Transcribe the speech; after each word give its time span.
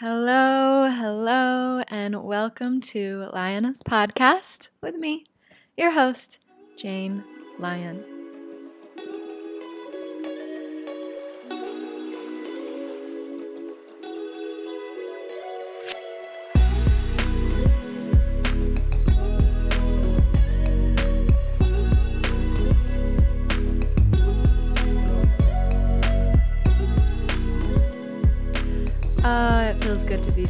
Hello, 0.00 0.88
hello, 0.88 1.82
and 1.88 2.22
welcome 2.22 2.80
to 2.82 3.28
Lioness 3.34 3.80
Podcast 3.80 4.68
with 4.80 4.94
me, 4.94 5.24
your 5.76 5.90
host, 5.90 6.38
Jane 6.76 7.24
Lyon. 7.58 8.17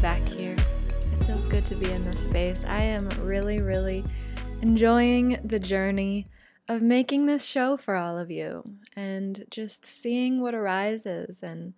Back 0.02 0.28
here. 0.28 0.54
It 1.12 1.24
feels 1.24 1.44
good 1.44 1.66
to 1.66 1.74
be 1.74 1.90
in 1.90 2.04
this 2.04 2.24
space. 2.24 2.64
I 2.64 2.82
am 2.82 3.08
really, 3.20 3.60
really 3.60 4.04
enjoying 4.62 5.38
the 5.42 5.58
journey 5.58 6.28
of 6.68 6.82
making 6.82 7.26
this 7.26 7.44
show 7.44 7.76
for 7.76 7.96
all 7.96 8.16
of 8.16 8.30
you 8.30 8.62
and 8.94 9.44
just 9.50 9.84
seeing 9.84 10.40
what 10.40 10.54
arises 10.54 11.42
and 11.42 11.74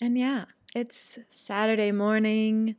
and 0.00 0.16
yeah, 0.18 0.46
it's 0.74 1.18
Saturday 1.28 1.92
morning, 1.92 2.76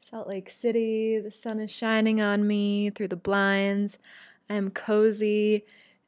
Salt 0.00 0.26
Lake 0.26 0.50
City. 0.50 1.20
The 1.20 1.32
sun 1.32 1.60
is 1.60 1.70
shining 1.70 2.20
on 2.20 2.46
me 2.46 2.90
through 2.90 3.08
the 3.08 3.16
blinds. 3.16 3.98
I'm 4.48 4.70
cozy 4.70 5.64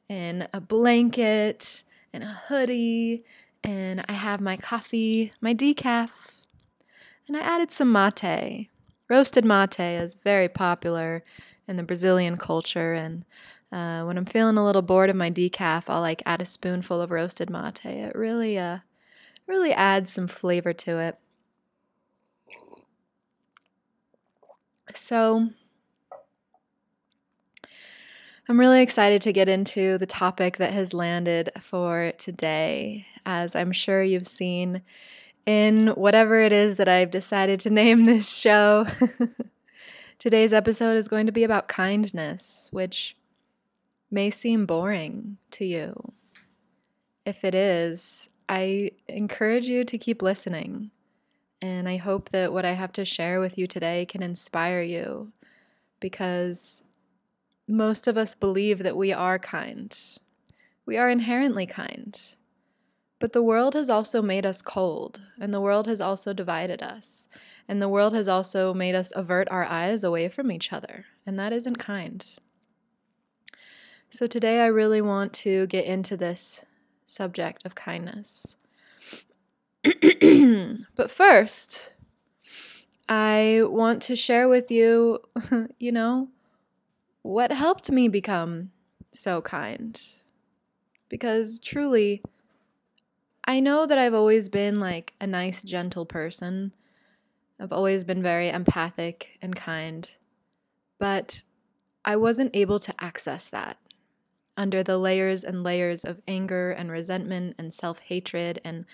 in 0.09 0.47
a 0.51 0.59
blanket 0.59 1.83
and 2.11 2.23
a 2.23 2.41
hoodie 2.47 3.23
and 3.63 4.03
I 4.09 4.13
have 4.13 4.41
my 4.41 4.57
coffee, 4.57 5.31
my 5.39 5.53
decaf, 5.53 6.32
and 7.33 7.41
I 7.41 7.45
added 7.45 7.71
some 7.71 7.91
mate. 7.91 8.69
Roasted 9.09 9.43
mate 9.43 9.79
is 9.79 10.15
very 10.23 10.47
popular 10.47 11.23
in 11.67 11.77
the 11.77 11.83
Brazilian 11.83 12.37
culture, 12.37 12.93
and 12.93 13.25
uh, 13.71 14.03
when 14.05 14.17
I'm 14.17 14.25
feeling 14.25 14.57
a 14.57 14.63
little 14.63 14.83
bored 14.83 15.09
of 15.09 15.15
my 15.15 15.31
decaf, 15.31 15.85
I'll 15.87 16.01
like 16.01 16.21
add 16.27 16.41
a 16.41 16.45
spoonful 16.45 17.01
of 17.01 17.09
roasted 17.09 17.49
mate. 17.49 17.83
It 17.85 18.15
really, 18.15 18.59
uh, 18.59 18.79
really 19.47 19.73
adds 19.73 20.13
some 20.13 20.27
flavor 20.27 20.73
to 20.73 20.99
it. 20.99 21.17
So, 24.93 25.49
I'm 28.47 28.59
really 28.59 28.83
excited 28.83 29.23
to 29.23 29.33
get 29.33 29.49
into 29.49 29.97
the 29.97 30.05
topic 30.05 30.57
that 30.57 30.73
has 30.73 30.93
landed 30.93 31.49
for 31.59 32.11
today 32.19 33.07
as 33.25 33.55
I'm 33.55 33.71
sure 33.71 34.03
you've 34.03 34.27
seen 34.27 34.83
in 35.45 35.87
whatever 35.89 36.39
it 36.39 36.51
is 36.51 36.77
that 36.77 36.87
I've 36.87 37.11
decided 37.11 37.59
to 37.61 37.69
name 37.81 38.05
this 38.05 38.29
show. 38.29 38.87
Today's 40.19 40.53
episode 40.53 40.95
is 40.95 41.07
going 41.07 41.25
to 41.25 41.31
be 41.31 41.43
about 41.43 41.67
kindness, 41.67 42.69
which 42.71 43.15
may 44.09 44.29
seem 44.29 44.65
boring 44.65 45.37
to 45.51 45.65
you. 45.65 46.13
If 47.25 47.43
it 47.43 47.55
is, 47.55 48.29
I 48.47 48.91
encourage 49.07 49.67
you 49.67 49.83
to 49.85 49.97
keep 49.97 50.21
listening. 50.21 50.91
And 51.61 51.87
I 51.87 51.95
hope 51.95 52.29
that 52.29 52.51
what 52.51 52.65
I 52.65 52.73
have 52.73 52.91
to 52.93 53.05
share 53.05 53.39
with 53.39 53.57
you 53.57 53.67
today 53.67 54.05
can 54.05 54.21
inspire 54.21 54.81
you 54.81 55.31
because 56.01 56.83
most 57.67 58.07
of 58.07 58.17
us 58.17 58.35
believe 58.35 58.79
that 58.83 58.97
we 58.97 59.13
are 59.13 59.39
kind. 59.39 59.97
We 60.85 60.97
are 60.97 61.09
inherently 61.09 61.65
kind. 61.65 62.19
But 63.23 63.31
the 63.31 63.41
world 63.41 63.73
has 63.73 63.89
also 63.89 64.21
made 64.21 64.45
us 64.45 64.61
cold, 64.61 65.21
and 65.39 65.53
the 65.53 65.61
world 65.61 65.87
has 65.87 66.01
also 66.01 66.33
divided 66.33 66.83
us, 66.83 67.29
and 67.69 67.81
the 67.81 67.87
world 67.87 68.13
has 68.13 68.27
also 68.27 68.73
made 68.73 68.95
us 68.95 69.13
avert 69.15 69.47
our 69.49 69.63
eyes 69.63 70.03
away 70.03 70.27
from 70.27 70.51
each 70.51 70.73
other, 70.73 71.05
and 71.25 71.39
that 71.39 71.53
isn't 71.53 71.77
kind. 71.77 72.35
So 74.09 74.27
today 74.27 74.59
I 74.59 74.65
really 74.65 74.99
want 75.01 75.31
to 75.35 75.67
get 75.67 75.85
into 75.85 76.17
this 76.17 76.65
subject 77.05 77.65
of 77.65 77.75
kindness. 77.75 78.57
but 80.95 81.09
first, 81.09 81.93
I 83.07 83.61
want 83.63 84.01
to 84.01 84.17
share 84.17 84.49
with 84.49 84.69
you, 84.69 85.19
you 85.79 85.93
know, 85.93 86.27
what 87.21 87.53
helped 87.53 87.89
me 87.89 88.09
become 88.09 88.71
so 89.11 89.41
kind. 89.41 89.97
Because 91.07 91.57
truly, 91.57 92.21
I 93.45 93.59
know 93.59 93.85
that 93.85 93.97
I've 93.97 94.13
always 94.13 94.47
been 94.49 94.79
like 94.79 95.13
a 95.19 95.27
nice, 95.27 95.63
gentle 95.63 96.05
person. 96.05 96.73
I've 97.59 97.73
always 97.73 98.03
been 98.03 98.23
very 98.23 98.49
empathic 98.49 99.37
and 99.41 99.55
kind. 99.55 100.09
But 100.97 101.43
I 102.05 102.15
wasn't 102.15 102.55
able 102.55 102.79
to 102.79 102.93
access 102.99 103.47
that 103.49 103.77
under 104.55 104.83
the 104.83 104.97
layers 104.97 105.43
and 105.43 105.63
layers 105.63 106.03
of 106.03 106.21
anger 106.27 106.71
and 106.71 106.91
resentment 106.91 107.55
and 107.57 107.73
self 107.73 107.99
hatred 107.99 108.61
and 108.63 108.85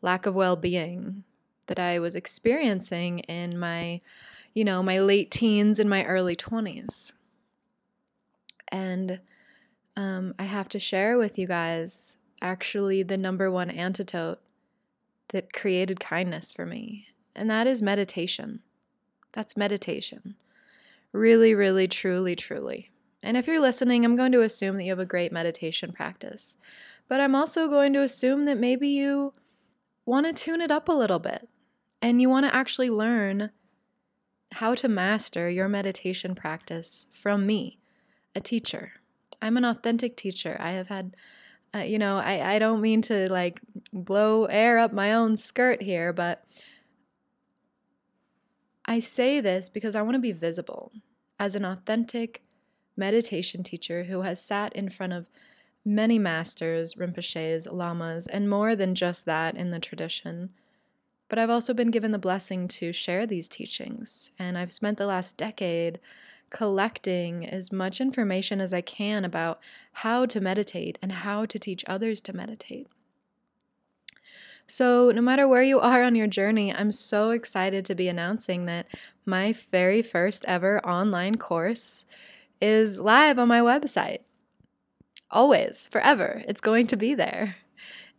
lack 0.00 0.26
of 0.26 0.34
well 0.34 0.56
being 0.56 1.24
that 1.66 1.78
I 1.78 1.98
was 1.98 2.14
experiencing 2.14 3.20
in 3.20 3.58
my, 3.58 4.00
you 4.54 4.64
know, 4.64 4.82
my 4.82 5.00
late 5.00 5.30
teens 5.30 5.78
and 5.78 5.88
my 5.88 6.04
early 6.04 6.36
20s. 6.36 7.12
And 8.68 9.20
um, 9.96 10.34
I 10.38 10.44
have 10.44 10.68
to 10.70 10.78
share 10.78 11.18
with 11.18 11.38
you 11.38 11.46
guys 11.46 12.16
actually 12.42 13.02
the 13.02 13.16
number 13.16 13.50
one 13.50 13.70
antidote 13.70 14.40
that 15.28 15.52
created 15.52 16.00
kindness 16.00 16.52
for 16.52 16.66
me, 16.66 17.06
and 17.34 17.48
that 17.48 17.66
is 17.66 17.80
meditation. 17.80 18.60
That's 19.32 19.56
meditation. 19.56 20.34
Really, 21.12 21.54
really, 21.54 21.88
truly, 21.88 22.36
truly. 22.36 22.90
And 23.22 23.36
if 23.36 23.46
you're 23.46 23.60
listening, 23.60 24.04
I'm 24.04 24.16
going 24.16 24.32
to 24.32 24.42
assume 24.42 24.76
that 24.76 24.84
you 24.84 24.90
have 24.90 24.98
a 24.98 25.06
great 25.06 25.32
meditation 25.32 25.92
practice. 25.92 26.56
But 27.08 27.20
I'm 27.20 27.34
also 27.34 27.68
going 27.68 27.92
to 27.92 28.02
assume 28.02 28.46
that 28.46 28.58
maybe 28.58 28.88
you 28.88 29.32
want 30.04 30.26
to 30.26 30.32
tune 30.32 30.60
it 30.60 30.70
up 30.70 30.88
a 30.88 30.92
little 30.92 31.18
bit 31.18 31.48
and 32.00 32.20
you 32.20 32.28
want 32.28 32.46
to 32.46 32.54
actually 32.54 32.90
learn 32.90 33.50
how 34.54 34.74
to 34.74 34.88
master 34.88 35.48
your 35.48 35.68
meditation 35.68 36.34
practice 36.34 37.06
from 37.10 37.46
me, 37.46 37.78
a 38.34 38.40
teacher. 38.40 38.92
I'm 39.40 39.56
an 39.56 39.64
authentic 39.64 40.16
teacher. 40.16 40.56
I 40.58 40.72
have 40.72 40.88
had 40.88 41.16
uh, 41.74 41.78
you 41.80 41.98
know, 41.98 42.16
I, 42.16 42.54
I 42.54 42.58
don't 42.58 42.80
mean 42.80 43.02
to 43.02 43.30
like 43.30 43.60
blow 43.92 44.44
air 44.44 44.78
up 44.78 44.92
my 44.92 45.14
own 45.14 45.36
skirt 45.36 45.82
here, 45.82 46.12
but 46.12 46.44
I 48.84 49.00
say 49.00 49.40
this 49.40 49.68
because 49.68 49.94
I 49.94 50.02
want 50.02 50.14
to 50.14 50.20
be 50.20 50.32
visible 50.32 50.92
as 51.38 51.54
an 51.54 51.64
authentic 51.64 52.42
meditation 52.96 53.62
teacher 53.62 54.04
who 54.04 54.22
has 54.22 54.42
sat 54.42 54.74
in 54.74 54.90
front 54.90 55.12
of 55.12 55.26
many 55.84 56.18
masters, 56.18 56.94
Rinpoches, 56.94 57.66
lamas, 57.72 58.26
and 58.26 58.50
more 58.50 58.76
than 58.76 58.94
just 58.94 59.24
that 59.24 59.56
in 59.56 59.70
the 59.70 59.80
tradition. 59.80 60.50
But 61.28 61.38
I've 61.38 61.50
also 61.50 61.72
been 61.72 61.90
given 61.90 62.12
the 62.12 62.18
blessing 62.18 62.68
to 62.68 62.92
share 62.92 63.26
these 63.26 63.48
teachings, 63.48 64.30
and 64.38 64.58
I've 64.58 64.70
spent 64.70 64.98
the 64.98 65.06
last 65.06 65.36
decade 65.36 65.98
collecting 66.52 67.48
as 67.48 67.72
much 67.72 68.00
information 68.00 68.60
as 68.60 68.72
I 68.74 68.82
can 68.82 69.24
about 69.24 69.58
how 69.92 70.26
to 70.26 70.40
meditate 70.40 70.98
and 71.00 71.10
how 71.10 71.46
to 71.46 71.58
teach 71.58 71.82
others 71.88 72.20
to 72.20 72.36
meditate. 72.36 72.88
So, 74.66 75.10
no 75.10 75.22
matter 75.22 75.48
where 75.48 75.62
you 75.62 75.80
are 75.80 76.04
on 76.04 76.14
your 76.14 76.28
journey, 76.28 76.72
I'm 76.72 76.92
so 76.92 77.30
excited 77.30 77.84
to 77.86 77.94
be 77.94 78.06
announcing 78.06 78.66
that 78.66 78.86
my 79.26 79.54
very 79.72 80.02
first 80.02 80.44
ever 80.46 80.78
online 80.86 81.36
course 81.36 82.04
is 82.60 83.00
live 83.00 83.38
on 83.38 83.48
my 83.48 83.60
website. 83.60 84.20
Always, 85.30 85.88
forever, 85.90 86.44
it's 86.46 86.60
going 86.60 86.86
to 86.88 86.96
be 86.96 87.14
there. 87.14 87.56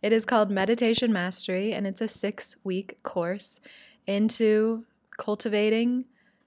It 0.02 0.12
is 0.12 0.26
called 0.26 0.50
Meditation 0.50 1.12
Mastery, 1.12 1.72
and 1.72 1.86
it's 1.86 2.00
a 2.00 2.08
six 2.08 2.56
week 2.62 3.02
course 3.04 3.60
into 4.06 4.84
cultivating 5.16 6.04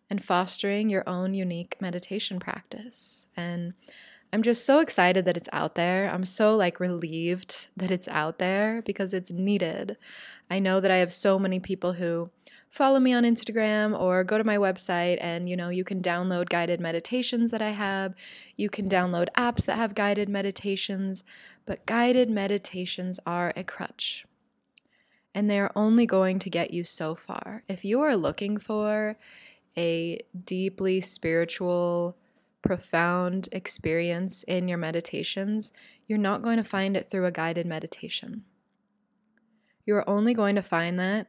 and 0.09 0.24
fostering 0.24 0.89
your 0.89 1.07
own 1.07 1.33
unique 1.33 1.77
meditation 1.81 2.39
practice. 2.39 3.27
And 3.36 3.74
I'm 4.31 4.44
just 4.44 4.65
so 4.65 4.80
excited 4.80 5.25
that 5.25 5.38
it's 5.38 5.50
out 5.54 5.75
there. 5.75 6.09
I'm 6.09 6.25
so 6.25 6.56
like 6.56 6.80
relieved 6.80 7.68
that 7.77 7.92
it's 7.92 8.07
out 8.07 8.39
there 8.39 8.81
because 8.81 9.13
it's 9.13 9.31
needed. 9.31 9.98
I 10.50 10.59
know 10.59 10.80
that 10.80 10.92
I 10.92 10.98
have 10.98 11.13
so 11.13 11.39
many 11.39 11.59
people 11.59 11.94
who 11.94 12.30
follow 12.69 13.00
me 13.00 13.13
on 13.13 13.24
Instagram 13.24 13.98
or 13.98 14.24
go 14.24 14.38
to 14.38 14.44
my 14.44 14.57
website 14.57 15.18
and 15.21 15.48
you 15.50 15.56
know 15.56 15.69
you 15.69 15.83
can 15.83 16.01
download 16.01 16.50
guided 16.50 16.81
meditations 16.81 17.51
that 17.51 17.62
I 17.62 17.69
have. 17.69 18.13
You 18.56 18.69
can 18.69 18.89
download 18.89 19.27
apps 19.38 19.65
that 19.65 19.77
have 19.77 19.95
guided 19.95 20.27
meditations, 20.27 21.24
but 21.65 21.86
guided 21.86 22.30
meditations 22.30 23.19
are 23.25 23.54
a 23.56 23.63
crutch. 23.63 24.25
And 25.33 25.50
they're 25.50 25.71
only 25.77 26.06
going 26.06 26.39
to 26.39 26.50
get 26.50 26.71
you 26.71 26.83
so 26.83 27.13
far. 27.13 27.63
If 27.68 27.86
you 27.86 28.01
are 28.01 28.15
looking 28.15 28.57
for 28.57 29.18
a 29.78 30.20
deeply 30.46 31.02
spiritual, 31.02 32.18
profound 32.62 33.48
experience 33.52 34.44
in 34.44 34.68
your 34.68 34.78
meditations, 34.78 35.72
you're 36.06 36.18
not 36.18 36.42
going 36.42 36.58
to 36.58 36.64
find 36.64 36.98
it 36.98 37.10
through 37.10 37.26
a 37.26 37.32
guided 37.32 37.66
meditation. 37.66 38.44
You're 39.86 40.10
only 40.10 40.34
going 40.34 40.56
to 40.56 40.62
find 40.62 41.00
that 41.00 41.28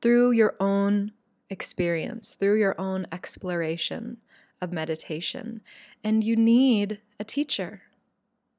through 0.00 0.32
your 0.32 0.54
own 0.60 1.12
experience, 1.48 2.34
through 2.34 2.58
your 2.58 2.74
own 2.78 3.06
exploration 3.10 4.18
of 4.60 4.72
meditation. 4.72 5.62
And 6.04 6.22
you 6.22 6.36
need 6.36 7.00
a 7.18 7.24
teacher. 7.24 7.82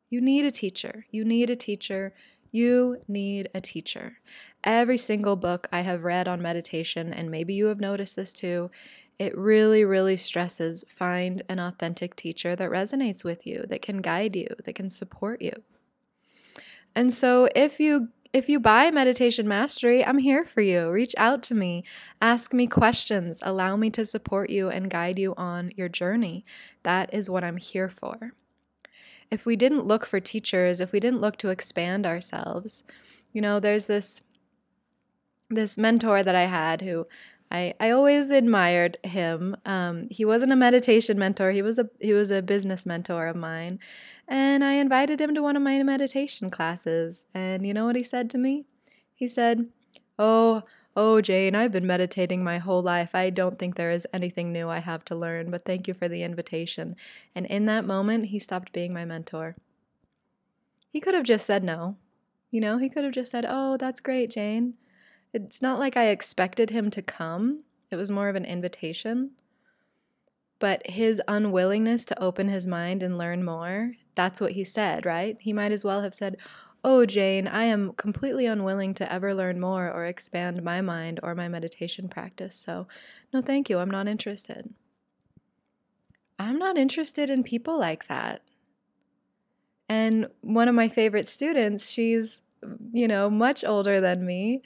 You 0.10 0.22
need 0.22 0.46
a 0.46 0.52
teacher. 0.52 1.06
You 1.10 1.24
need 1.24 1.50
a 1.50 1.56
teacher. 1.56 2.14
You 2.52 2.98
need 3.08 3.50
a 3.54 3.62
teacher. 3.62 4.18
Every 4.64 4.98
single 4.98 5.36
book 5.36 5.68
I 5.72 5.82
have 5.82 6.04
read 6.04 6.28
on 6.28 6.42
meditation, 6.42 7.12
and 7.12 7.30
maybe 7.30 7.54
you 7.54 7.66
have 7.66 7.82
noticed 7.82 8.16
this 8.16 8.34
too, 8.34 8.72
it 9.20 9.38
really, 9.38 9.86
really 9.86 10.18
stresses 10.18 10.84
find 10.88 11.44
an 11.50 11.60
authentic 11.60 12.16
teacher 12.16 12.56
that 12.56 12.70
resonates 12.70 13.24
with 13.24 13.46
you, 13.46 13.66
that 13.70 13.82
can 13.82 14.02
guide 14.02 14.36
you, 14.36 14.48
that 14.64 14.74
can 14.74 14.90
support 14.90 15.42
you. 15.42 15.52
And 16.96 17.14
so 17.14 17.50
if 17.56 17.80
you 17.80 18.10
if 18.32 18.50
you 18.50 18.60
buy 18.60 18.90
meditation 18.90 19.48
mastery, 19.48 20.04
I'm 20.04 20.18
here 20.18 20.44
for 20.44 20.62
you. 20.62 20.90
Reach 20.90 21.14
out 21.20 21.44
to 21.44 21.54
me, 21.54 21.84
ask 22.20 22.52
me 22.52 22.66
questions, 22.66 23.40
allow 23.44 23.76
me 23.78 23.92
to 23.92 24.06
support 24.06 24.50
you 24.50 24.70
and 24.70 24.90
guide 24.90 25.20
you 25.20 25.36
on 25.38 25.72
your 25.76 25.88
journey. 25.88 26.44
That 26.82 27.14
is 27.14 27.30
what 27.30 27.44
I'm 27.44 27.58
here 27.58 27.90
for. 27.90 28.34
If 29.30 29.46
we 29.46 29.56
didn't 29.56 29.86
look 29.86 30.04
for 30.04 30.20
teachers, 30.20 30.80
if 30.80 30.92
we 30.92 31.00
didn't 31.00 31.22
look 31.22 31.38
to 31.38 31.50
expand 31.50 32.08
ourselves, 32.08 32.84
you 33.32 33.40
know, 33.40 33.60
there's 33.60 33.86
this 33.86 34.22
this 35.54 35.78
mentor 35.78 36.24
that 36.24 36.36
I 36.36 36.44
had 36.44 36.82
who 36.82 37.08
I, 37.54 37.76
I 37.80 37.92
always 37.92 38.32
admired 38.32 38.98
him. 39.04 39.56
Um, 39.64 40.08
he 40.10 40.26
wasn't 40.26 40.52
a 40.52 40.56
meditation 40.56 41.20
mentor. 41.20 41.52
He 41.52 41.62
was 41.62 41.78
a 41.78 41.88
he 42.00 42.14
was 42.14 42.32
a 42.32 42.42
business 42.42 42.84
mentor 42.84 43.28
of 43.28 43.36
mine, 43.36 43.80
and 44.28 44.64
I 44.64 44.74
invited 44.74 45.22
him 45.22 45.36
to 45.36 45.44
one 45.44 45.56
of 45.56 45.62
my 45.62 45.82
meditation 45.84 46.50
classes. 46.50 47.28
And 47.34 47.66
you 47.66 47.74
know 47.74 47.86
what 47.86 47.96
he 47.96 48.04
said 48.04 48.32
to 48.32 48.40
me? 48.40 48.66
He 49.14 49.28
said, 49.28 49.70
"Oh, 50.18 50.64
oh, 50.96 51.22
Jane, 51.22 51.54
I've 51.54 51.72
been 51.72 51.86
meditating 51.86 52.44
my 52.44 52.58
whole 52.58 52.82
life. 52.82 53.14
I 53.14 53.30
don't 53.30 53.60
think 53.60 53.76
there 53.76 53.92
is 53.92 54.08
anything 54.12 54.52
new 54.52 54.68
I 54.70 54.80
have 54.80 55.06
to 55.06 55.16
learn. 55.16 55.52
But 55.52 55.64
thank 55.64 55.88
you 55.88 55.94
for 55.94 56.08
the 56.08 56.24
invitation." 56.24 56.96
And 57.36 57.46
in 57.46 57.66
that 57.68 57.86
moment, 57.86 58.28
he 58.28 58.40
stopped 58.40 58.74
being 58.74 58.94
my 58.94 59.06
mentor. 59.06 59.56
He 60.90 61.00
could 61.00 61.14
have 61.14 61.24
just 61.24 61.46
said 61.46 61.64
no. 61.64 61.98
You 62.50 62.62
know, 62.62 62.80
he 62.80 62.90
could 62.90 63.04
have 63.04 63.14
just 63.14 63.30
said, 63.30 63.46
"Oh, 63.48 63.78
that's 63.78 64.00
great, 64.00 64.32
Jane." 64.32 64.74
It's 65.34 65.62
not 65.62 65.80
like 65.80 65.98
I 65.98 66.10
expected 66.10 66.70
him 66.70 66.92
to 66.92 67.02
come, 67.02 67.64
it 67.90 67.96
was 67.96 68.12
more 68.12 68.30
of 68.30 68.36
an 68.36 68.46
invitation. 68.46 69.32
But 70.60 70.88
his 70.88 71.22
unwillingness 71.28 72.06
to 72.06 72.24
open 72.24 72.48
his 72.48 72.66
mind 72.66 73.04
and 73.04 73.18
learn 73.18 73.44
more, 73.44 73.94
that's 74.16 74.40
what 74.40 74.54
he 74.54 74.64
said, 74.64 75.06
right? 75.06 75.38
He 75.42 75.52
might 75.52 75.72
as 75.72 75.84
well 75.84 76.02
have 76.02 76.14
said, 76.14 76.38
Oh, 76.86 77.06
Jane, 77.06 77.48
I 77.48 77.64
am 77.66 77.94
completely 77.94 78.46
unwilling 78.46 78.94
to 78.96 79.12
ever 79.12 79.34
learn 79.34 79.60
more 79.60 79.90
or 79.90 80.06
expand 80.06 80.64
my 80.64 80.82
mind 80.82 81.20
or 81.24 81.34
my 81.34 81.48
meditation 81.48 82.10
practice. 82.10 82.56
So, 82.56 82.88
no, 83.34 83.42
thank 83.42 83.70
you. 83.70 83.80
I'm 83.80 83.92
not 83.92 84.08
interested. 84.08 84.74
I'm 86.38 86.58
not 86.58 86.78
interested 86.78 87.30
in 87.30 87.44
people 87.44 87.80
like 87.80 88.08
that. 88.08 88.42
And 89.88 90.28
one 90.42 90.68
of 90.68 90.76
my 90.76 90.90
favorite 90.90 91.28
students, 91.28 91.90
she's, 91.90 92.42
you 92.92 93.08
know, 93.08 93.30
much 93.30 93.64
older 93.64 94.02
than 94.02 94.26
me. 94.26 94.62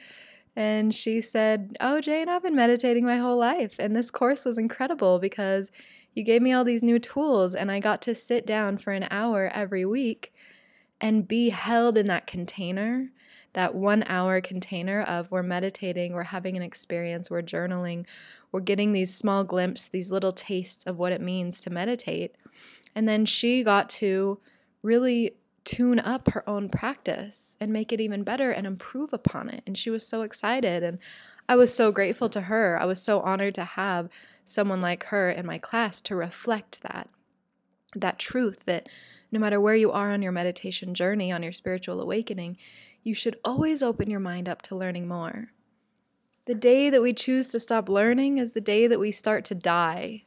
And 0.58 0.92
she 0.92 1.22
said, 1.22 1.78
Oh, 1.80 2.02
Jane, 2.02 2.28
I've 2.28 2.42
been 2.42 2.56
meditating 2.56 3.06
my 3.06 3.18
whole 3.18 3.38
life. 3.38 3.76
And 3.78 3.96
this 3.96 4.10
course 4.10 4.44
was 4.44 4.58
incredible 4.58 5.20
because 5.20 5.72
you 6.16 6.24
gave 6.24 6.42
me 6.42 6.52
all 6.52 6.64
these 6.64 6.82
new 6.82 6.98
tools, 6.98 7.54
and 7.54 7.72
I 7.72 7.80
got 7.80 8.02
to 8.02 8.16
sit 8.16 8.44
down 8.48 8.80
for 8.80 8.92
an 8.92 9.08
hour 9.12 9.52
every 9.54 9.86
week 9.86 10.34
and 11.00 11.28
be 11.28 11.50
held 11.50 11.96
in 11.96 12.08
that 12.08 12.26
container, 12.26 13.12
that 13.54 13.76
one 13.76 14.04
hour 14.08 14.42
container 14.42 15.04
of 15.04 15.30
we're 15.30 15.44
meditating, 15.44 16.14
we're 16.14 16.24
having 16.24 16.58
an 16.58 16.64
experience, 16.64 17.30
we're 17.30 17.44
journaling, 17.44 18.08
we're 18.52 18.60
getting 18.60 18.94
these 18.94 19.14
small 19.14 19.44
glimpses, 19.44 19.90
these 19.90 20.10
little 20.10 20.32
tastes 20.32 20.84
of 20.86 20.98
what 20.98 21.12
it 21.12 21.22
means 21.22 21.62
to 21.62 21.70
meditate. 21.70 22.34
And 22.96 23.08
then 23.08 23.28
she 23.28 23.62
got 23.62 23.92
to 23.92 24.40
really 24.82 25.36
tune 25.68 26.00
up 26.00 26.30
her 26.30 26.50
own 26.50 26.70
practice 26.70 27.58
and 27.60 27.74
make 27.74 27.92
it 27.92 28.00
even 28.00 28.24
better 28.24 28.52
and 28.52 28.66
improve 28.66 29.12
upon 29.12 29.50
it. 29.50 29.64
And 29.68 29.78
she 29.78 29.90
was 29.90 30.08
so 30.08 30.22
excited. 30.22 30.82
And 30.82 30.98
I 31.50 31.58
was 31.58 31.74
so 31.74 31.92
grateful 31.92 32.30
to 32.30 32.42
her. 32.42 32.80
I 32.80 32.86
was 32.86 33.02
so 33.02 33.20
honored 33.20 33.54
to 33.56 33.66
have 33.66 34.08
someone 34.46 34.80
like 34.80 35.04
her 35.06 35.30
in 35.30 35.46
my 35.46 35.58
class 35.58 36.00
to 36.02 36.16
reflect 36.16 36.82
that 36.84 37.10
that 37.96 38.20
truth 38.20 38.66
that 38.66 38.88
no 39.32 39.40
matter 39.40 39.60
where 39.60 39.76
you 39.76 39.92
are 39.92 40.12
on 40.12 40.22
your 40.22 40.32
meditation 40.32 40.94
journey, 40.94 41.32
on 41.32 41.44
your 41.44 41.52
spiritual 41.52 42.00
awakening, 42.00 42.58
you 43.04 43.14
should 43.14 43.38
always 43.44 43.84
open 43.84 44.10
your 44.10 44.20
mind 44.20 44.48
up 44.48 44.62
to 44.64 44.76
learning 44.76 45.08
more. 45.08 45.50
The 46.46 46.56
day 46.56 46.90
that 46.90 47.02
we 47.02 47.14
choose 47.14 47.50
to 47.50 47.60
stop 47.60 47.90
learning 47.90 48.38
is 48.38 48.54
the 48.54 48.62
day 48.62 48.88
that 48.88 49.00
we 49.00 49.12
start 49.12 49.44
to 49.46 49.56
die. 49.56 50.24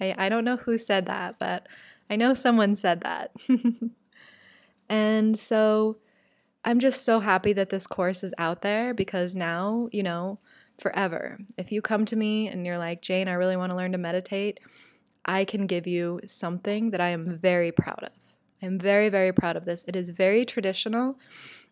I, 0.00 0.14
I 0.16 0.28
don't 0.28 0.44
know 0.44 0.56
who 0.56 0.78
said 0.78 1.06
that, 1.06 1.38
but 1.38 1.66
I 2.08 2.16
know 2.16 2.32
someone 2.32 2.74
said 2.74 3.02
that. 3.02 3.32
And 4.92 5.38
so 5.38 5.96
I'm 6.66 6.78
just 6.78 7.02
so 7.02 7.20
happy 7.20 7.54
that 7.54 7.70
this 7.70 7.86
course 7.86 8.22
is 8.22 8.34
out 8.36 8.60
there 8.60 8.92
because 8.92 9.34
now, 9.34 9.88
you 9.90 10.02
know, 10.02 10.38
forever, 10.78 11.38
if 11.56 11.72
you 11.72 11.80
come 11.80 12.04
to 12.04 12.14
me 12.14 12.46
and 12.46 12.66
you're 12.66 12.76
like, 12.76 13.00
Jane, 13.00 13.26
I 13.26 13.32
really 13.32 13.56
want 13.56 13.70
to 13.70 13.76
learn 13.76 13.92
to 13.92 13.98
meditate, 13.98 14.60
I 15.24 15.46
can 15.46 15.66
give 15.66 15.86
you 15.86 16.20
something 16.26 16.90
that 16.90 17.00
I 17.00 17.08
am 17.08 17.38
very 17.38 17.72
proud 17.72 18.02
of. 18.02 18.12
I'm 18.60 18.78
very, 18.78 19.08
very 19.08 19.32
proud 19.32 19.56
of 19.56 19.64
this. 19.64 19.82
It 19.88 19.96
is 19.96 20.10
very 20.10 20.44
traditional. 20.44 21.18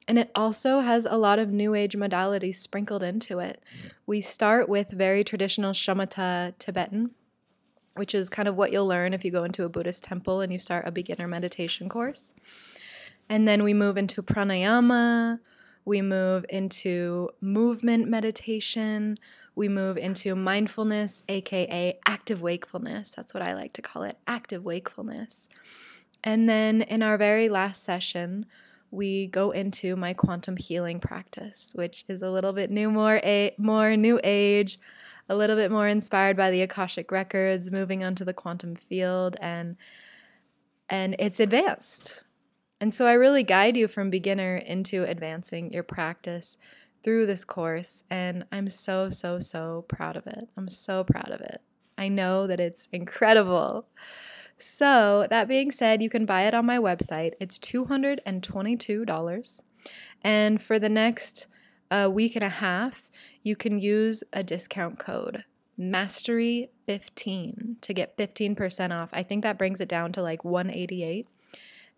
And 0.08 0.18
it 0.18 0.30
also 0.34 0.80
has 0.80 1.04
a 1.04 1.18
lot 1.18 1.38
of 1.38 1.50
new 1.50 1.74
age 1.74 1.96
modalities 1.96 2.56
sprinkled 2.56 3.02
into 3.02 3.38
it. 3.38 3.62
We 4.06 4.22
start 4.22 4.66
with 4.66 4.92
very 4.92 5.24
traditional 5.24 5.72
shamatha 5.72 6.54
Tibetan, 6.58 7.10
which 7.96 8.14
is 8.14 8.30
kind 8.30 8.48
of 8.48 8.56
what 8.56 8.72
you'll 8.72 8.86
learn 8.86 9.12
if 9.12 9.26
you 9.26 9.30
go 9.30 9.44
into 9.44 9.64
a 9.64 9.68
Buddhist 9.68 10.04
temple 10.04 10.40
and 10.40 10.50
you 10.50 10.58
start 10.58 10.88
a 10.88 10.90
beginner 10.90 11.28
meditation 11.28 11.86
course. 11.86 12.32
And 13.30 13.46
then 13.46 13.62
we 13.62 13.72
move 13.72 13.96
into 13.96 14.24
pranayama, 14.24 15.38
we 15.84 16.02
move 16.02 16.44
into 16.48 17.30
movement 17.40 18.08
meditation, 18.08 19.16
we 19.54 19.68
move 19.68 19.96
into 19.96 20.34
mindfulness, 20.34 21.22
aka 21.28 21.96
active 22.06 22.42
wakefulness. 22.42 23.12
That's 23.12 23.32
what 23.32 23.44
I 23.44 23.54
like 23.54 23.72
to 23.74 23.82
call 23.82 24.02
it 24.02 24.18
active 24.26 24.64
wakefulness. 24.64 25.48
And 26.24 26.48
then 26.48 26.82
in 26.82 27.04
our 27.04 27.16
very 27.16 27.48
last 27.48 27.84
session, 27.84 28.46
we 28.90 29.28
go 29.28 29.52
into 29.52 29.94
my 29.94 30.12
quantum 30.12 30.56
healing 30.56 30.98
practice, 30.98 31.70
which 31.76 32.04
is 32.08 32.22
a 32.22 32.30
little 32.30 32.52
bit 32.52 32.68
new, 32.68 32.90
more 32.90 33.20
a- 33.22 33.54
more 33.56 33.96
new 33.96 34.18
age, 34.24 34.80
a 35.28 35.36
little 35.36 35.54
bit 35.54 35.70
more 35.70 35.86
inspired 35.86 36.36
by 36.36 36.50
the 36.50 36.62
akashic 36.62 37.12
records, 37.12 37.70
moving 37.70 38.02
onto 38.02 38.24
the 38.24 38.34
quantum 38.34 38.74
field, 38.74 39.36
and 39.40 39.76
and 40.88 41.14
it's 41.20 41.38
advanced. 41.38 42.24
And 42.80 42.94
so 42.94 43.06
I 43.06 43.12
really 43.12 43.42
guide 43.42 43.76
you 43.76 43.88
from 43.88 44.08
beginner 44.08 44.56
into 44.56 45.04
advancing 45.04 45.70
your 45.72 45.82
practice 45.82 46.56
through 47.02 47.26
this 47.26 47.44
course. 47.44 48.04
And 48.10 48.46
I'm 48.50 48.70
so, 48.70 49.10
so, 49.10 49.38
so 49.38 49.84
proud 49.88 50.16
of 50.16 50.26
it. 50.26 50.48
I'm 50.56 50.70
so 50.70 51.04
proud 51.04 51.30
of 51.30 51.40
it. 51.40 51.60
I 51.98 52.08
know 52.08 52.46
that 52.46 52.60
it's 52.60 52.88
incredible. 52.92 53.88
So, 54.56 55.26
that 55.30 55.48
being 55.48 55.70
said, 55.70 56.02
you 56.02 56.08
can 56.10 56.26
buy 56.26 56.42
it 56.42 56.52
on 56.54 56.66
my 56.66 56.76
website. 56.78 57.32
It's 57.40 57.58
$222. 57.58 59.60
And 60.22 60.60
for 60.60 60.78
the 60.78 60.90
next 60.90 61.46
uh, 61.90 62.10
week 62.12 62.36
and 62.36 62.44
a 62.44 62.50
half, 62.50 63.10
you 63.42 63.56
can 63.56 63.78
use 63.78 64.22
a 64.32 64.42
discount 64.42 64.98
code 64.98 65.44
mastery15 65.78 67.80
to 67.80 67.94
get 67.94 68.18
15% 68.18 68.92
off. 68.92 69.10
I 69.12 69.22
think 69.22 69.42
that 69.42 69.58
brings 69.58 69.80
it 69.80 69.88
down 69.88 70.12
to 70.12 70.22
like 70.22 70.44
188 70.44 71.26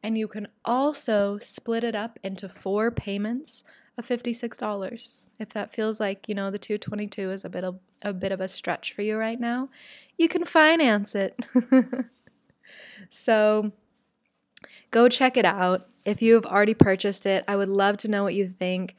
and 0.02 0.18
you 0.18 0.28
can 0.28 0.48
also 0.64 1.38
split 1.38 1.84
it 1.84 1.94
up 1.94 2.18
into 2.22 2.48
four 2.48 2.90
payments 2.90 3.64
of 3.96 4.06
$56. 4.06 5.26
If 5.38 5.50
that 5.50 5.74
feels 5.74 6.00
like, 6.00 6.28
you 6.28 6.34
know, 6.34 6.50
the 6.50 6.58
222 6.58 7.30
is 7.30 7.44
a 7.44 7.48
bit 7.48 7.64
of 7.64 7.78
a 8.04 8.12
bit 8.12 8.32
of 8.32 8.40
a 8.40 8.48
stretch 8.48 8.92
for 8.92 9.02
you 9.02 9.16
right 9.16 9.38
now, 9.38 9.68
you 10.18 10.28
can 10.28 10.44
finance 10.44 11.14
it. 11.14 11.38
so 13.10 13.72
go 14.90 15.08
check 15.08 15.36
it 15.36 15.44
out. 15.44 15.86
If 16.04 16.20
you 16.20 16.34
have 16.34 16.46
already 16.46 16.74
purchased 16.74 17.26
it, 17.26 17.44
I 17.46 17.54
would 17.54 17.68
love 17.68 17.98
to 17.98 18.08
know 18.08 18.24
what 18.24 18.34
you 18.34 18.48
think 18.48 18.96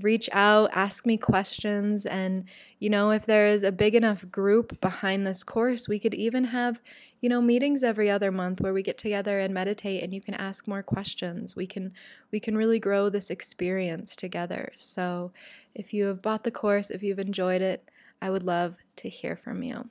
reach 0.00 0.28
out, 0.32 0.70
ask 0.72 1.06
me 1.06 1.16
questions. 1.16 2.06
And, 2.06 2.44
you 2.78 2.90
know, 2.90 3.10
if 3.10 3.26
there 3.26 3.46
is 3.46 3.62
a 3.62 3.72
big 3.72 3.94
enough 3.94 4.30
group 4.30 4.80
behind 4.80 5.26
this 5.26 5.44
course, 5.44 5.88
we 5.88 5.98
could 5.98 6.14
even 6.14 6.44
have, 6.44 6.80
you 7.20 7.28
know, 7.28 7.40
meetings 7.40 7.82
every 7.82 8.10
other 8.10 8.30
month 8.30 8.60
where 8.60 8.74
we 8.74 8.82
get 8.82 8.98
together 8.98 9.38
and 9.38 9.54
meditate 9.54 10.02
and 10.02 10.12
you 10.14 10.20
can 10.20 10.34
ask 10.34 10.66
more 10.66 10.82
questions. 10.82 11.56
We 11.56 11.66
can 11.66 11.92
we 12.30 12.40
can 12.40 12.56
really 12.56 12.80
grow 12.80 13.08
this 13.08 13.30
experience 13.30 14.16
together. 14.16 14.72
So 14.76 15.32
if 15.74 15.92
you 15.92 16.06
have 16.06 16.22
bought 16.22 16.44
the 16.44 16.50
course, 16.50 16.90
if 16.90 17.02
you've 17.02 17.18
enjoyed 17.18 17.62
it, 17.62 17.88
I 18.20 18.30
would 18.30 18.42
love 18.42 18.76
to 18.96 19.08
hear 19.08 19.36
from 19.36 19.62
you. 19.62 19.88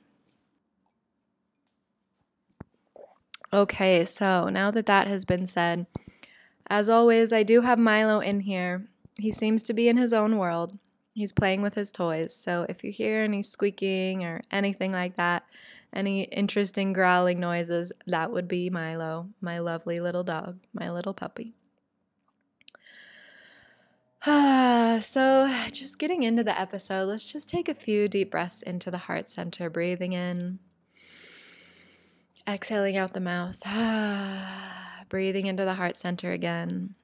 Okay, 3.52 4.04
so 4.04 4.48
now 4.48 4.70
that 4.72 4.86
that 4.86 5.06
has 5.06 5.24
been 5.24 5.46
said, 5.46 5.86
as 6.68 6.88
always, 6.88 7.32
I 7.32 7.44
do 7.44 7.60
have 7.60 7.78
Milo 7.78 8.18
in 8.20 8.40
here 8.40 8.88
he 9.18 9.32
seems 9.32 9.62
to 9.64 9.74
be 9.74 9.88
in 9.88 9.96
his 9.96 10.12
own 10.12 10.38
world. 10.38 10.78
He's 11.14 11.32
playing 11.32 11.62
with 11.62 11.74
his 11.74 11.90
toys. 11.90 12.34
So 12.34 12.66
if 12.68 12.84
you 12.84 12.92
hear 12.92 13.22
any 13.22 13.42
squeaking 13.42 14.24
or 14.24 14.42
anything 14.50 14.92
like 14.92 15.16
that, 15.16 15.44
any 15.92 16.24
interesting 16.24 16.92
growling 16.92 17.40
noises, 17.40 17.92
that 18.06 18.30
would 18.30 18.48
be 18.48 18.68
Milo, 18.68 19.30
my 19.40 19.58
lovely 19.58 19.98
little 20.00 20.24
dog, 20.24 20.58
my 20.74 20.90
little 20.90 21.14
puppy. 21.14 21.54
so, 25.00 25.66
just 25.72 25.98
getting 25.98 26.24
into 26.24 26.42
the 26.42 26.60
episode, 26.60 27.08
let's 27.08 27.24
just 27.24 27.48
take 27.48 27.68
a 27.68 27.74
few 27.74 28.08
deep 28.08 28.30
breaths 28.30 28.60
into 28.60 28.90
the 28.90 28.98
heart 28.98 29.28
center, 29.28 29.70
breathing 29.70 30.12
in, 30.12 30.58
exhaling 32.46 32.96
out 32.96 33.12
the 33.12 33.20
mouth, 33.20 33.62
breathing 35.08 35.46
into 35.46 35.64
the 35.64 35.74
heart 35.74 35.96
center 35.96 36.32
again. 36.32 36.96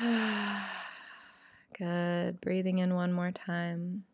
Good. 1.78 2.40
Breathing 2.40 2.78
in 2.78 2.94
one 2.94 3.12
more 3.12 3.32
time. 3.32 4.04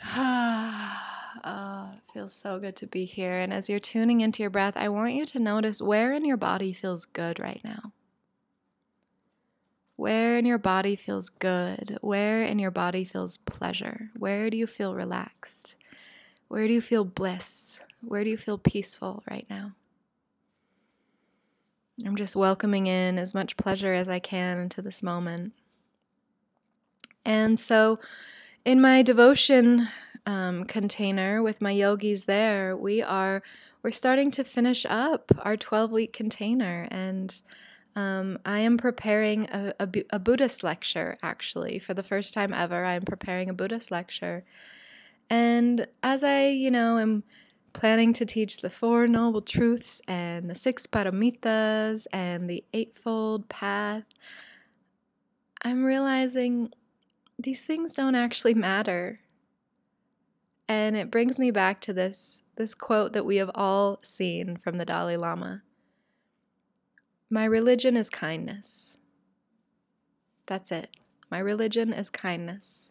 oh, 0.16 1.90
it 1.94 2.12
feels 2.12 2.34
so 2.34 2.58
good 2.58 2.76
to 2.76 2.86
be 2.86 3.04
here. 3.04 3.32
And 3.32 3.52
as 3.52 3.68
you're 3.68 3.80
tuning 3.80 4.20
into 4.20 4.42
your 4.42 4.50
breath, 4.50 4.76
I 4.76 4.88
want 4.88 5.14
you 5.14 5.26
to 5.26 5.38
notice 5.38 5.82
where 5.82 6.12
in 6.12 6.24
your 6.24 6.36
body 6.36 6.72
feels 6.72 7.04
good 7.04 7.40
right 7.40 7.60
now. 7.64 7.92
Where 9.96 10.38
in 10.38 10.46
your 10.46 10.58
body 10.58 10.96
feels 10.96 11.28
good? 11.28 11.98
Where 12.00 12.42
in 12.42 12.58
your 12.58 12.70
body 12.70 13.04
feels 13.04 13.36
pleasure? 13.38 14.10
Where 14.16 14.48
do 14.48 14.56
you 14.56 14.66
feel 14.66 14.94
relaxed? 14.94 15.76
Where 16.48 16.66
do 16.66 16.72
you 16.72 16.80
feel 16.80 17.04
bliss? 17.04 17.80
Where 18.00 18.24
do 18.24 18.30
you 18.30 18.38
feel 18.38 18.56
peaceful 18.56 19.22
right 19.28 19.46
now? 19.50 19.72
I'm 22.04 22.16
just 22.16 22.36
welcoming 22.36 22.86
in 22.86 23.18
as 23.18 23.34
much 23.34 23.56
pleasure 23.56 23.92
as 23.92 24.08
I 24.08 24.18
can 24.18 24.58
into 24.58 24.82
this 24.82 25.02
moment. 25.02 25.52
And 27.24 27.60
so, 27.60 27.98
in 28.64 28.80
my 28.80 29.02
devotion 29.02 29.88
um, 30.26 30.64
container 30.64 31.42
with 31.42 31.60
my 31.60 31.70
yogis 31.70 32.24
there, 32.24 32.76
we 32.76 33.02
are 33.02 33.42
we're 33.82 33.90
starting 33.90 34.30
to 34.32 34.44
finish 34.44 34.84
up 34.88 35.32
our 35.40 35.56
12 35.56 35.90
week 35.90 36.12
container, 36.12 36.86
and 36.90 37.40
um, 37.96 38.38
I 38.44 38.60
am 38.60 38.76
preparing 38.76 39.44
a, 39.50 39.72
a, 39.80 39.88
a 40.10 40.18
Buddhist 40.18 40.62
lecture. 40.62 41.18
Actually, 41.22 41.78
for 41.78 41.94
the 41.94 42.02
first 42.02 42.34
time 42.34 42.52
ever, 42.52 42.84
I 42.84 42.94
am 42.94 43.02
preparing 43.02 43.48
a 43.48 43.54
Buddhist 43.54 43.90
lecture, 43.90 44.44
and 45.28 45.86
as 46.02 46.24
I, 46.24 46.48
you 46.48 46.70
know, 46.70 46.98
am 46.98 47.24
planning 47.72 48.12
to 48.14 48.24
teach 48.24 48.58
the 48.58 48.70
Four 48.70 49.06
Noble 49.06 49.40
Truths 49.40 50.00
and 50.08 50.50
the 50.50 50.54
Six 50.54 50.86
Paramitas 50.86 52.06
and 52.12 52.48
the 52.48 52.64
Eightfold 52.72 53.48
Path, 53.48 54.04
I'm 55.62 55.84
realizing 55.84 56.72
these 57.38 57.62
things 57.62 57.94
don't 57.94 58.14
actually 58.14 58.54
matter. 58.54 59.18
And 60.68 60.96
it 60.96 61.10
brings 61.10 61.38
me 61.38 61.50
back 61.50 61.80
to 61.82 61.92
this, 61.92 62.42
this 62.56 62.74
quote 62.74 63.12
that 63.12 63.26
we 63.26 63.36
have 63.36 63.50
all 63.54 63.98
seen 64.02 64.56
from 64.56 64.78
the 64.78 64.84
Dalai 64.84 65.16
Lama 65.16 65.62
My 67.28 67.44
religion 67.44 67.96
is 67.96 68.10
kindness. 68.10 68.98
That's 70.46 70.72
it. 70.72 70.90
My 71.30 71.38
religion 71.38 71.92
is 71.92 72.10
kindness. 72.10 72.90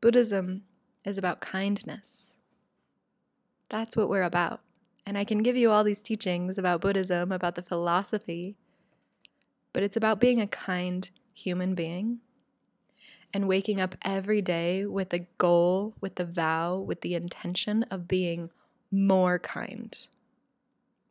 Buddhism 0.00 0.64
is 1.04 1.16
about 1.16 1.40
kindness. 1.40 2.31
That's 3.72 3.96
what 3.96 4.10
we're 4.10 4.22
about. 4.22 4.60
And 5.06 5.16
I 5.16 5.24
can 5.24 5.42
give 5.42 5.56
you 5.56 5.70
all 5.70 5.82
these 5.82 6.02
teachings 6.02 6.58
about 6.58 6.82
Buddhism, 6.82 7.32
about 7.32 7.54
the 7.54 7.62
philosophy, 7.62 8.54
but 9.72 9.82
it's 9.82 9.96
about 9.96 10.20
being 10.20 10.42
a 10.42 10.46
kind 10.46 11.10
human 11.32 11.74
being 11.74 12.18
and 13.32 13.48
waking 13.48 13.80
up 13.80 13.96
every 14.02 14.42
day 14.42 14.84
with 14.84 15.14
a 15.14 15.26
goal, 15.38 15.94
with 16.02 16.16
the 16.16 16.26
vow, 16.26 16.76
with 16.76 17.00
the 17.00 17.14
intention 17.14 17.82
of 17.84 18.06
being 18.06 18.50
more 18.90 19.38
kind. 19.38 20.06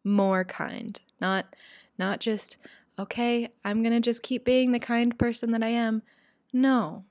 More 0.03 0.45
kind. 0.45 1.01
Not 1.19 1.55
not 1.97 2.19
just 2.19 2.57
okay, 2.99 3.49
I'm 3.65 3.81
going 3.81 3.93
to 3.93 3.99
just 3.99 4.21
keep 4.21 4.45
being 4.45 4.71
the 4.71 4.79
kind 4.79 5.17
person 5.17 5.49
that 5.51 5.63
I 5.63 5.69
am. 5.69 6.03
No. 6.53 7.05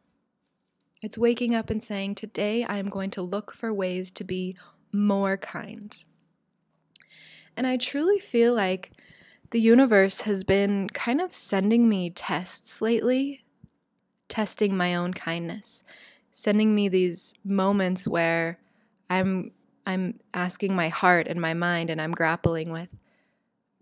It's 1.03 1.19
waking 1.19 1.57
up 1.57 1.71
and 1.71 1.83
saying, 1.83 2.15
Today 2.15 2.63
I 2.63 2.79
am 2.79 2.89
going 2.89 3.11
to 3.13 3.23
look 3.23 3.53
for 3.53 3.75
ways 3.75 4.13
to 4.13 4.23
be 4.23 4.57
more 4.93 5.37
kind. 5.37 6.03
And 7.57 7.67
I 7.67 7.77
truly 7.77 8.19
feel 8.19 8.55
like 8.55 8.93
the 9.51 9.61
universe 9.61 10.23
has 10.23 10.45
been 10.45 10.89
kind 10.91 11.21
of 11.21 11.35
sending 11.35 11.89
me 11.89 12.11
tests 12.11 12.81
lately, 12.81 13.45
testing 14.29 14.77
my 14.77 14.95
own 14.95 15.13
kindness, 15.13 15.83
sending 16.31 16.75
me 16.75 16.89
these 16.89 17.35
moments 17.45 18.07
where 18.07 18.59
I'm 19.09 19.53
I'm 19.87 20.21
asking 20.35 20.77
my 20.77 20.89
heart 20.89 21.27
and 21.27 21.41
my 21.41 21.55
mind 21.55 21.91
and 21.91 22.01
I'm 22.01 22.13
grappling 22.13 22.71
with 22.71 22.89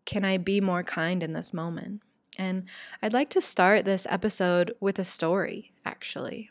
can 0.09 0.25
I 0.25 0.39
be 0.39 0.63
more 0.63 0.83
kind 0.83 1.23
in 1.23 1.35
this 1.35 1.53
moment? 1.53 2.01
And 2.39 2.65
I'd 3.03 3.13
like 3.13 3.29
to 3.31 3.43
start 3.43 3.85
this 3.85 4.07
episode 4.09 4.75
with 4.81 4.99
a 4.99 5.05
story, 5.05 5.75
actually. 5.85 6.51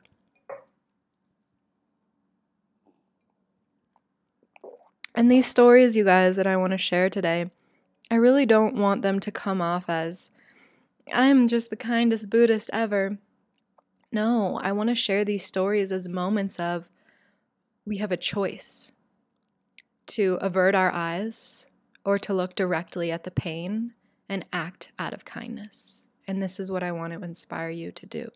And 5.17 5.31
these 5.31 5.47
stories, 5.47 5.95
you 5.95 6.03
guys, 6.03 6.35
that 6.35 6.45
I 6.45 6.57
want 6.57 6.73
to 6.73 6.77
share 6.77 7.09
today, 7.09 7.49
I 8.11 8.15
really 8.17 8.45
don't 8.45 8.75
want 8.75 9.01
them 9.01 9.19
to 9.21 9.31
come 9.31 9.63
off 9.63 9.85
as 9.87 10.29
I'm 11.11 11.47
just 11.47 11.71
the 11.71 11.75
kindest 11.75 12.29
Buddhist 12.29 12.69
ever. 12.71 13.17
No, 14.11 14.59
I 14.61 14.71
want 14.73 14.89
to 14.89 14.95
share 14.95 15.25
these 15.25 15.43
stories 15.43 15.91
as 15.91 16.07
moments 16.07 16.59
of 16.59 16.87
we 17.83 17.97
have 17.97 18.11
a 18.11 18.17
choice 18.17 18.91
to 20.05 20.37
avert 20.39 20.75
our 20.75 20.91
eyes 20.91 21.65
or 22.05 22.19
to 22.19 22.31
look 22.31 22.53
directly 22.53 23.11
at 23.11 23.23
the 23.23 23.31
pain 23.31 23.93
and 24.29 24.45
act 24.53 24.91
out 24.99 25.15
of 25.15 25.25
kindness. 25.25 26.05
And 26.27 26.43
this 26.43 26.59
is 26.59 26.69
what 26.69 26.83
I 26.83 26.91
want 26.91 27.13
to 27.13 27.23
inspire 27.23 27.71
you 27.71 27.91
to 27.91 28.05
do. 28.05 28.29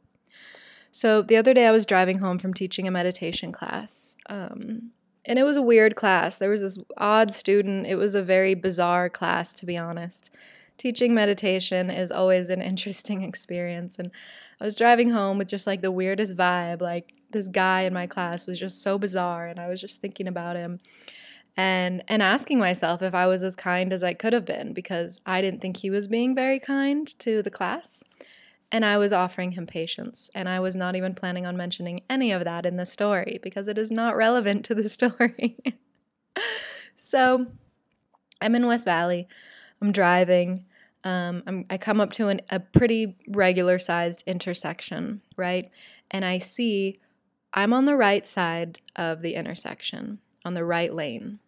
So, 0.91 1.21
the 1.21 1.37
other 1.37 1.53
day 1.53 1.67
I 1.67 1.71
was 1.71 1.85
driving 1.85 2.17
home 2.17 2.39
from 2.39 2.55
teaching 2.55 2.87
a 2.87 2.91
meditation 2.91 3.51
class. 3.51 4.15
Um, 4.27 4.93
and 5.25 5.37
it 5.37 5.43
was 5.43 5.57
a 5.57 5.61
weird 5.61 5.95
class. 5.95 6.37
There 6.37 6.49
was 6.49 6.61
this 6.61 6.77
odd 6.97 7.33
student. 7.33 7.85
It 7.87 7.95
was 7.95 8.15
a 8.15 8.23
very 8.23 8.55
bizarre 8.55 9.09
class, 9.09 9.53
to 9.55 9.65
be 9.65 9.77
honest. 9.77 10.31
Teaching 10.77 11.13
meditation 11.13 11.89
is 11.89 12.11
always 12.11 12.49
an 12.49 12.61
interesting 12.61 13.23
experience. 13.23 13.99
And 13.99 14.11
I 14.59 14.65
was 14.65 14.75
driving 14.75 15.09
home 15.09 15.37
with 15.37 15.47
just 15.47 15.67
like 15.67 15.81
the 15.81 15.91
weirdest 15.91 16.35
vibe. 16.35 16.81
Like 16.81 17.13
this 17.31 17.47
guy 17.47 17.81
in 17.81 17.93
my 17.93 18.07
class 18.07 18.47
was 18.47 18.59
just 18.59 18.81
so 18.81 18.97
bizarre. 18.97 19.47
And 19.47 19.59
I 19.59 19.67
was 19.67 19.79
just 19.79 20.01
thinking 20.01 20.27
about 20.27 20.55
him 20.55 20.79
and 21.57 22.03
and 22.07 22.21
asking 22.21 22.59
myself 22.59 23.01
if 23.01 23.13
I 23.13 23.27
was 23.27 23.43
as 23.43 23.55
kind 23.55 23.91
as 23.91 24.03
I 24.03 24.13
could 24.13 24.33
have 24.33 24.45
been 24.45 24.73
because 24.73 25.19
I 25.25 25.41
didn't 25.41 25.61
think 25.61 25.77
he 25.77 25.89
was 25.89 26.07
being 26.07 26.33
very 26.33 26.59
kind 26.59 27.07
to 27.19 27.41
the 27.41 27.51
class. 27.51 28.03
And 28.71 28.85
I 28.85 28.97
was 28.97 29.11
offering 29.11 29.51
him 29.51 29.67
patience. 29.67 30.29
And 30.33 30.47
I 30.47 30.59
was 30.59 30.75
not 30.75 30.95
even 30.95 31.13
planning 31.13 31.45
on 31.45 31.57
mentioning 31.57 32.01
any 32.09 32.31
of 32.31 32.43
that 32.45 32.65
in 32.65 32.77
the 32.77 32.85
story 32.85 33.39
because 33.43 33.67
it 33.67 33.77
is 33.77 33.91
not 33.91 34.15
relevant 34.15 34.63
to 34.65 34.75
the 34.75 34.89
story. 34.97 35.57
so 36.95 37.47
I'm 38.39 38.55
in 38.55 38.65
West 38.65 38.85
Valley. 38.85 39.27
I'm 39.81 39.91
driving. 39.91 40.65
Um, 41.03 41.43
I'm, 41.47 41.65
I 41.69 41.77
come 41.77 41.99
up 41.99 42.13
to 42.13 42.27
an, 42.27 42.41
a 42.49 42.59
pretty 42.59 43.17
regular 43.27 43.79
sized 43.79 44.23
intersection, 44.25 45.21
right? 45.35 45.69
And 46.09 46.23
I 46.23 46.39
see 46.39 46.99
I'm 47.53 47.73
on 47.73 47.85
the 47.85 47.97
right 47.97 48.25
side 48.25 48.79
of 48.95 49.21
the 49.21 49.35
intersection, 49.35 50.19
on 50.45 50.53
the 50.53 50.63
right 50.63 50.93
lane. 50.93 51.39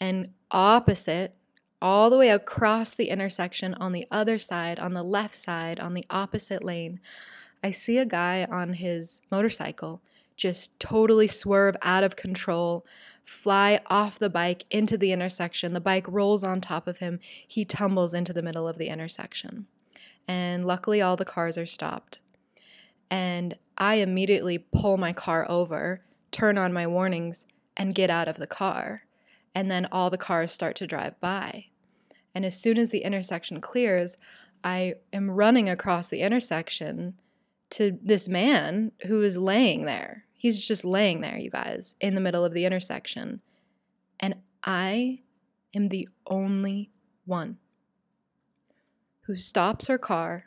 And 0.00 0.30
opposite 0.50 1.36
all 1.84 2.08
the 2.08 2.16
way 2.16 2.30
across 2.30 2.94
the 2.94 3.10
intersection 3.10 3.74
on 3.74 3.92
the 3.92 4.06
other 4.10 4.38
side, 4.38 4.78
on 4.78 4.94
the 4.94 5.02
left 5.02 5.34
side, 5.34 5.78
on 5.78 5.92
the 5.92 6.04
opposite 6.08 6.64
lane, 6.64 6.98
I 7.62 7.72
see 7.72 7.98
a 7.98 8.06
guy 8.06 8.46
on 8.50 8.72
his 8.72 9.20
motorcycle 9.30 10.00
just 10.34 10.80
totally 10.80 11.26
swerve 11.26 11.76
out 11.82 12.02
of 12.02 12.16
control, 12.16 12.86
fly 13.22 13.80
off 13.88 14.18
the 14.18 14.30
bike 14.30 14.64
into 14.70 14.96
the 14.96 15.12
intersection. 15.12 15.74
The 15.74 15.80
bike 15.80 16.06
rolls 16.08 16.42
on 16.42 16.62
top 16.62 16.88
of 16.88 17.00
him. 17.00 17.20
He 17.46 17.66
tumbles 17.66 18.14
into 18.14 18.32
the 18.32 18.42
middle 18.42 18.66
of 18.66 18.78
the 18.78 18.88
intersection. 18.88 19.66
And 20.26 20.64
luckily, 20.64 21.02
all 21.02 21.16
the 21.16 21.26
cars 21.26 21.58
are 21.58 21.66
stopped. 21.66 22.20
And 23.10 23.58
I 23.76 23.96
immediately 23.96 24.56
pull 24.56 24.96
my 24.96 25.12
car 25.12 25.44
over, 25.50 26.00
turn 26.32 26.56
on 26.56 26.72
my 26.72 26.86
warnings, 26.86 27.44
and 27.76 27.94
get 27.94 28.08
out 28.08 28.26
of 28.26 28.38
the 28.38 28.46
car. 28.46 29.02
And 29.54 29.70
then 29.70 29.86
all 29.92 30.08
the 30.08 30.16
cars 30.16 30.50
start 30.50 30.76
to 30.76 30.86
drive 30.86 31.20
by. 31.20 31.66
And 32.34 32.44
as 32.44 32.60
soon 32.60 32.78
as 32.78 32.90
the 32.90 33.04
intersection 33.04 33.60
clears, 33.60 34.16
I 34.62 34.94
am 35.12 35.30
running 35.30 35.68
across 35.68 36.08
the 36.08 36.20
intersection 36.20 37.14
to 37.70 37.98
this 38.02 38.28
man 38.28 38.92
who 39.06 39.22
is 39.22 39.36
laying 39.36 39.84
there. 39.84 40.24
He's 40.32 40.66
just 40.66 40.84
laying 40.84 41.20
there, 41.20 41.36
you 41.36 41.50
guys, 41.50 41.94
in 42.00 42.14
the 42.14 42.20
middle 42.20 42.44
of 42.44 42.52
the 42.52 42.66
intersection. 42.66 43.40
And 44.20 44.36
I 44.62 45.20
am 45.74 45.88
the 45.88 46.08
only 46.26 46.90
one 47.24 47.58
who 49.22 49.36
stops 49.36 49.86
her 49.86 49.98
car 49.98 50.46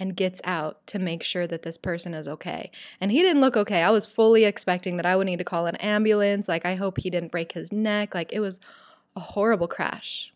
and 0.00 0.16
gets 0.16 0.40
out 0.44 0.86
to 0.88 0.98
make 0.98 1.22
sure 1.22 1.46
that 1.46 1.62
this 1.62 1.78
person 1.78 2.14
is 2.14 2.26
okay. 2.26 2.70
And 3.00 3.12
he 3.12 3.22
didn't 3.22 3.40
look 3.40 3.56
okay. 3.56 3.82
I 3.82 3.90
was 3.90 4.06
fully 4.06 4.44
expecting 4.44 4.96
that 4.96 5.06
I 5.06 5.14
would 5.16 5.26
need 5.26 5.38
to 5.38 5.44
call 5.44 5.66
an 5.66 5.76
ambulance. 5.76 6.48
Like, 6.48 6.66
I 6.66 6.74
hope 6.74 6.98
he 6.98 7.10
didn't 7.10 7.30
break 7.30 7.52
his 7.52 7.72
neck. 7.72 8.14
Like, 8.14 8.32
it 8.32 8.40
was 8.40 8.58
a 9.14 9.20
horrible 9.20 9.68
crash. 9.68 10.32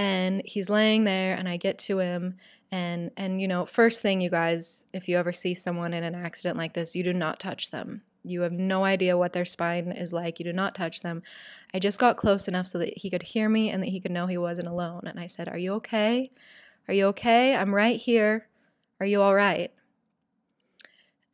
And 0.00 0.40
he's 0.46 0.70
laying 0.70 1.04
there, 1.04 1.36
and 1.36 1.46
I 1.46 1.58
get 1.58 1.78
to 1.80 1.98
him. 1.98 2.38
And, 2.72 3.10
and 3.18 3.38
you 3.38 3.46
know, 3.46 3.66
first 3.66 4.00
thing, 4.00 4.22
you 4.22 4.30
guys, 4.30 4.84
if 4.94 5.10
you 5.10 5.18
ever 5.18 5.30
see 5.30 5.54
someone 5.54 5.92
in 5.92 6.02
an 6.02 6.14
accident 6.14 6.56
like 6.56 6.72
this, 6.72 6.96
you 6.96 7.02
do 7.02 7.12
not 7.12 7.38
touch 7.38 7.70
them. 7.70 8.00
You 8.24 8.40
have 8.40 8.52
no 8.52 8.82
idea 8.82 9.18
what 9.18 9.34
their 9.34 9.44
spine 9.44 9.92
is 9.92 10.10
like. 10.10 10.38
You 10.38 10.46
do 10.46 10.54
not 10.54 10.74
touch 10.74 11.02
them. 11.02 11.22
I 11.74 11.80
just 11.80 11.98
got 11.98 12.16
close 12.16 12.48
enough 12.48 12.66
so 12.66 12.78
that 12.78 12.96
he 12.96 13.10
could 13.10 13.24
hear 13.24 13.50
me 13.50 13.68
and 13.68 13.82
that 13.82 13.90
he 13.90 14.00
could 14.00 14.10
know 14.10 14.26
he 14.26 14.38
wasn't 14.38 14.68
alone. 14.68 15.02
And 15.04 15.20
I 15.20 15.26
said, 15.26 15.50
Are 15.50 15.58
you 15.58 15.74
okay? 15.74 16.30
Are 16.88 16.94
you 16.94 17.04
okay? 17.08 17.54
I'm 17.54 17.74
right 17.74 18.00
here. 18.00 18.48
Are 19.00 19.06
you 19.06 19.20
all 19.20 19.34
right? 19.34 19.70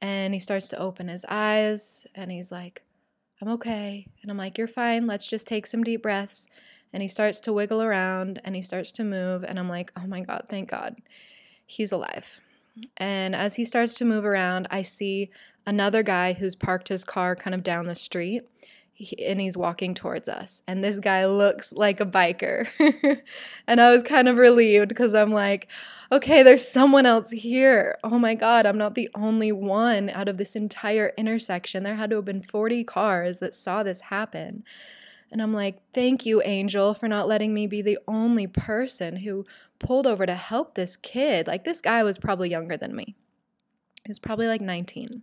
And 0.01 0.35
he 0.35 0.41
starts 0.41 0.69
to 0.71 0.79
open 0.79 1.07
his 1.07 1.25
eyes 1.29 2.05
and 2.17 2.33
he's 2.33 2.51
like, 2.51 2.83
I'm 3.41 3.49
okay. 3.51 4.09
And 4.23 4.31
I'm 4.33 4.37
like, 4.37 4.59
You're 4.59 4.67
fine. 4.67 5.07
Let's 5.07 5.29
just 5.29 5.47
take 5.47 5.69
some 5.69 5.85
deep 5.85 6.03
breaths. 6.03 6.49
And 6.93 7.03
he 7.03 7.09
starts 7.09 7.41
to 7.41 7.53
wiggle 7.53 7.83
around 7.83 8.41
and 8.45 8.57
he 8.57 8.63
starts 8.63 8.91
to 8.93 9.05
move. 9.05 9.45
And 9.45 9.59
I'm 9.59 9.69
like, 9.69 9.93
Oh 9.97 10.07
my 10.07 10.21
God, 10.21 10.47
thank 10.49 10.71
God. 10.71 10.97
He's 11.67 11.93
alive. 11.93 12.41
And 12.97 13.35
as 13.35 13.57
he 13.57 13.65
starts 13.65 13.95
to 13.95 14.05
move 14.05 14.25
around, 14.25 14.69
I 14.71 14.83
see 14.83 15.31
another 15.67 16.03
guy 16.03 16.35
who's 16.35 16.55
parked 16.55 16.89
his 16.89 17.05
car 17.05 17.35
kind 17.35 17.55
of 17.55 17.63
down 17.63 17.87
the 17.87 17.95
street 17.95 18.45
and 19.19 19.41
he's 19.41 19.57
walking 19.57 19.95
towards 19.95 20.29
us. 20.29 20.63
And 20.67 20.83
this 20.83 20.99
guy 20.99 21.27
looks 21.27 21.73
like 21.73 22.01
a 22.01 22.07
biker. 22.07 22.69
and 23.67 23.81
I 23.81 23.91
was 23.91 24.03
kind 24.03 24.29
of 24.29 24.37
relieved 24.37 24.89
because 24.89 25.15
I'm 25.15 25.33
like, 25.33 25.69
okay, 26.11 26.43
there's 26.43 26.67
someone 26.67 27.05
else 27.05 27.31
here. 27.31 27.97
Oh 28.03 28.19
my 28.19 28.35
God, 28.35 28.65
I'm 28.65 28.79
not 28.79 28.95
the 28.95 29.11
only 29.15 29.53
one 29.53 30.09
out 30.11 30.29
of 30.29 30.39
this 30.39 30.57
entire 30.57 31.13
intersection. 31.19 31.83
There 31.83 31.97
had 31.97 32.11
to 32.11 32.17
have 32.17 32.25
been 32.25 32.43
40 32.43 32.85
cars 32.85 33.39
that 33.41 33.55
saw 33.55 33.83
this 33.83 34.03
happen. 34.03 34.65
And 35.31 35.43
I'm 35.43 35.53
like, 35.53 35.81
thank 35.93 36.25
you, 36.25 36.41
Angel, 36.43 36.95
for 36.95 37.09
not 37.09 37.29
letting 37.29 37.53
me 37.53 37.67
be 37.67 37.83
the 37.83 37.99
only 38.07 38.47
person 38.47 39.17
who 39.17 39.45
pulled 39.79 40.07
over 40.07 40.25
to 40.25 40.35
help 40.35 40.75
this 40.75 40.97
kid. 40.97 41.47
Like, 41.47 41.65
this 41.65 41.81
guy 41.81 42.03
was 42.03 42.19
probably 42.19 42.49
younger 42.49 42.77
than 42.77 42.95
me. 42.95 43.17
He 44.05 44.11
was 44.11 44.19
probably 44.19 44.47
like 44.47 44.61
19 44.61 45.23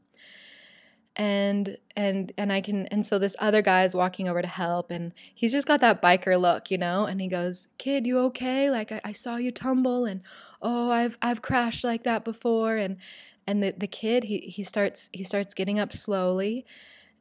and 1.16 1.78
and 1.96 2.32
and 2.38 2.52
I 2.52 2.62
can 2.62 2.88
and 2.88 3.06
so 3.06 3.20
this 3.20 3.36
other 3.38 3.62
guy 3.62 3.84
is 3.84 3.94
walking 3.94 4.28
over 4.28 4.42
to 4.42 4.48
help 4.48 4.90
and 4.90 5.14
he's 5.34 5.52
just 5.52 5.68
got 5.68 5.80
that 5.82 6.02
biker 6.02 6.40
look, 6.40 6.72
you 6.72 6.78
know, 6.78 7.06
and 7.06 7.22
he 7.22 7.28
goes, 7.28 7.68
"Kid, 7.78 8.08
you 8.08 8.20
okay? 8.20 8.70
Like 8.72 8.92
I, 8.92 9.02
I 9.04 9.12
saw 9.12 9.36
you 9.36 9.52
tumble 9.52 10.06
and 10.06 10.22
oh, 10.62 10.90
I've 10.90 11.18
I've 11.22 11.42
crashed 11.42 11.84
like 11.84 12.04
that 12.04 12.26
before." 12.26 12.78
And 12.78 12.98
and 13.46 13.62
the 13.62 13.74
the 13.78 13.88
kid 13.88 14.26
he 14.26 14.40
he 14.40 14.64
starts 14.64 15.10
he 15.14 15.24
starts 15.24 15.54
getting 15.54 15.80
up 15.80 15.94
slowly 15.94 16.66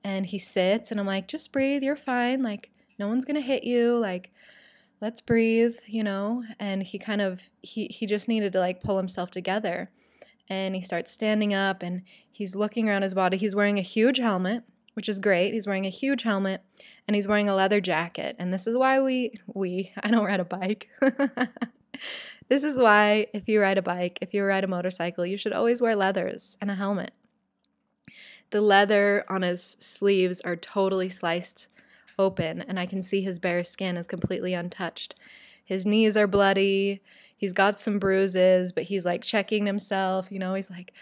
and 0.03 0.27
he 0.27 0.39
sits 0.39 0.91
and 0.91 0.99
I'm 0.99 1.07
like, 1.07 1.29
"Just 1.29 1.53
breathe, 1.53 1.83
you're 1.83 1.97
fine. 1.97 2.43
Like 2.43 2.71
no 2.99 3.09
one's 3.09 3.25
going 3.25 3.37
to 3.37 3.41
hit 3.41 3.65
you. 3.65 3.97
Like 3.97 4.33
let's 5.01 5.21
breathe, 5.21 5.77
you 5.87 6.05
know?" 6.05 6.45
And 6.59 6.83
he 6.83 6.99
kind 6.99 7.21
of 7.21 7.51
he 7.61 7.87
he 7.87 8.07
just 8.07 8.29
needed 8.29 8.53
to 8.55 8.61
like 8.61 8.83
pull 8.83 8.99
himself 8.99 9.31
together 9.31 9.91
and 10.49 10.75
he 10.75 10.81
starts 10.81 11.11
standing 11.11 11.55
up 11.55 11.83
and 11.83 12.03
he's 12.31 12.55
looking 12.55 12.89
around 12.89 13.03
his 13.03 13.15
body. 13.15 13.37
He's 13.37 13.55
wearing 13.55 13.79
a 13.79 13.83
huge 13.83 14.19
helmet, 14.19 14.65
which 14.95 15.09
is 15.09 15.19
great. 15.19 15.55
He's 15.55 15.67
wearing 15.67 15.87
a 15.87 15.91
huge 15.91 16.23
helmet 16.23 16.63
and 17.07 17.15
he's 17.15 17.29
wearing 17.29 17.49
a 17.49 17.55
leather 17.55 17.81
jacket. 17.81 18.37
And 18.39 18.53
this 18.53 18.67
is 18.67 18.77
why 18.77 19.01
we 19.01 19.33
we 19.47 19.93
I 20.03 20.11
don't 20.11 20.27
ride 20.27 20.41
a 20.41 20.45
bike. 20.45 20.89
this 22.49 22.65
is 22.65 22.79
why 22.79 23.29
if 23.33 23.49
you 23.49 23.61
ride 23.61 23.79
a 23.79 23.83
bike, 23.83 24.19
if 24.21 24.35
you 24.35 24.45
ride 24.45 24.65
a 24.65 24.69
motorcycle, 24.69 25.25
you 25.25 25.37
should 25.37 25.53
always 25.53 25.81
wear 25.81 25.97
leathers 25.97 26.57
and 26.61 26.71
a 26.71 26.75
helmet. 26.75 27.13
The 28.50 28.61
leather 28.61 29.25
on 29.31 29.41
his 29.41 29.78
sleeves 29.81 30.43
are 30.43 30.57
totally 30.57 31.09
sliced 31.09 31.69
open 32.23 32.63
and 32.63 32.78
I 32.78 32.87
can 32.87 33.02
see 33.02 33.21
his 33.21 33.39
bare 33.39 33.65
skin 33.65 33.97
is 33.97 34.06
completely 34.06 34.54
untouched. 34.54 35.15
His 35.65 35.85
knees 35.85 36.17
are 36.17 36.26
bloody 36.26 37.02
he's 37.43 37.52
got 37.52 37.76
some 37.76 37.99
bruises, 37.99 38.71
but 38.71 38.85
he's 38.85 39.04
like 39.04 39.21
checking 39.21 39.67
himself, 39.67 40.30
you 40.30 40.39
know, 40.39 40.54
he's 40.54 40.71
like, 40.71 40.93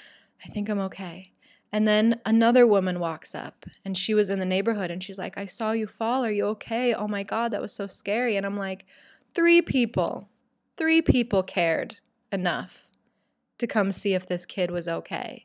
I 0.43 0.49
think 0.49 0.71
I'm 0.71 0.79
okay. 0.79 1.33
And 1.71 1.87
then 1.87 2.19
another 2.25 2.67
woman 2.67 2.99
walks 2.99 3.35
up 3.35 3.67
and 3.85 3.95
she 3.95 4.15
was 4.15 4.31
in 4.31 4.39
the 4.39 4.47
neighborhood 4.47 4.91
and 4.91 5.03
she's 5.03 5.19
like, 5.19 5.37
I 5.37 5.45
saw 5.45 5.73
you 5.73 5.87
fall. 5.87 6.25
Are 6.25 6.33
you 6.33 6.47
okay? 6.47 6.95
Oh 6.95 7.07
my 7.07 7.25
God, 7.25 7.53
that 7.53 7.61
was 7.61 7.75
so 7.75 7.87
scary. 7.87 8.37
And 8.37 8.47
I'm 8.47 8.57
like, 8.57 8.87
three 9.35 9.61
people, 9.61 10.31
three 10.79 11.03
people 11.03 11.43
cared 11.43 11.99
enough 12.33 12.89
to 13.59 13.67
come 13.67 13.93
see 13.93 14.15
if 14.15 14.27
this 14.27 14.47
kid 14.47 14.71
was 14.71 14.89
okay. 14.89 15.45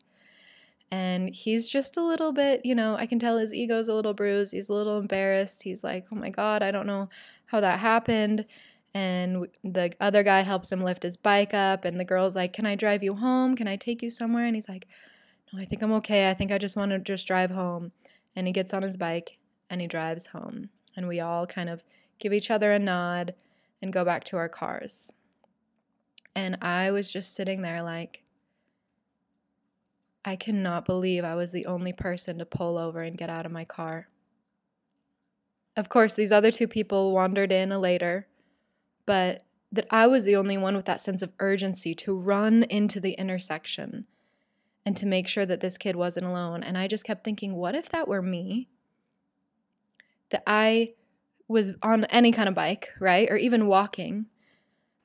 And 0.91 1.29
he's 1.29 1.67
just 1.67 1.97
a 1.97 2.03
little 2.03 2.31
bit, 2.31 2.61
you 2.63 2.75
know, 2.75 2.95
I 2.95 3.05
can 3.05 3.19
tell 3.19 3.37
his 3.37 3.53
ego's 3.53 3.87
a 3.87 3.93
little 3.93 4.13
bruised. 4.13 4.53
He's 4.53 4.69
a 4.69 4.73
little 4.73 4.99
embarrassed. 4.99 5.63
He's 5.63 5.83
like, 5.83 6.05
oh 6.11 6.15
my 6.15 6.29
God, 6.29 6.61
I 6.61 6.71
don't 6.71 6.85
know 6.85 7.09
how 7.47 7.59
that 7.59 7.79
happened. 7.79 8.45
And 8.93 9.47
the 9.63 9.93
other 9.99 10.23
guy 10.23 10.41
helps 10.41 10.71
him 10.71 10.81
lift 10.81 11.03
his 11.03 11.17
bike 11.17 11.53
up 11.53 11.83
and 11.83 11.99
the 11.99 12.05
girl's 12.05 12.35
like 12.35 12.53
can 12.53 12.65
i 12.65 12.75
drive 12.75 13.03
you 13.03 13.15
home? 13.15 13.55
Can 13.55 13.67
i 13.67 13.75
take 13.75 14.01
you 14.01 14.09
somewhere? 14.09 14.45
And 14.45 14.55
he's 14.55 14.69
like 14.69 14.87
no 15.51 15.59
i 15.59 15.65
think 15.65 15.81
i'm 15.81 15.91
okay. 15.93 16.29
I 16.29 16.33
think 16.33 16.51
i 16.51 16.57
just 16.57 16.77
want 16.77 16.91
to 16.91 16.99
just 16.99 17.27
drive 17.27 17.51
home. 17.51 17.91
And 18.35 18.47
he 18.47 18.53
gets 18.53 18.73
on 18.73 18.83
his 18.83 18.95
bike 18.95 19.37
and 19.69 19.81
he 19.81 19.87
drives 19.87 20.27
home. 20.27 20.69
And 20.95 21.09
we 21.09 21.19
all 21.19 21.45
kind 21.45 21.67
of 21.67 21.83
give 22.19 22.31
each 22.31 22.49
other 22.49 22.71
a 22.71 22.79
nod 22.79 23.35
and 23.81 23.91
go 23.91 24.05
back 24.05 24.23
to 24.25 24.37
our 24.37 24.47
cars. 24.47 25.11
And 26.33 26.57
i 26.61 26.89
was 26.91 27.11
just 27.11 27.35
sitting 27.35 27.63
there 27.63 27.83
like 27.83 28.24
i 30.25 30.35
cannot 30.35 30.85
believe 30.85 31.23
i 31.23 31.35
was 31.35 31.51
the 31.51 31.65
only 31.65 31.93
person 31.93 32.37
to 32.37 32.45
pull 32.45 32.77
over 32.77 32.99
and 32.99 33.17
get 33.17 33.29
out 33.29 33.45
of 33.45 33.51
my 33.51 33.63
car 33.63 34.09
of 35.77 35.87
course 35.89 36.13
these 36.13 36.31
other 36.31 36.51
two 36.51 36.67
people 36.67 37.11
wandered 37.13 37.51
in 37.51 37.69
later 37.69 38.27
but 39.05 39.43
that 39.75 39.87
I 39.89 40.07
was 40.07 40.23
the 40.25 40.35
only 40.35 40.57
one 40.57 40.75
with 40.75 40.85
that 40.85 41.01
sense 41.01 41.21
of 41.21 41.33
urgency 41.39 41.93
to 41.95 42.17
run 42.17 42.63
into 42.63 42.99
the 42.99 43.11
intersection 43.13 44.05
and 44.85 44.95
to 44.97 45.05
make 45.05 45.27
sure 45.27 45.45
that 45.45 45.59
this 45.59 45.77
kid 45.77 45.95
wasn't 45.95 46.25
alone. 46.25 46.63
And 46.63 46.77
I 46.77 46.87
just 46.87 47.03
kept 47.03 47.23
thinking, 47.23 47.55
what 47.55 47.75
if 47.75 47.89
that 47.89 48.07
were 48.07 48.21
me? 48.21 48.69
That 50.29 50.43
I 50.47 50.93
was 51.47 51.71
on 51.83 52.05
any 52.05 52.31
kind 52.31 52.47
of 52.47 52.55
bike, 52.55 52.89
right? 52.99 53.29
Or 53.29 53.35
even 53.35 53.67
walking. 53.67 54.27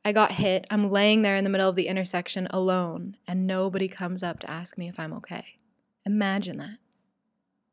I 0.05 0.13
got 0.13 0.33
hit. 0.33 0.67
I'm 0.71 0.91
laying 0.91 1.23
there 1.23 1.37
in 1.37 1.45
the 1.45 1.51
middle 1.51 1.69
of 1.69 1.77
the 1.77 1.89
intersection 1.89 2.49
alone, 2.51 3.17
and 3.27 3.47
nobody 3.47 3.87
comes 3.87 4.23
up 4.23 4.41
to 4.41 4.51
ask 4.51 4.79
me 4.79 4.89
if 4.89 4.99
I'm 4.99 5.13
okay. 5.15 5.59
Imagine 6.07 6.57
that. 6.57 6.79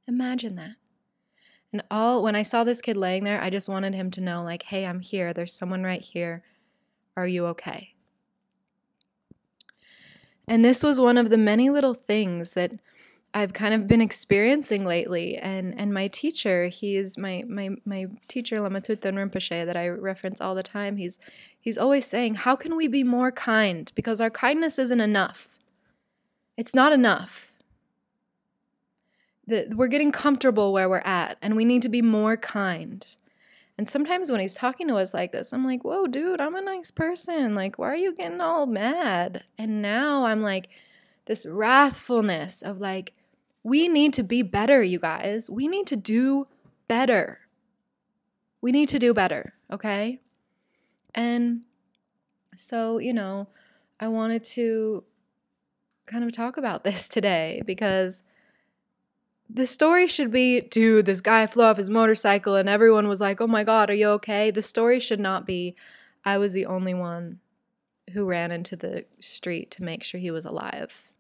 Imagine 0.07 0.55
that. 0.55 0.75
And 1.71 1.83
all 1.89 2.23
when 2.23 2.35
I 2.35 2.43
saw 2.43 2.63
this 2.63 2.81
kid 2.81 2.97
laying 2.97 3.23
there, 3.23 3.41
I 3.41 3.49
just 3.49 3.69
wanted 3.69 3.93
him 3.93 4.11
to 4.11 4.21
know 4.21 4.43
like, 4.43 4.63
"Hey, 4.63 4.85
I'm 4.85 4.99
here. 4.99 5.33
There's 5.33 5.53
someone 5.53 5.83
right 5.83 6.01
here. 6.01 6.43
Are 7.15 7.27
you 7.27 7.45
okay?" 7.47 7.93
And 10.47 10.63
this 10.63 10.81
was 10.81 10.99
one 10.99 11.17
of 11.17 11.29
the 11.29 11.37
many 11.37 11.69
little 11.69 11.93
things 11.93 12.53
that 12.53 12.73
I've 13.33 13.53
kind 13.53 13.73
of 13.73 13.87
been 13.87 14.01
experiencing 14.01 14.85
lately. 14.85 15.37
And 15.37 15.77
and 15.79 15.93
my 15.93 16.07
teacher, 16.07 16.67
he's 16.67 17.17
my 17.17 17.43
my 17.47 17.71
my 17.85 18.07
teacher 18.27 18.59
Lama 18.59 18.81
Tsuten 18.81 19.15
Rinpoche 19.15 19.65
that 19.65 19.77
I 19.77 19.89
reference 19.89 20.41
all 20.41 20.55
the 20.55 20.63
time. 20.63 20.97
He's 20.97 21.19
he's 21.59 21.77
always 21.77 22.05
saying, 22.05 22.35
"How 22.35 22.55
can 22.55 22.75
we 22.75 22.87
be 22.87 23.03
more 23.03 23.31
kind? 23.31 23.91
Because 23.95 24.21
our 24.21 24.29
kindness 24.29 24.79
isn't 24.79 25.01
enough. 25.01 25.57
It's 26.57 26.73
not 26.73 26.91
enough 26.91 27.57
we're 29.47 29.87
getting 29.87 30.11
comfortable 30.11 30.73
where 30.73 30.89
we're 30.89 30.97
at 30.99 31.37
and 31.41 31.55
we 31.55 31.65
need 31.65 31.81
to 31.81 31.89
be 31.89 32.01
more 32.01 32.37
kind. 32.37 33.15
And 33.77 33.87
sometimes 33.87 34.31
when 34.31 34.39
he's 34.39 34.55
talking 34.55 34.87
to 34.87 34.95
us 34.95 35.13
like 35.13 35.31
this, 35.31 35.53
I'm 35.53 35.65
like, 35.65 35.83
whoa, 35.83 36.07
dude, 36.07 36.41
I'm 36.41 36.55
a 36.55 36.61
nice 36.61 36.89
person. 36.89 37.53
Like, 37.53 37.77
why 37.77 37.87
are 37.87 37.95
you 37.95 38.13
getting 38.13 38.41
all 38.41 38.65
mad? 38.65 39.43
And 39.57 39.81
now 39.81 40.25
I'm 40.25 40.41
like, 40.41 40.69
this 41.27 41.45
wrathfulness 41.45 42.63
of 42.63 42.79
like, 42.79 43.13
we 43.63 43.87
need 43.87 44.13
to 44.13 44.23
be 44.23 44.41
better, 44.41 44.81
you 44.81 44.99
guys. 44.99 45.49
We 45.49 45.67
need 45.67 45.87
to 45.87 45.95
do 45.95 46.47
better. 46.87 47.39
We 48.61 48.71
need 48.71 48.89
to 48.89 48.99
do 48.99 49.13
better, 49.13 49.53
okay? 49.71 50.21
And 51.13 51.61
so, 52.55 52.97
you 52.97 53.13
know, 53.13 53.49
I 53.99 54.07
wanted 54.07 54.43
to 54.45 55.03
kind 56.05 56.23
of 56.23 56.31
talk 56.31 56.57
about 56.57 56.83
this 56.85 57.07
today 57.07 57.61
because 57.65 58.23
the 59.49 59.65
story 59.65 60.07
should 60.07 60.31
be 60.31 60.61
dude, 60.61 61.05
this 61.05 61.21
guy 61.21 61.45
flew 61.47 61.63
off 61.63 61.77
his 61.77 61.89
motorcycle 61.89 62.55
and 62.55 62.67
everyone 62.67 63.07
was 63.07 63.21
like, 63.21 63.39
oh 63.39 63.47
my 63.47 63.63
God, 63.63 63.89
are 63.89 63.93
you 63.93 64.07
okay? 64.09 64.51
The 64.51 64.63
story 64.63 64.99
should 64.99 65.19
not 65.19 65.45
be, 65.45 65.75
I 66.25 66.37
was 66.37 66.53
the 66.53 66.65
only 66.65 66.93
one 66.93 67.39
who 68.13 68.25
ran 68.25 68.51
into 68.51 68.75
the 68.75 69.05
street 69.19 69.71
to 69.71 69.83
make 69.83 70.03
sure 70.03 70.19
he 70.19 70.31
was 70.31 70.45
alive 70.45 71.11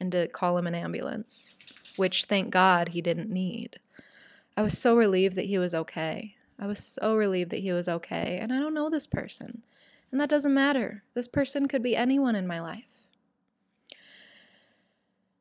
and 0.00 0.12
to 0.12 0.28
call 0.28 0.56
him 0.58 0.66
an 0.66 0.74
ambulance, 0.74 1.92
which 1.96 2.24
thank 2.24 2.50
God 2.50 2.90
he 2.90 3.02
didn't 3.02 3.30
need. 3.30 3.80
I 4.56 4.62
was 4.62 4.78
so 4.78 4.96
relieved 4.96 5.36
that 5.36 5.46
he 5.46 5.58
was 5.58 5.74
okay. 5.74 6.34
I 6.58 6.66
was 6.66 6.82
so 6.82 7.16
relieved 7.16 7.50
that 7.50 7.60
he 7.60 7.72
was 7.72 7.88
okay. 7.88 8.38
And 8.40 8.52
I 8.52 8.58
don't 8.58 8.74
know 8.74 8.90
this 8.90 9.06
person. 9.06 9.62
And 10.10 10.20
that 10.20 10.30
doesn't 10.30 10.54
matter. 10.54 11.04
This 11.14 11.28
person 11.28 11.68
could 11.68 11.82
be 11.82 11.94
anyone 11.94 12.34
in 12.34 12.46
my 12.46 12.60
life. 12.60 12.84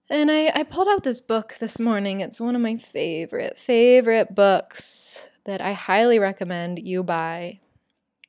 And 0.09 0.31
I, 0.31 0.51
I 0.55 0.63
pulled 0.63 0.87
out 0.87 1.03
this 1.03 1.19
book 1.19 1.55
this 1.59 1.79
morning. 1.79 2.21
It's 2.21 2.39
one 2.39 2.55
of 2.55 2.61
my 2.61 2.77
favorite, 2.77 3.57
favorite 3.57 4.35
books 4.35 5.29
that 5.45 5.61
I 5.61 5.73
highly 5.73 6.19
recommend 6.19 6.79
you 6.79 7.03
buy 7.03 7.59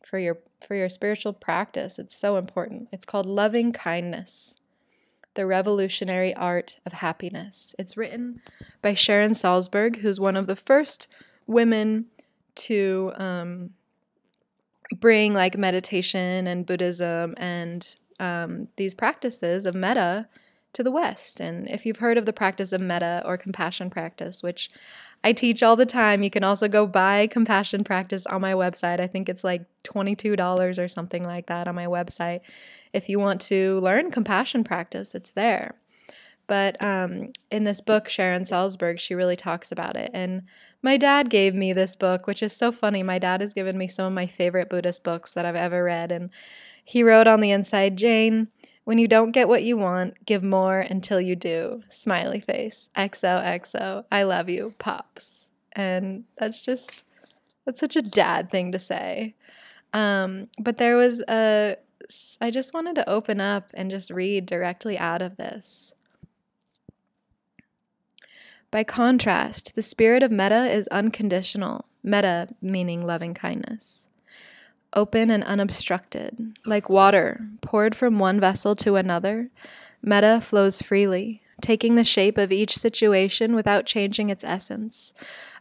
for 0.04 0.18
your 0.18 0.38
for 0.66 0.74
your 0.74 0.88
spiritual 0.88 1.32
practice. 1.32 1.98
It's 1.98 2.16
so 2.16 2.36
important. 2.36 2.88
It's 2.92 3.04
called 3.06 3.26
Loving 3.26 3.72
Kindness. 3.72 4.56
The 5.38 5.46
Revolutionary 5.46 6.34
Art 6.34 6.80
of 6.84 6.94
Happiness. 6.94 7.72
It's 7.78 7.96
written 7.96 8.42
by 8.82 8.94
Sharon 8.94 9.34
Salzberg, 9.34 9.98
who's 9.98 10.18
one 10.18 10.36
of 10.36 10.48
the 10.48 10.56
first 10.56 11.06
women 11.46 12.06
to 12.56 13.12
um, 13.14 13.70
bring 14.92 15.34
like 15.34 15.56
meditation 15.56 16.48
and 16.48 16.66
Buddhism 16.66 17.34
and 17.36 17.96
um, 18.18 18.66
these 18.76 18.94
practices 18.94 19.64
of 19.64 19.76
metta 19.76 20.26
to 20.72 20.82
the 20.82 20.90
West. 20.90 21.38
And 21.38 21.68
if 21.70 21.86
you've 21.86 21.98
heard 21.98 22.18
of 22.18 22.26
the 22.26 22.32
practice 22.32 22.72
of 22.72 22.80
metta 22.80 23.22
or 23.24 23.36
compassion 23.36 23.90
practice, 23.90 24.42
which 24.42 24.68
I 25.24 25.32
teach 25.32 25.62
all 25.62 25.76
the 25.76 25.86
time, 25.86 26.22
you 26.22 26.30
can 26.30 26.44
also 26.44 26.68
go 26.68 26.86
buy 26.86 27.26
compassion 27.26 27.82
practice 27.82 28.24
on 28.26 28.40
my 28.40 28.52
website. 28.52 29.00
I 29.00 29.06
think 29.08 29.28
it's 29.28 29.42
like 29.42 29.62
$22 29.84 30.78
or 30.78 30.88
something 30.88 31.24
like 31.24 31.46
that 31.46 31.66
on 31.66 31.74
my 31.74 31.86
website. 31.86 32.40
If 32.92 33.08
you 33.08 33.18
want 33.18 33.40
to 33.42 33.80
learn 33.80 34.10
compassion 34.10 34.62
practice, 34.64 35.14
it's 35.14 35.32
there. 35.32 35.74
But 36.46 36.82
um, 36.82 37.32
in 37.50 37.64
this 37.64 37.80
book, 37.80 38.08
Sharon 38.08 38.44
Salzberg, 38.44 38.98
she 38.98 39.14
really 39.14 39.36
talks 39.36 39.70
about 39.70 39.96
it. 39.96 40.10
And 40.14 40.42
my 40.82 40.96
dad 40.96 41.28
gave 41.28 41.54
me 41.54 41.72
this 41.72 41.94
book, 41.94 42.26
which 42.26 42.42
is 42.42 42.56
so 42.56 42.72
funny. 42.72 43.02
My 43.02 43.18
dad 43.18 43.42
has 43.42 43.52
given 43.52 43.76
me 43.76 43.86
some 43.86 44.06
of 44.06 44.12
my 44.12 44.26
favorite 44.26 44.70
Buddhist 44.70 45.04
books 45.04 45.34
that 45.34 45.44
I've 45.44 45.56
ever 45.56 45.84
read. 45.84 46.10
And 46.10 46.30
he 46.84 47.02
wrote 47.02 47.26
on 47.26 47.40
the 47.40 47.50
inside, 47.50 47.98
Jane, 47.98 48.48
when 48.88 48.96
you 48.96 49.06
don't 49.06 49.32
get 49.32 49.48
what 49.48 49.64
you 49.64 49.76
want, 49.76 50.24
give 50.24 50.42
more 50.42 50.80
until 50.80 51.20
you 51.20 51.36
do. 51.36 51.82
Smiley 51.90 52.40
face. 52.40 52.88
XOXO. 52.96 54.06
I 54.10 54.22
love 54.22 54.48
you. 54.48 54.72
Pops. 54.78 55.50
And 55.72 56.24
that's 56.38 56.62
just, 56.62 57.04
that's 57.66 57.80
such 57.80 57.96
a 57.96 58.00
dad 58.00 58.50
thing 58.50 58.72
to 58.72 58.78
say. 58.78 59.34
Um, 59.92 60.48
but 60.58 60.78
there 60.78 60.96
was 60.96 61.20
a, 61.28 61.76
I 62.40 62.50
just 62.50 62.72
wanted 62.72 62.94
to 62.94 63.06
open 63.06 63.42
up 63.42 63.72
and 63.74 63.90
just 63.90 64.10
read 64.10 64.46
directly 64.46 64.96
out 64.96 65.20
of 65.20 65.36
this. 65.36 65.92
By 68.70 68.84
contrast, 68.84 69.74
the 69.74 69.82
spirit 69.82 70.22
of 70.22 70.32
metta 70.32 70.72
is 70.72 70.88
unconditional, 70.88 71.84
metta 72.02 72.48
meaning 72.62 73.04
loving 73.04 73.34
kindness 73.34 74.07
open 74.94 75.30
and 75.30 75.44
unobstructed, 75.44 76.58
like 76.64 76.88
water 76.88 77.46
poured 77.60 77.94
from 77.94 78.18
one 78.18 78.40
vessel 78.40 78.74
to 78.76 78.96
another. 78.96 79.50
Metta 80.02 80.40
flows 80.40 80.80
freely, 80.80 81.42
taking 81.60 81.94
the 81.94 82.04
shape 82.04 82.38
of 82.38 82.52
each 82.52 82.76
situation 82.76 83.54
without 83.54 83.86
changing 83.86 84.30
its 84.30 84.44
essence. 84.44 85.12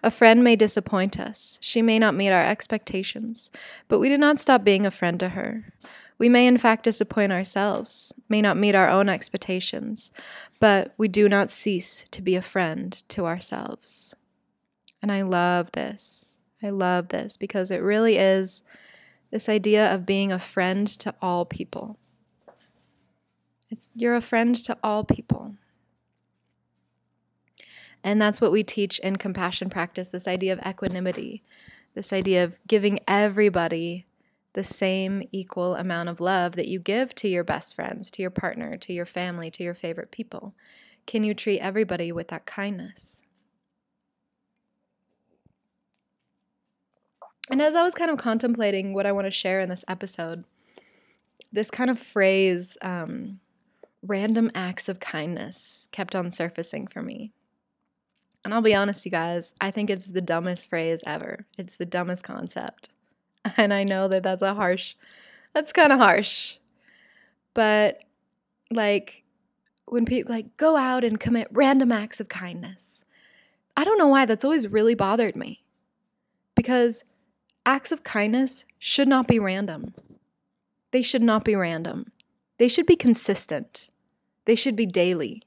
A 0.03 0.11
friend 0.11 0.43
may 0.43 0.55
disappoint 0.55 1.19
us. 1.19 1.57
She 1.61 1.81
may 1.81 1.99
not 1.99 2.15
meet 2.15 2.31
our 2.31 2.45
expectations, 2.45 3.49
but 3.87 3.99
we 3.99 4.09
do 4.09 4.17
not 4.17 4.39
stop 4.39 4.63
being 4.63 4.85
a 4.85 4.91
friend 4.91 5.19
to 5.19 5.29
her. 5.29 5.73
We 6.19 6.29
may, 6.29 6.47
in 6.47 6.57
fact, 6.57 6.83
disappoint 6.83 7.31
ourselves, 7.31 8.13
may 8.27 8.41
not 8.41 8.57
meet 8.57 8.75
our 8.75 8.89
own 8.89 9.07
expectations, 9.07 10.11
but 10.59 10.93
we 10.97 11.07
do 11.07 11.29
not 11.29 11.51
cease 11.51 12.05
to 12.11 12.21
be 12.21 12.35
a 12.35 12.41
friend 12.41 13.03
to 13.09 13.25
ourselves. 13.25 14.15
And 15.01 15.11
I 15.11 15.21
love 15.21 15.71
this. 15.73 16.37
I 16.63 16.71
love 16.71 17.09
this 17.09 17.37
because 17.37 17.69
it 17.69 17.83
really 17.83 18.17
is 18.17 18.63
this 19.31 19.49
idea 19.49 19.93
of 19.93 20.05
being 20.05 20.31
a 20.31 20.39
friend 20.39 20.87
to 20.87 21.13
all 21.21 21.45
people. 21.45 21.97
It's, 23.69 23.89
you're 23.95 24.15
a 24.15 24.21
friend 24.21 24.55
to 24.65 24.77
all 24.83 25.03
people. 25.03 25.55
And 28.03 28.21
that's 28.21 28.39
what 28.39 28.51
we 28.51 28.63
teach 28.63 28.99
in 28.99 29.17
compassion 29.17 29.69
practice 29.69 30.07
this 30.07 30.27
idea 30.27 30.53
of 30.53 30.65
equanimity, 30.65 31.43
this 31.93 32.13
idea 32.13 32.43
of 32.43 32.55
giving 32.65 32.99
everybody 33.07 34.05
the 34.53 34.63
same 34.63 35.27
equal 35.31 35.75
amount 35.75 36.09
of 36.09 36.21
love 36.21 36.55
that 36.55 36.67
you 36.67 36.79
give 36.79 37.13
to 37.15 37.27
your 37.27 37.43
best 37.43 37.75
friends, 37.75 38.09
to 38.11 38.21
your 38.21 38.31
partner, 38.31 38.77
to 38.77 38.93
your 38.93 39.05
family, 39.05 39.51
to 39.51 39.63
your 39.63 39.73
favorite 39.73 40.09
people. 40.09 40.55
Can 41.05 41.23
you 41.23 41.33
treat 41.33 41.59
everybody 41.59 42.11
with 42.11 42.29
that 42.29 42.45
kindness? 42.45 43.23
And 47.49 47.61
as 47.61 47.75
I 47.75 47.83
was 47.83 47.93
kind 47.93 48.11
of 48.11 48.17
contemplating 48.17 48.93
what 48.93 49.05
I 49.05 49.11
want 49.11 49.25
to 49.25 49.31
share 49.31 49.59
in 49.59 49.69
this 49.69 49.85
episode, 49.87 50.43
this 51.51 51.71
kind 51.71 51.89
of 51.89 51.99
phrase, 51.99 52.77
um, 52.81 53.39
random 54.01 54.51
acts 54.53 54.89
of 54.89 54.99
kindness, 54.99 55.87
kept 55.91 56.15
on 56.15 56.31
surfacing 56.31 56.87
for 56.87 57.01
me. 57.01 57.31
And 58.43 58.53
I'll 58.53 58.61
be 58.61 58.75
honest, 58.75 59.05
you 59.05 59.11
guys, 59.11 59.53
I 59.59 59.71
think 59.71 59.89
it's 59.89 60.07
the 60.07 60.21
dumbest 60.21 60.69
phrase 60.69 61.03
ever. 61.05 61.45
It's 61.57 61.75
the 61.75 61.85
dumbest 61.85 62.23
concept. 62.23 62.89
And 63.55 63.73
I 63.73 63.85
know 63.85 64.09
that 64.09 64.23
that's 64.23 64.41
a 64.41 64.53
harsh, 64.55 64.95
that's 65.53 65.71
kind 65.71 65.93
of 65.93 65.99
harsh. 65.99 66.57
But 67.53 68.03
like 68.69 69.23
when 69.85 70.03
people 70.03 70.33
like 70.33 70.57
go 70.57 70.75
out 70.75 71.05
and 71.05 71.17
commit 71.17 71.47
random 71.51 71.93
acts 71.93 72.19
of 72.19 72.27
kindness, 72.27 73.05
I 73.77 73.85
don't 73.85 73.97
know 73.97 74.09
why 74.09 74.25
that's 74.25 74.43
always 74.43 74.67
really 74.67 74.95
bothered 74.95 75.37
me. 75.37 75.63
Because 76.55 77.05
acts 77.67 77.91
of 77.91 78.01
kindness 78.01 78.63
should 78.79 79.09
not 79.09 79.27
be 79.27 79.37
random. 79.37 79.93
They 80.91 81.01
should 81.01 81.21
not 81.21 81.43
be 81.43 81.53
random. 81.53 82.13
They 82.59 82.69
should 82.69 82.85
be 82.85 82.95
consistent. 82.95 83.89
They 84.45 84.55
should 84.55 84.77
be 84.77 84.85
daily. 84.85 85.43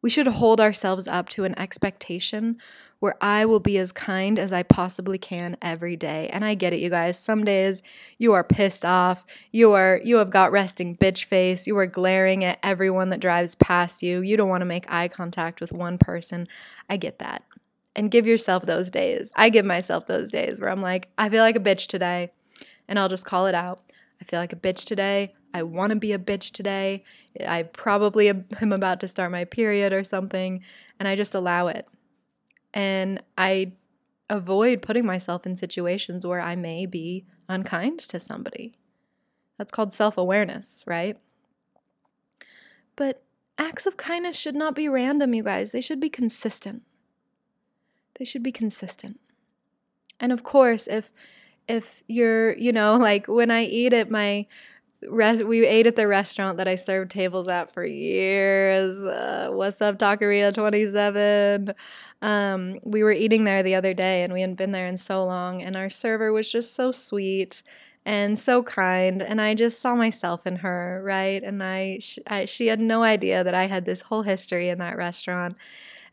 We 0.00 0.08
should 0.08 0.26
hold 0.26 0.58
ourselves 0.58 1.06
up 1.06 1.28
to 1.28 1.44
an 1.44 1.56
expectation 1.58 2.56
where 3.00 3.14
I 3.20 3.44
will 3.44 3.60
be 3.60 3.76
as 3.76 3.92
kind 3.92 4.38
as 4.38 4.54
I 4.54 4.62
possibly 4.62 5.18
can 5.18 5.58
every 5.60 5.96
day. 5.96 6.30
And 6.32 6.46
I 6.46 6.54
get 6.54 6.72
it, 6.72 6.80
you 6.80 6.88
guys. 6.88 7.18
Some 7.18 7.44
days 7.44 7.82
you 8.16 8.32
are 8.32 8.42
pissed 8.42 8.86
off. 8.86 9.26
You 9.52 9.72
are 9.72 10.00
you 10.02 10.16
have 10.16 10.30
got 10.30 10.52
resting 10.52 10.96
bitch 10.96 11.24
face. 11.24 11.66
You 11.66 11.76
are 11.76 11.86
glaring 11.86 12.42
at 12.42 12.58
everyone 12.62 13.10
that 13.10 13.20
drives 13.20 13.54
past 13.54 14.02
you. 14.02 14.22
You 14.22 14.38
don't 14.38 14.48
want 14.48 14.62
to 14.62 14.66
make 14.66 14.90
eye 14.90 15.08
contact 15.08 15.60
with 15.60 15.72
one 15.72 15.98
person. 15.98 16.48
I 16.88 16.96
get 16.96 17.18
that 17.18 17.44
and 17.96 18.10
give 18.10 18.26
yourself 18.26 18.66
those 18.66 18.90
days. 18.90 19.32
I 19.36 19.48
give 19.48 19.64
myself 19.64 20.06
those 20.06 20.30
days 20.30 20.60
where 20.60 20.70
I'm 20.70 20.82
like, 20.82 21.08
I 21.18 21.28
feel 21.28 21.42
like 21.42 21.56
a 21.56 21.60
bitch 21.60 21.86
today, 21.86 22.30
and 22.88 22.98
I'll 22.98 23.08
just 23.08 23.26
call 23.26 23.46
it 23.46 23.54
out. 23.54 23.80
I 24.20 24.24
feel 24.24 24.38
like 24.38 24.52
a 24.52 24.56
bitch 24.56 24.84
today. 24.84 25.34
I 25.52 25.62
want 25.62 25.90
to 25.90 25.96
be 25.96 26.12
a 26.12 26.18
bitch 26.18 26.52
today. 26.52 27.04
I 27.46 27.64
probably 27.64 28.28
am 28.60 28.72
about 28.72 29.00
to 29.00 29.08
start 29.08 29.30
my 29.30 29.44
period 29.44 29.92
or 29.92 30.04
something, 30.04 30.62
and 30.98 31.08
I 31.08 31.16
just 31.16 31.34
allow 31.34 31.66
it. 31.66 31.88
And 32.72 33.22
I 33.36 33.72
avoid 34.28 34.82
putting 34.82 35.04
myself 35.04 35.44
in 35.44 35.56
situations 35.56 36.26
where 36.26 36.40
I 36.40 36.54
may 36.54 36.86
be 36.86 37.26
unkind 37.48 37.98
to 38.00 38.20
somebody. 38.20 38.74
That's 39.58 39.72
called 39.72 39.92
self 39.92 40.16
awareness, 40.16 40.84
right? 40.86 41.18
But 42.94 43.24
acts 43.58 43.86
of 43.86 43.96
kindness 43.96 44.38
should 44.38 44.54
not 44.54 44.74
be 44.76 44.88
random, 44.88 45.34
you 45.34 45.42
guys. 45.42 45.72
They 45.72 45.80
should 45.80 46.00
be 46.00 46.08
consistent 46.08 46.82
they 48.20 48.26
should 48.26 48.42
be 48.42 48.52
consistent. 48.52 49.18
And 50.20 50.30
of 50.30 50.44
course, 50.44 50.86
if 50.86 51.10
if 51.66 52.04
you're, 52.06 52.52
you 52.52 52.70
know, 52.70 52.96
like 53.00 53.26
when 53.26 53.50
I 53.50 53.64
eat 53.64 53.92
at 53.92 54.10
my 54.10 54.46
Res- 55.08 55.42
we 55.42 55.66
ate 55.66 55.86
at 55.86 55.96
the 55.96 56.06
restaurant 56.06 56.58
that 56.58 56.68
I 56.68 56.76
served 56.76 57.10
tables 57.10 57.48
at 57.48 57.72
for 57.72 57.82
years. 57.82 59.00
Uh, 59.00 59.48
what's 59.50 59.80
up, 59.80 59.98
Taqueria 59.98 60.52
27? 60.52 61.72
Um, 62.20 62.78
we 62.84 63.02
were 63.02 63.10
eating 63.10 63.44
there 63.44 63.62
the 63.62 63.76
other 63.76 63.94
day 63.94 64.22
and 64.22 64.30
we 64.30 64.42
hadn't 64.42 64.58
been 64.58 64.72
there 64.72 64.86
in 64.86 64.98
so 64.98 65.24
long, 65.24 65.62
and 65.62 65.74
our 65.74 65.88
server 65.88 66.34
was 66.34 66.52
just 66.52 66.74
so 66.74 66.92
sweet 66.92 67.62
and 68.04 68.38
so 68.38 68.62
kind. 68.62 69.22
And 69.22 69.40
I 69.40 69.54
just 69.54 69.80
saw 69.80 69.94
myself 69.94 70.46
in 70.46 70.56
her, 70.56 71.00
right? 71.02 71.42
And 71.42 71.62
I, 71.62 72.00
sh- 72.02 72.18
I 72.26 72.44
she 72.44 72.66
had 72.66 72.78
no 72.78 73.02
idea 73.02 73.42
that 73.42 73.54
I 73.54 73.68
had 73.68 73.86
this 73.86 74.02
whole 74.02 74.22
history 74.22 74.68
in 74.68 74.76
that 74.80 74.98
restaurant. 74.98 75.56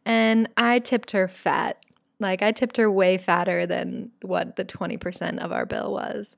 And 0.06 0.48
I 0.56 0.80
tipped 0.80 1.12
her 1.12 1.28
fat 1.28 1.84
like 2.20 2.42
I 2.42 2.52
tipped 2.52 2.78
her 2.78 2.92
way 2.92 3.18
fatter 3.18 3.66
than 3.66 4.12
what 4.22 4.56
the 4.56 4.66
20% 4.66 5.40
of 5.40 5.52
our 5.52 5.66
bill 5.66 5.94
was. 5.94 6.36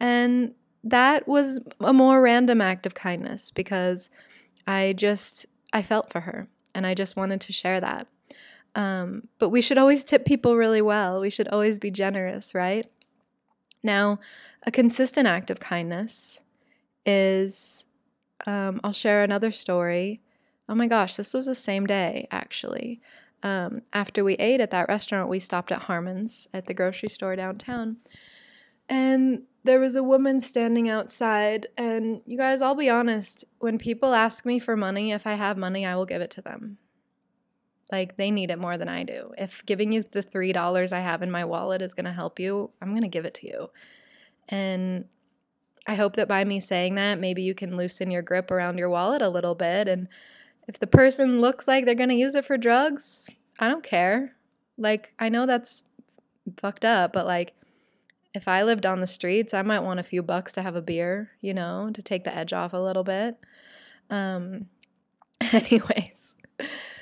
And 0.00 0.54
that 0.84 1.26
was 1.28 1.60
a 1.80 1.92
more 1.92 2.20
random 2.20 2.60
act 2.60 2.86
of 2.86 2.94
kindness 2.94 3.50
because 3.50 4.10
I 4.66 4.94
just 4.96 5.46
I 5.72 5.82
felt 5.82 6.10
for 6.10 6.20
her 6.20 6.48
and 6.74 6.86
I 6.86 6.94
just 6.94 7.16
wanted 7.16 7.40
to 7.42 7.52
share 7.52 7.80
that. 7.80 8.06
Um, 8.74 9.28
but 9.38 9.50
we 9.50 9.60
should 9.60 9.78
always 9.78 10.04
tip 10.04 10.24
people 10.24 10.56
really 10.56 10.82
well. 10.82 11.20
We 11.20 11.30
should 11.30 11.48
always 11.48 11.78
be 11.78 11.90
generous, 11.90 12.54
right? 12.54 12.86
Now, 13.82 14.20
a 14.66 14.70
consistent 14.70 15.26
act 15.26 15.50
of 15.50 15.60
kindness 15.60 16.40
is 17.04 17.86
um, 18.46 18.80
I'll 18.84 18.92
share 18.92 19.22
another 19.22 19.52
story. 19.52 20.20
Oh 20.68 20.74
my 20.74 20.86
gosh, 20.86 21.16
this 21.16 21.34
was 21.34 21.46
the 21.46 21.54
same 21.54 21.86
day 21.86 22.28
actually 22.30 23.00
um, 23.42 23.82
after 23.92 24.24
we 24.24 24.34
ate 24.34 24.60
at 24.60 24.70
that 24.70 24.88
restaurant, 24.88 25.28
we 25.28 25.40
stopped 25.40 25.72
at 25.72 25.82
Harmon's 25.82 26.48
at 26.52 26.66
the 26.66 26.74
grocery 26.74 27.08
store 27.08 27.36
downtown. 27.36 27.98
And 28.88 29.42
there 29.64 29.80
was 29.80 29.96
a 29.96 30.02
woman 30.02 30.40
standing 30.40 30.88
outside. 30.88 31.68
And 31.76 32.22
you 32.26 32.36
guys, 32.36 32.62
I'll 32.62 32.74
be 32.74 32.90
honest, 32.90 33.44
when 33.58 33.78
people 33.78 34.14
ask 34.14 34.44
me 34.44 34.58
for 34.58 34.76
money, 34.76 35.12
if 35.12 35.26
I 35.26 35.34
have 35.34 35.56
money, 35.56 35.84
I 35.84 35.94
will 35.94 36.06
give 36.06 36.22
it 36.22 36.30
to 36.32 36.42
them. 36.42 36.78
Like 37.92 38.16
they 38.16 38.30
need 38.30 38.50
it 38.50 38.58
more 38.58 38.76
than 38.76 38.88
I 38.88 39.02
do. 39.04 39.32
If 39.38 39.64
giving 39.64 39.92
you 39.92 40.02
the 40.02 40.22
$3 40.22 40.92
I 40.92 41.00
have 41.00 41.22
in 41.22 41.30
my 41.30 41.44
wallet 41.44 41.82
is 41.82 41.94
going 41.94 42.04
to 42.06 42.12
help 42.12 42.38
you, 42.38 42.70
I'm 42.82 42.90
going 42.90 43.02
to 43.02 43.08
give 43.08 43.24
it 43.24 43.34
to 43.34 43.46
you. 43.46 43.70
And 44.48 45.06
I 45.86 45.94
hope 45.94 46.16
that 46.16 46.28
by 46.28 46.44
me 46.44 46.60
saying 46.60 46.96
that, 46.96 47.18
maybe 47.18 47.42
you 47.42 47.54
can 47.54 47.76
loosen 47.76 48.10
your 48.10 48.22
grip 48.22 48.50
around 48.50 48.78
your 48.78 48.90
wallet 48.90 49.22
a 49.22 49.30
little 49.30 49.54
bit. 49.54 49.88
And 49.88 50.08
if 50.68 50.78
the 50.78 50.86
person 50.86 51.40
looks 51.40 51.66
like 51.66 51.84
they're 51.84 51.94
going 51.94 52.10
to 52.10 52.14
use 52.14 52.34
it 52.34 52.44
for 52.44 52.58
drugs, 52.58 53.28
I 53.58 53.68
don't 53.68 53.82
care. 53.82 54.36
Like, 54.76 55.14
I 55.18 55.30
know 55.30 55.46
that's 55.46 55.82
fucked 56.60 56.84
up, 56.84 57.12
but 57.12 57.26
like, 57.26 57.54
if 58.34 58.46
I 58.46 58.62
lived 58.62 58.86
on 58.86 59.00
the 59.00 59.06
streets, 59.06 59.54
I 59.54 59.62
might 59.62 59.80
want 59.80 59.98
a 59.98 60.04
few 60.04 60.22
bucks 60.22 60.52
to 60.52 60.62
have 60.62 60.76
a 60.76 60.82
beer, 60.82 61.30
you 61.40 61.54
know, 61.54 61.90
to 61.94 62.02
take 62.02 62.24
the 62.24 62.36
edge 62.36 62.52
off 62.52 62.74
a 62.74 62.78
little 62.78 63.02
bit. 63.02 63.36
Um, 64.10 64.66
anyways, 65.40 66.36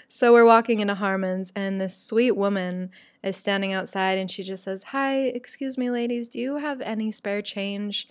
so 0.08 0.32
we're 0.32 0.44
walking 0.44 0.80
into 0.80 0.94
Harmon's, 0.94 1.52
and 1.56 1.80
this 1.80 1.96
sweet 1.96 2.36
woman 2.36 2.90
is 3.22 3.36
standing 3.36 3.72
outside, 3.72 4.18
and 4.18 4.30
she 4.30 4.44
just 4.44 4.62
says, 4.62 4.84
Hi, 4.84 5.16
excuse 5.16 5.76
me, 5.76 5.90
ladies, 5.90 6.28
do 6.28 6.38
you 6.38 6.56
have 6.56 6.80
any 6.80 7.10
spare 7.10 7.42
change? 7.42 8.08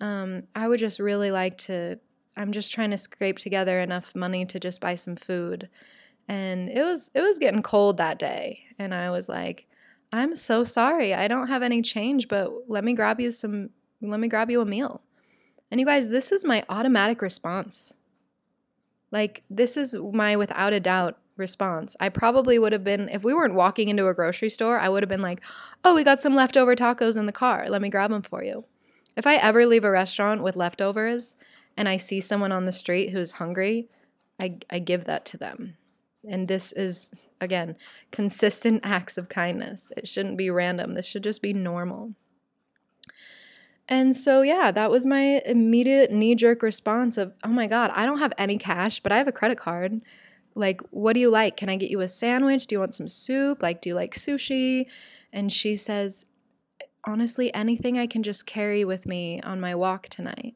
Um, 0.00 0.44
I 0.54 0.66
would 0.68 0.80
just 0.80 0.98
really 0.98 1.30
like 1.30 1.58
to. 1.58 1.98
I'm 2.38 2.52
just 2.52 2.72
trying 2.72 2.92
to 2.92 2.98
scrape 2.98 3.38
together 3.38 3.80
enough 3.80 4.14
money 4.14 4.46
to 4.46 4.60
just 4.60 4.80
buy 4.80 4.94
some 4.94 5.16
food. 5.16 5.68
And 6.28 6.68
it 6.68 6.82
was 6.82 7.10
it 7.14 7.20
was 7.20 7.38
getting 7.38 7.62
cold 7.62 7.96
that 7.96 8.18
day, 8.18 8.60
and 8.78 8.94
I 8.94 9.10
was 9.10 9.28
like, 9.28 9.66
I'm 10.12 10.34
so 10.36 10.62
sorry. 10.62 11.12
I 11.12 11.26
don't 11.26 11.48
have 11.48 11.62
any 11.62 11.82
change, 11.82 12.28
but 12.28 12.52
let 12.68 12.84
me 12.84 12.94
grab 12.94 13.20
you 13.20 13.32
some 13.32 13.70
let 14.00 14.20
me 14.20 14.28
grab 14.28 14.50
you 14.50 14.60
a 14.60 14.64
meal. 14.64 15.02
And 15.70 15.80
you 15.80 15.86
guys, 15.86 16.08
this 16.08 16.30
is 16.30 16.44
my 16.44 16.64
automatic 16.68 17.20
response. 17.20 17.94
Like 19.10 19.42
this 19.50 19.76
is 19.76 19.96
my 19.96 20.36
without 20.36 20.72
a 20.72 20.80
doubt 20.80 21.18
response. 21.36 21.96
I 21.98 22.08
probably 22.08 22.58
would 22.58 22.72
have 22.72 22.84
been 22.84 23.08
if 23.08 23.24
we 23.24 23.34
weren't 23.34 23.54
walking 23.54 23.88
into 23.88 24.06
a 24.06 24.14
grocery 24.14 24.48
store, 24.48 24.78
I 24.78 24.88
would 24.88 25.02
have 25.02 25.10
been 25.10 25.22
like, 25.22 25.40
"Oh, 25.82 25.94
we 25.94 26.04
got 26.04 26.22
some 26.22 26.34
leftover 26.34 26.76
tacos 26.76 27.16
in 27.16 27.26
the 27.26 27.32
car. 27.32 27.66
Let 27.68 27.82
me 27.82 27.88
grab 27.88 28.10
them 28.10 28.22
for 28.22 28.44
you." 28.44 28.64
If 29.16 29.26
I 29.26 29.36
ever 29.36 29.66
leave 29.66 29.84
a 29.84 29.90
restaurant 29.90 30.44
with 30.44 30.56
leftovers 30.56 31.34
and 31.78 31.88
I 31.88 31.96
see 31.96 32.20
someone 32.20 32.50
on 32.50 32.66
the 32.66 32.72
street 32.72 33.10
who's 33.10 33.32
hungry, 33.32 33.88
I 34.38 34.58
I 34.68 34.80
give 34.80 35.04
that 35.04 35.24
to 35.26 35.38
them. 35.38 35.76
And 36.28 36.48
this 36.48 36.72
is 36.72 37.12
again, 37.40 37.76
consistent 38.10 38.80
acts 38.84 39.16
of 39.16 39.28
kindness. 39.28 39.92
It 39.96 40.08
shouldn't 40.08 40.36
be 40.36 40.50
random. 40.50 40.94
This 40.94 41.06
should 41.06 41.22
just 41.22 41.40
be 41.40 41.52
normal. 41.52 42.14
And 43.88 44.14
so, 44.14 44.42
yeah, 44.42 44.70
that 44.72 44.90
was 44.90 45.06
my 45.06 45.40
immediate 45.46 46.10
knee 46.10 46.34
jerk 46.34 46.62
response 46.62 47.16
of, 47.16 47.32
oh 47.42 47.48
my 47.48 47.66
God, 47.66 47.90
I 47.94 48.04
don't 48.04 48.18
have 48.18 48.34
any 48.36 48.58
cash, 48.58 49.00
but 49.00 49.12
I 49.12 49.16
have 49.16 49.28
a 49.28 49.32
credit 49.32 49.56
card. 49.56 50.02
Like, 50.54 50.82
what 50.90 51.14
do 51.14 51.20
you 51.20 51.30
like? 51.30 51.56
Can 51.56 51.70
I 51.70 51.76
get 51.76 51.90
you 51.90 52.00
a 52.00 52.08
sandwich? 52.08 52.66
Do 52.66 52.74
you 52.74 52.80
want 52.80 52.96
some 52.96 53.08
soup? 53.08 53.62
Like, 53.62 53.80
do 53.80 53.88
you 53.88 53.94
like 53.94 54.14
sushi? 54.14 54.90
And 55.32 55.50
she 55.50 55.76
says, 55.76 56.26
honestly, 57.06 57.54
anything 57.54 57.96
I 57.96 58.06
can 58.06 58.22
just 58.22 58.44
carry 58.44 58.84
with 58.84 59.06
me 59.06 59.40
on 59.40 59.58
my 59.58 59.74
walk 59.74 60.10
tonight. 60.10 60.54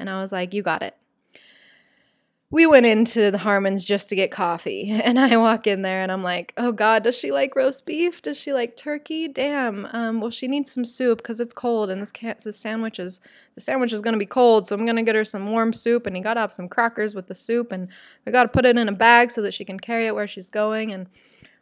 And 0.00 0.10
I 0.10 0.20
was 0.20 0.32
like, 0.32 0.52
you 0.54 0.62
got 0.62 0.82
it 0.82 0.96
we 2.52 2.66
went 2.66 2.84
into 2.84 3.30
the 3.30 3.38
Harmon's 3.38 3.84
just 3.84 4.08
to 4.08 4.16
get 4.16 4.30
coffee. 4.30 4.90
And 5.10 5.18
I 5.18 5.36
walk 5.38 5.66
in 5.66 5.82
there 5.82 6.02
and 6.02 6.12
I'm 6.12 6.22
like, 6.22 6.52
oh 6.56 6.70
God, 6.70 7.02
does 7.02 7.18
she 7.18 7.32
like 7.32 7.56
roast 7.56 7.84
beef? 7.84 8.22
Does 8.22 8.36
she 8.36 8.52
like 8.52 8.76
turkey? 8.76 9.26
Damn. 9.26 9.86
Um, 9.86 10.20
well, 10.20 10.30
she 10.30 10.46
needs 10.46 10.70
some 10.70 10.84
soup 10.84 11.18
because 11.18 11.40
it's 11.40 11.54
cold 11.54 11.90
and 11.90 12.00
this, 12.00 12.12
cat, 12.12 12.40
this 12.44 12.58
sandwich 12.58 13.00
is 13.00 13.20
the 13.54 13.60
sandwich 13.60 13.92
is 13.92 14.02
gonna 14.02 14.18
be 14.18 14.26
cold, 14.26 14.68
so 14.68 14.76
I'm 14.76 14.86
gonna 14.86 15.02
get 15.02 15.16
her 15.16 15.24
some 15.24 15.50
warm 15.50 15.72
soup. 15.72 16.06
And 16.06 16.14
he 16.14 16.22
got 16.22 16.36
up 16.36 16.52
some 16.52 16.68
crackers 16.68 17.14
with 17.14 17.26
the 17.26 17.34
soup, 17.34 17.72
and 17.72 17.88
we 18.24 18.30
gotta 18.30 18.48
put 18.48 18.64
it 18.64 18.78
in 18.78 18.88
a 18.88 18.92
bag 18.92 19.30
so 19.30 19.42
that 19.42 19.54
she 19.54 19.64
can 19.64 19.80
carry 19.80 20.06
it 20.06 20.14
where 20.14 20.28
she's 20.28 20.50
going. 20.50 20.92
And 20.92 21.08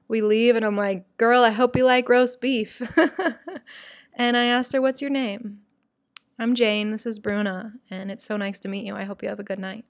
we 0.09 0.21
leave, 0.21 0.57
and 0.57 0.65
I'm 0.65 0.77
like, 0.77 1.05
girl, 1.17 1.43
I 1.43 1.51
hope 1.51 1.77
you 1.77 1.85
like 1.85 2.09
roast 2.09 2.41
beef. 2.41 2.83
and 4.15 4.37
I 4.37 4.45
asked 4.45 4.73
her, 4.73 4.83
what's 4.83 5.01
your 5.01 5.11
name? 5.11 5.61
I'm 6.39 6.55
Jane. 6.55 6.91
This 6.91 7.05
is 7.05 7.19
Bruna, 7.19 7.75
and 7.91 8.11
it's 8.11 8.25
so 8.25 8.37
nice 8.37 8.61
to 8.61 8.69
meet 8.69 8.87
you. 8.87 8.95
I 8.95 9.05
hope 9.05 9.23
you 9.23 9.29
have 9.29 9.41
a 9.41 9.45
good 9.45 9.59
night 9.59 9.85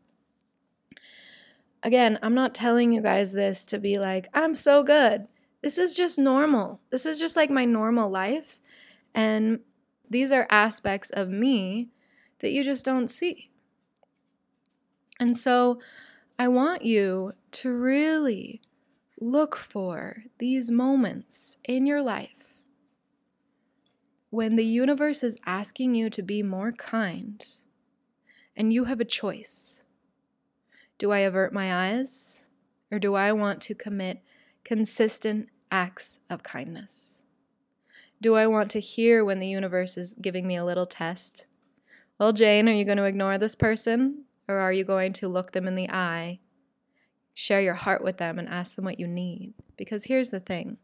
again, 1.82 2.18
I'm 2.22 2.34
not 2.34 2.54
telling 2.54 2.92
you 2.92 3.00
guys 3.00 3.32
this 3.32 3.66
to 3.66 3.78
be 3.78 3.98
like, 3.98 4.28
I'm 4.34 4.54
so 4.54 4.82
good. 4.82 5.26
This 5.62 5.78
is 5.78 5.94
just 5.94 6.18
normal. 6.18 6.80
This 6.90 7.06
is 7.06 7.18
just 7.18 7.36
like 7.36 7.50
my 7.50 7.64
normal 7.64 8.10
life. 8.10 8.60
And 9.14 9.60
these 10.08 10.32
are 10.32 10.46
aspects 10.50 11.10
of 11.10 11.28
me 11.28 11.88
that 12.40 12.50
you 12.50 12.62
just 12.62 12.84
don't 12.84 13.08
see. 13.08 13.50
And 15.20 15.36
so 15.36 15.80
I 16.38 16.48
want 16.48 16.84
you 16.84 17.32
to 17.52 17.72
really 17.72 18.60
look 19.20 19.56
for 19.56 20.22
these 20.38 20.70
moments 20.70 21.56
in 21.64 21.86
your 21.86 22.02
life 22.02 22.47
when 24.30 24.56
the 24.56 24.64
universe 24.64 25.22
is 25.22 25.38
asking 25.46 25.94
you 25.94 26.10
to 26.10 26.22
be 26.22 26.42
more 26.42 26.72
kind 26.72 27.46
and 28.56 28.72
you 28.72 28.84
have 28.84 29.00
a 29.00 29.04
choice. 29.04 29.82
Do 30.98 31.12
I 31.12 31.20
avert 31.20 31.52
my 31.52 31.72
eyes? 31.72 32.44
Or 32.90 32.98
do 32.98 33.14
I 33.14 33.32
want 33.32 33.60
to 33.62 33.74
commit 33.74 34.22
consistent 34.64 35.48
acts 35.70 36.18
of 36.28 36.42
kindness? 36.42 37.22
Do 38.20 38.34
I 38.34 38.46
want 38.46 38.70
to 38.72 38.80
hear 38.80 39.24
when 39.24 39.38
the 39.38 39.46
universe 39.46 39.96
is 39.96 40.14
giving 40.20 40.46
me 40.46 40.56
a 40.56 40.64
little 40.64 40.86
test? 40.86 41.46
Well, 42.18 42.32
Jane, 42.32 42.68
are 42.68 42.72
you 42.72 42.84
going 42.84 42.98
to 42.98 43.04
ignore 43.04 43.38
this 43.38 43.54
person? 43.54 44.24
Or 44.48 44.56
are 44.56 44.72
you 44.72 44.82
going 44.82 45.12
to 45.14 45.28
look 45.28 45.52
them 45.52 45.68
in 45.68 45.74
the 45.74 45.90
eye, 45.90 46.40
share 47.34 47.60
your 47.60 47.74
heart 47.74 48.02
with 48.02 48.16
them, 48.16 48.38
and 48.38 48.48
ask 48.48 48.74
them 48.74 48.86
what 48.86 48.98
you 48.98 49.06
need? 49.06 49.52
Because 49.76 50.04
here's 50.04 50.30
the 50.30 50.40
thing 50.40 50.78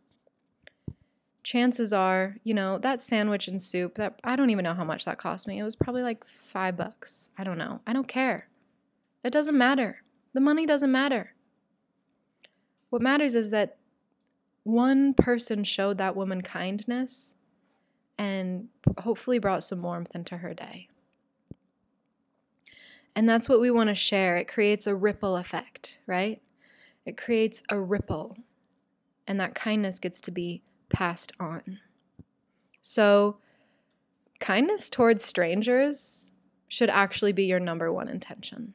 chances 1.44 1.92
are, 1.92 2.36
you 2.42 2.54
know, 2.54 2.78
that 2.78 3.00
sandwich 3.00 3.46
and 3.46 3.62
soup, 3.62 3.94
that 3.94 4.18
I 4.24 4.34
don't 4.34 4.50
even 4.50 4.64
know 4.64 4.74
how 4.74 4.84
much 4.84 5.04
that 5.04 5.18
cost 5.18 5.46
me. 5.46 5.58
It 5.58 5.62
was 5.62 5.76
probably 5.76 6.02
like 6.02 6.26
five 6.26 6.76
bucks. 6.76 7.28
I 7.38 7.44
don't 7.44 7.58
know. 7.58 7.80
I 7.86 7.92
don't 7.92 8.08
care. 8.08 8.48
It 9.22 9.30
doesn't 9.30 9.56
matter. 9.56 10.02
The 10.32 10.40
money 10.40 10.66
doesn't 10.66 10.90
matter. 10.90 11.34
What 12.90 13.02
matters 13.02 13.34
is 13.34 13.50
that 13.50 13.76
one 14.64 15.14
person 15.14 15.62
showed 15.64 15.98
that 15.98 16.16
woman 16.16 16.40
kindness 16.40 17.34
and 18.18 18.68
hopefully 18.98 19.38
brought 19.38 19.64
some 19.64 19.82
warmth 19.82 20.14
into 20.14 20.38
her 20.38 20.54
day. 20.54 20.88
And 23.14 23.28
that's 23.28 23.48
what 23.48 23.60
we 23.60 23.70
want 23.70 23.88
to 23.90 23.94
share. 23.94 24.36
It 24.38 24.48
creates 24.48 24.86
a 24.86 24.94
ripple 24.94 25.36
effect, 25.36 25.98
right? 26.06 26.40
It 27.04 27.16
creates 27.16 27.62
a 27.68 27.78
ripple, 27.78 28.36
and 29.26 29.38
that 29.38 29.54
kindness 29.54 29.98
gets 29.98 30.20
to 30.22 30.30
be 30.30 30.62
passed 30.88 31.32
on. 31.38 31.80
So, 32.82 33.38
kindness 34.40 34.88
towards 34.88 35.24
strangers 35.24 36.28
should 36.68 36.90
actually 36.90 37.32
be 37.32 37.44
your 37.44 37.60
number 37.60 37.92
one 37.92 38.08
intention. 38.08 38.74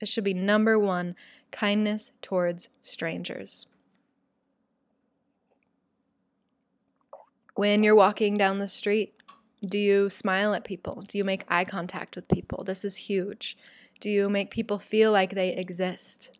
It 0.00 0.08
should 0.08 0.24
be 0.24 0.34
number 0.34 0.78
one 0.78 1.14
kindness 1.50 2.12
towards 2.20 2.68
strangers. 2.82 3.66
When 7.54 7.84
you're 7.84 7.94
walking 7.94 8.36
down 8.36 8.58
the 8.58 8.66
street, 8.66 9.14
do 9.64 9.78
you 9.78 10.10
smile 10.10 10.54
at 10.54 10.64
people? 10.64 11.04
Do 11.06 11.16
you 11.16 11.24
make 11.24 11.44
eye 11.48 11.64
contact 11.64 12.16
with 12.16 12.28
people? 12.28 12.64
This 12.64 12.84
is 12.84 12.96
huge. 12.96 13.56
Do 14.00 14.10
you 14.10 14.28
make 14.28 14.50
people 14.50 14.78
feel 14.78 15.12
like 15.12 15.34
they 15.34 15.54
exist? 15.54 16.32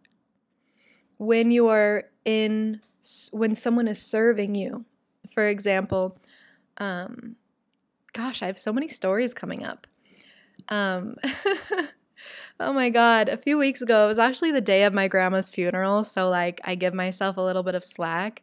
When 1.16 1.50
you 1.53 1.68
are 1.68 2.05
in, 2.24 2.81
when 3.31 3.55
someone 3.55 3.87
is 3.87 4.03
serving 4.03 4.57
you, 4.57 4.85
for 5.35 5.47
example, 5.49 6.18
um, 6.79 7.37
gosh, 8.12 8.42
I 8.42 8.47
have 8.47 8.59
so 8.59 8.73
many 8.73 8.88
stories 8.88 9.35
coming 9.35 9.64
up. 9.64 9.87
Um, 10.68 11.16
Oh 12.61 12.73
my 12.73 12.88
God. 12.88 13.29
A 13.29 13.37
few 13.37 13.59
weeks 13.59 13.83
ago, 13.83 14.05
it 14.05 14.09
was 14.09 14.18
actually 14.18 14.53
the 14.53 14.61
day 14.61 14.85
of 14.85 14.94
my 14.94 15.09
grandma's 15.09 15.51
funeral. 15.51 16.05
So, 16.05 16.29
like, 16.31 16.61
I 16.64 16.77
give 16.77 16.94
myself 16.94 17.37
a 17.37 17.42
little 17.42 17.64
bit 17.64 17.75
of 17.75 17.85
slack. 17.85 18.42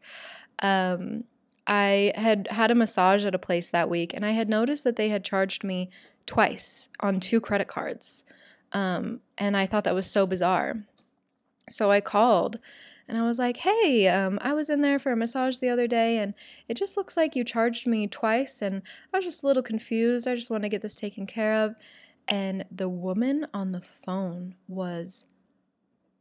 Um, 0.59 1.23
I 1.65 2.11
had 2.15 2.47
had 2.51 2.71
a 2.71 2.75
massage 2.75 3.23
at 3.23 3.35
a 3.35 3.39
place 3.39 3.69
that 3.69 3.89
week, 3.89 4.13
and 4.13 4.25
I 4.25 4.31
had 4.31 4.49
noticed 4.49 4.83
that 4.83 4.97
they 4.97 5.09
had 5.09 5.23
charged 5.23 5.63
me 5.63 5.89
twice 6.25 6.89
on 6.99 7.19
two 7.19 7.39
credit 7.39 7.67
cards. 7.67 8.25
Um, 8.73 9.21
and 9.37 9.55
I 9.55 9.65
thought 9.65 9.85
that 9.85 9.95
was 9.95 10.11
so 10.11 10.27
bizarre. 10.27 10.83
So 11.69 11.89
I 11.89 12.01
called 12.01 12.59
and 13.11 13.19
I 13.19 13.23
was 13.23 13.37
like, 13.37 13.57
hey, 13.57 14.07
um, 14.07 14.39
I 14.41 14.53
was 14.53 14.69
in 14.69 14.79
there 14.79 14.97
for 14.97 15.11
a 15.11 15.17
massage 15.17 15.57
the 15.57 15.67
other 15.67 15.85
day 15.85 16.19
and 16.19 16.33
it 16.69 16.75
just 16.75 16.95
looks 16.95 17.17
like 17.17 17.35
you 17.35 17.43
charged 17.43 17.85
me 17.85 18.07
twice 18.07 18.61
and 18.61 18.81
I 19.13 19.17
was 19.17 19.25
just 19.25 19.43
a 19.43 19.47
little 19.47 19.61
confused. 19.61 20.29
I 20.29 20.35
just 20.35 20.49
want 20.49 20.63
to 20.63 20.69
get 20.69 20.81
this 20.81 20.95
taken 20.95 21.27
care 21.27 21.53
of. 21.55 21.75
And 22.29 22.63
the 22.71 22.87
woman 22.87 23.47
on 23.53 23.73
the 23.73 23.81
phone 23.81 24.55
was 24.69 25.25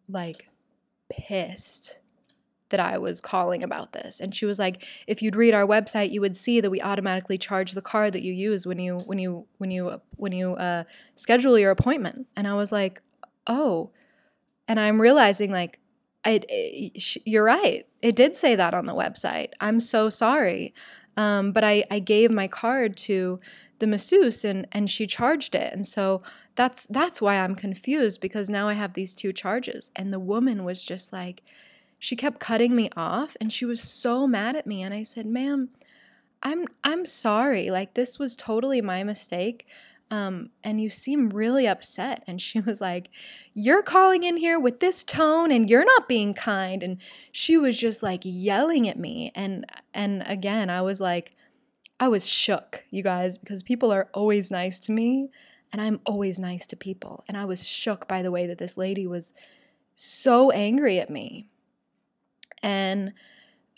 like 0.09 0.49
pissed 1.09 2.01
that 2.71 2.81
I 2.81 2.99
was 2.99 3.21
calling 3.21 3.63
about 3.63 3.93
this. 3.93 4.19
And 4.19 4.35
she 4.35 4.45
was 4.45 4.59
like, 4.59 4.85
if 5.07 5.23
you'd 5.23 5.37
read 5.37 5.55
our 5.55 5.69
website, 5.69 6.11
you 6.11 6.21
would 6.21 6.37
see 6.37 6.61
that 6.61 6.71
we 6.71 6.83
automatically 6.83 7.39
charge 7.39 7.71
the 7.71 7.83
card 7.83 8.15
that 8.15 8.25
you 8.25 8.33
use 8.33 8.67
when 8.67 8.81
you 8.81 8.97
when 9.07 9.21
you 9.21 9.47
when 9.59 9.71
you 9.71 10.01
when 10.17 10.33
you 10.33 10.55
uh, 10.55 10.83
schedule 11.15 11.57
your 11.57 11.71
appointment. 11.71 12.27
And 12.35 12.49
I 12.49 12.55
was 12.55 12.73
like, 12.73 13.01
oh. 13.47 13.93
And 14.67 14.81
I'm 14.81 15.01
realizing 15.01 15.53
like 15.53 15.79
it, 16.25 17.17
you're 17.27 17.45
right. 17.45 17.87
It 18.03 18.17
did 18.17 18.37
say 18.37 18.55
that 18.55 18.75
on 18.75 18.87
the 18.87 18.95
website. 18.95 19.51
I'm 19.61 19.81
so 19.81 20.11
sorry. 20.11 20.75
Um, 21.17 21.53
but 21.53 21.65
I, 21.65 21.85
I 21.91 21.99
gave 21.99 22.31
my 22.31 22.47
card 22.49 22.97
to 22.99 23.41
the 23.79 23.87
masseuse 23.87 24.45
and, 24.45 24.67
and 24.73 24.91
she 24.91 25.07
charged 25.07 25.55
it. 25.55 25.73
And 25.73 25.87
so 25.87 26.23
that's 26.55 26.87
that's 26.87 27.23
why 27.23 27.37
I'm 27.37 27.55
confused 27.55 28.21
because 28.21 28.49
now 28.49 28.69
I 28.69 28.75
have 28.75 28.95
these 28.95 29.15
two 29.15 29.33
charges. 29.33 29.91
And 29.97 30.13
the 30.13 30.21
woman 30.21 30.65
was 30.65 30.85
just 30.85 31.13
like, 31.13 31.43
she 31.99 32.17
kept 32.17 32.41
cutting 32.41 32.77
me 32.77 32.91
off 32.97 33.37
and 33.41 33.53
she 33.53 33.65
was 33.65 33.81
so 33.81 34.27
mad 34.27 34.57
at 34.57 34.67
me. 34.67 34.83
And 34.83 34.95
I 34.95 35.03
said, 35.03 35.27
ma'am, 35.27 35.71
I'm 36.43 36.67
I'm 36.85 37.07
sorry. 37.07 37.71
Like 37.71 37.95
this 37.95 38.19
was 38.19 38.37
totally 38.37 38.81
my 38.81 39.03
mistake. 39.03 39.67
Um, 40.11 40.51
and 40.65 40.81
you 40.81 40.91
seem 40.91 41.31
really 41.31 41.69
upset. 41.69 42.25
And 42.27 42.41
she 42.41 42.61
was 42.61 42.81
like, 42.81 43.09
You're 43.55 43.83
calling 43.83 44.25
in 44.25 44.37
here 44.37 44.59
with 44.59 44.81
this 44.81 45.05
tone 45.05 45.53
and 45.53 45.71
you're 45.71 45.85
not 45.85 46.09
being 46.09 46.35
kind. 46.35 46.83
And 46.83 46.99
she 47.33 47.57
was 47.57 47.79
just 47.79 48.03
like 48.03 48.21
yelling 48.25 48.89
at 48.89 48.99
me. 48.99 49.33
And 49.35 49.65
and 49.95 50.23
again, 50.27 50.71
I 50.71 50.83
was 50.83 51.01
like, 51.01 51.33
I 51.99 52.09
was 52.09 52.29
shook, 52.29 52.85
you 52.91 53.03
guys, 53.03 53.39
because 53.39 53.63
people 53.63 53.93
are 53.93 54.09
always 54.15 54.51
nice 54.51 54.81
to 54.81 54.93
me. 54.93 55.29
And 55.73 55.81
I'm 55.81 56.01
always 56.05 56.41
nice 56.41 56.67
to 56.69 56.77
people. 56.77 57.23
And 57.29 57.37
I 57.37 57.45
was 57.45 57.67
shook 57.67 58.09
by 58.09 58.23
the 58.23 58.33
way 58.33 58.47
that 58.47 58.59
this 58.59 58.77
lady 58.77 59.07
was 59.07 59.33
so 59.95 60.51
angry 60.51 60.99
at 60.99 61.11
me. 61.11 61.47
And 62.63 63.13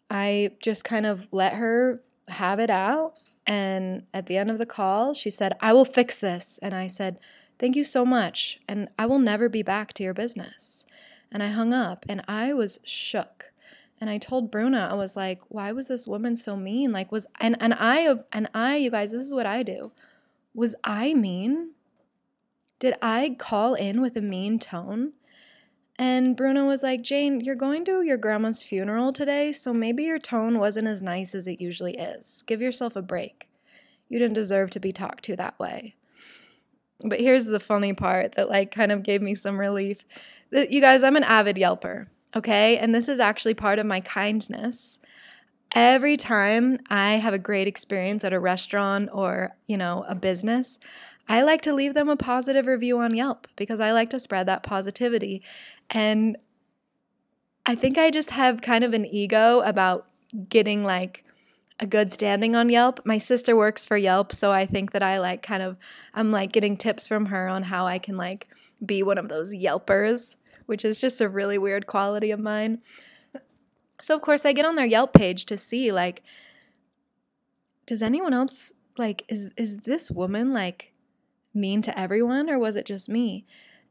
I 0.09 0.53
just 0.61 0.85
kind 0.85 1.05
of 1.05 1.29
let 1.33 1.55
her 1.55 2.03
have 2.29 2.61
it 2.61 2.71
out 2.71 3.19
and 3.47 4.05
at 4.15 4.27
the 4.27 4.37
end 4.37 4.51
of 4.51 4.59
the 4.59 4.67
call, 4.67 5.15
she 5.15 5.31
said, 5.31 5.57
I 5.61 5.73
will 5.73 5.85
fix 5.85 6.19
this. 6.19 6.59
And 6.63 6.75
I 6.75 6.87
said, 6.87 7.19
Thank 7.59 7.77
you 7.77 7.85
so 7.85 8.05
much. 8.05 8.59
And 8.67 8.89
I 8.99 9.07
will 9.07 9.21
never 9.21 9.49
be 9.49 9.63
back 9.63 9.93
to 9.95 10.03
your 10.03 10.15
business. 10.15 10.85
And 11.31 11.43
I 11.43 11.49
hung 11.49 11.73
up 11.73 12.05
and 12.09 12.23
I 12.27 12.53
was 12.53 12.81
shook. 12.83 13.53
And 14.01 14.11
I 14.11 14.19
told 14.19 14.51
Bruna, 14.51 14.89
I 14.91 14.95
was 14.95 15.15
like, 15.15 15.41
why 15.49 15.71
was 15.71 15.87
this 15.87 16.09
woman 16.09 16.35
so 16.35 16.57
mean? 16.57 16.91
Like, 16.91 17.13
was, 17.13 17.29
and, 17.41 17.57
and 17.61 17.73
I, 17.73 18.17
and 18.33 18.51
I, 18.53 18.75
you 18.75 18.91
guys, 18.91 19.13
this 19.13 19.25
is 19.25 19.33
what 19.33 19.47
I 19.47 19.63
do. 19.63 19.93
Was 20.55 20.75
I 20.83 21.15
mean? 21.15 21.71
Did 22.81 22.95
I 23.01 23.37
call 23.39 23.75
in 23.75 24.01
with 24.01 24.17
a 24.17 24.21
mean 24.21 24.59
tone? 24.59 25.13
And 25.99 26.37
Bruna 26.37 26.65
was 26.65 26.83
like, 26.83 27.03
Jane, 27.03 27.41
you're 27.41 27.55
going 27.55 27.85
to 27.85 28.03
your 28.03 28.17
grandma's 28.17 28.63
funeral 28.63 29.13
today, 29.13 29.53
so 29.53 29.75
maybe 29.75 30.05
your 30.05 30.19
tone 30.19 30.59
wasn't 30.59 30.89
as 30.89 31.03
nice 31.03 31.35
as 31.35 31.47
it 31.47 31.61
usually 31.61 31.97
is. 31.97 32.43
Give 32.47 32.63
yourself 32.63 32.97
a 32.97 33.03
break. 33.03 33.49
You 34.09 34.19
didn't 34.19 34.35
deserve 34.35 34.71
to 34.71 34.81
be 34.81 34.93
talked 34.93 35.25
to 35.25 35.37
that 35.37 35.59
way. 35.59 35.95
But 37.05 37.21
here's 37.21 37.45
the 37.45 37.61
funny 37.61 37.93
part 37.93 38.33
that 38.33 38.49
like 38.49 38.71
kind 38.71 38.93
of 38.93 39.03
gave 39.03 39.23
me 39.23 39.35
some 39.35 39.59
relief. 39.59 40.05
You 40.51 40.81
guys, 40.81 41.03
I'm 41.03 41.17
an 41.17 41.25
avid 41.25 41.57
Yelper, 41.57 42.07
okay? 42.35 42.79
And 42.79 42.95
this 42.95 43.09
is 43.09 43.21
actually 43.21 43.55
part 43.55 43.79
of 43.79 43.87
my 43.87 44.01
kindness. 44.01 44.99
Every 45.75 46.17
time 46.17 46.79
I 46.91 47.13
have 47.13 47.35
a 47.35 47.39
great 47.39 47.67
experience 47.67 48.25
at 48.25 48.33
a 48.33 48.41
restaurant 48.41 49.09
or, 49.13 49.57
you 49.67 49.77
know, 49.77 50.05
a 50.07 50.15
business, 50.15 50.79
I 51.29 51.43
like 51.43 51.63
to 51.63 51.73
leave 51.73 51.95
them 51.95 52.09
a 52.09 52.17
positive 52.17 52.67
review 52.67 52.99
on 52.99 53.15
Yelp 53.15 53.47
because 53.57 53.81
I 53.81 53.93
like 53.93 54.11
to 54.11 54.21
spread 54.21 54.47
that 54.47 54.63
positivity. 54.63 55.43
And 55.93 56.39
I 57.67 57.75
think 57.75 57.99
I 57.99 58.11
just 58.11 58.31
have 58.31 58.63
kind 58.63 58.83
of 58.83 58.95
an 58.95 59.07
ego 59.07 59.61
about 59.61 60.09
getting 60.49 60.83
like 60.83 61.25
a 61.79 61.87
good 61.87 62.13
standing 62.13 62.57
on 62.57 62.71
Yelp. 62.71 63.01
My 63.05 63.19
sister 63.19 63.55
works 63.55 63.85
for 63.85 63.97
Yelp, 63.97 64.33
so 64.33 64.51
I 64.51 64.67
think 64.67 64.93
that 64.93 65.03
I 65.03 65.19
like 65.19 65.43
kind 65.43 65.63
of 65.63 65.77
I'm 66.15 66.31
like 66.31 66.51
getting 66.51 66.77
tips 66.77 67.07
from 67.07 67.27
her 67.27 67.47
on 67.47 67.65
how 67.65 67.87
I 67.87 67.99
can 67.99 68.17
like 68.17 68.49
be 68.85 69.03
one 69.03 69.19
of 69.19 69.29
those 69.29 69.55
Yelpers, 69.55 70.35
which 70.67 70.85
is 70.85 71.01
just 71.01 71.21
a 71.21 71.29
really 71.29 71.59
weird 71.59 71.87
quality 71.87 72.31
of 72.31 72.41
mine. 72.41 72.81
So 74.01 74.17
of 74.17 74.23
course 74.23 74.47
I 74.47 74.53
get 74.53 74.65
on 74.65 74.75
their 74.75 74.87
Yelp 74.87 75.13
page 75.13 75.45
to 75.47 75.59
see 75.59 75.93
like 75.93 76.23
does 77.85 78.03
anyone 78.03 78.33
else 78.33 78.73
like 78.97 79.25
is 79.29 79.51
is 79.57 79.79
this 79.79 80.11
woman 80.11 80.53
like 80.53 80.93
mean 81.53 81.83
to 81.83 81.99
everyone 81.99 82.49
or 82.49 82.59
was 82.59 82.77
it 82.77 82.87
just 82.87 83.09
me? 83.09 83.45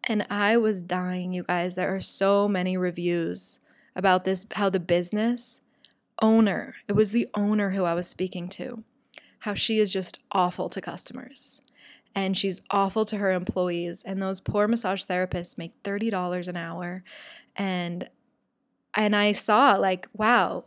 And 0.04 0.26
I 0.30 0.58
was 0.58 0.82
dying, 0.82 1.32
you 1.34 1.44
guys. 1.44 1.76
There 1.76 1.94
are 1.96 2.02
so 2.02 2.48
many 2.48 2.76
reviews 2.78 3.60
about 3.96 4.24
this, 4.24 4.46
how 4.54 4.70
the 4.70 4.80
business 4.80 5.62
owner, 6.22 6.76
it 6.88 6.94
was 6.94 7.12
the 7.12 7.28
owner 7.34 7.72
who 7.72 7.84
I 7.84 7.94
was 7.94 8.08
speaking 8.08 8.50
to, 8.50 8.84
how 9.40 9.54
she 9.54 9.80
is 9.80 9.92
just 9.92 10.20
awful 10.32 10.70
to 10.70 10.82
customers 10.82 11.62
and 12.16 12.38
she's 12.38 12.62
awful 12.70 13.06
to 13.06 13.18
her 13.18 13.32
employees. 13.32 14.04
And 14.04 14.22
those 14.22 14.42
poor 14.42 14.68
massage 14.68 15.06
therapists 15.06 15.58
make 15.58 15.82
$30 15.84 16.48
an 16.48 16.58
hour. 16.58 17.04
And 17.56 18.10
and 18.94 19.16
I 19.16 19.32
saw 19.32 19.78
like, 19.78 20.10
wow, 20.14 20.66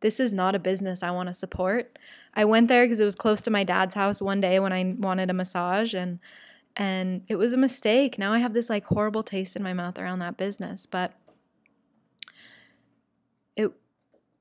this 0.00 0.18
is 0.18 0.32
not 0.32 0.56
a 0.56 0.58
business 0.58 1.04
I 1.04 1.12
want 1.12 1.28
to 1.28 1.34
support. 1.34 1.98
I 2.34 2.44
went 2.44 2.66
there 2.66 2.84
because 2.84 2.98
it 2.98 3.04
was 3.04 3.14
close 3.14 3.42
to 3.42 3.50
my 3.50 3.62
dad's 3.62 3.94
house 3.94 4.20
one 4.20 4.40
day 4.40 4.58
when 4.58 4.72
I 4.72 4.96
wanted 4.98 5.30
a 5.30 5.34
massage 5.34 5.94
and 5.94 6.18
and 6.80 7.24
it 7.28 7.36
was 7.36 7.52
a 7.52 7.58
mistake. 7.58 8.18
Now 8.18 8.32
I 8.32 8.38
have 8.38 8.54
this 8.54 8.70
like 8.70 8.86
horrible 8.86 9.22
taste 9.22 9.54
in 9.54 9.62
my 9.62 9.74
mouth 9.74 9.98
around 9.98 10.20
that 10.20 10.38
business, 10.38 10.86
but 10.86 11.12
it 13.54 13.70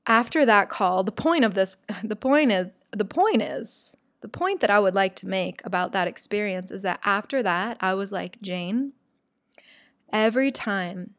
after 0.07 0.45
that 0.45 0.69
call, 0.69 1.03
the 1.03 1.11
point 1.11 1.43
of 1.43 1.53
this 1.53 1.75
the 2.03 2.15
point 2.15 2.51
is 2.53 2.67
the 2.91 3.05
point 3.05 3.41
is 3.41 3.97
the 4.21 4.29
point 4.29 4.61
that 4.61 4.69
I 4.69 4.79
would 4.79 4.95
like 4.95 5.17
to 5.17 5.27
make 5.27 5.61
about 5.65 5.91
that 5.91 6.07
experience 6.07 6.71
is 6.71 6.81
that 6.81 7.01
after 7.03 7.43
that, 7.43 7.77
I 7.81 7.93
was 7.93 8.13
like, 8.13 8.41
Jane, 8.41 8.93
every 10.11 10.51
time 10.51 11.15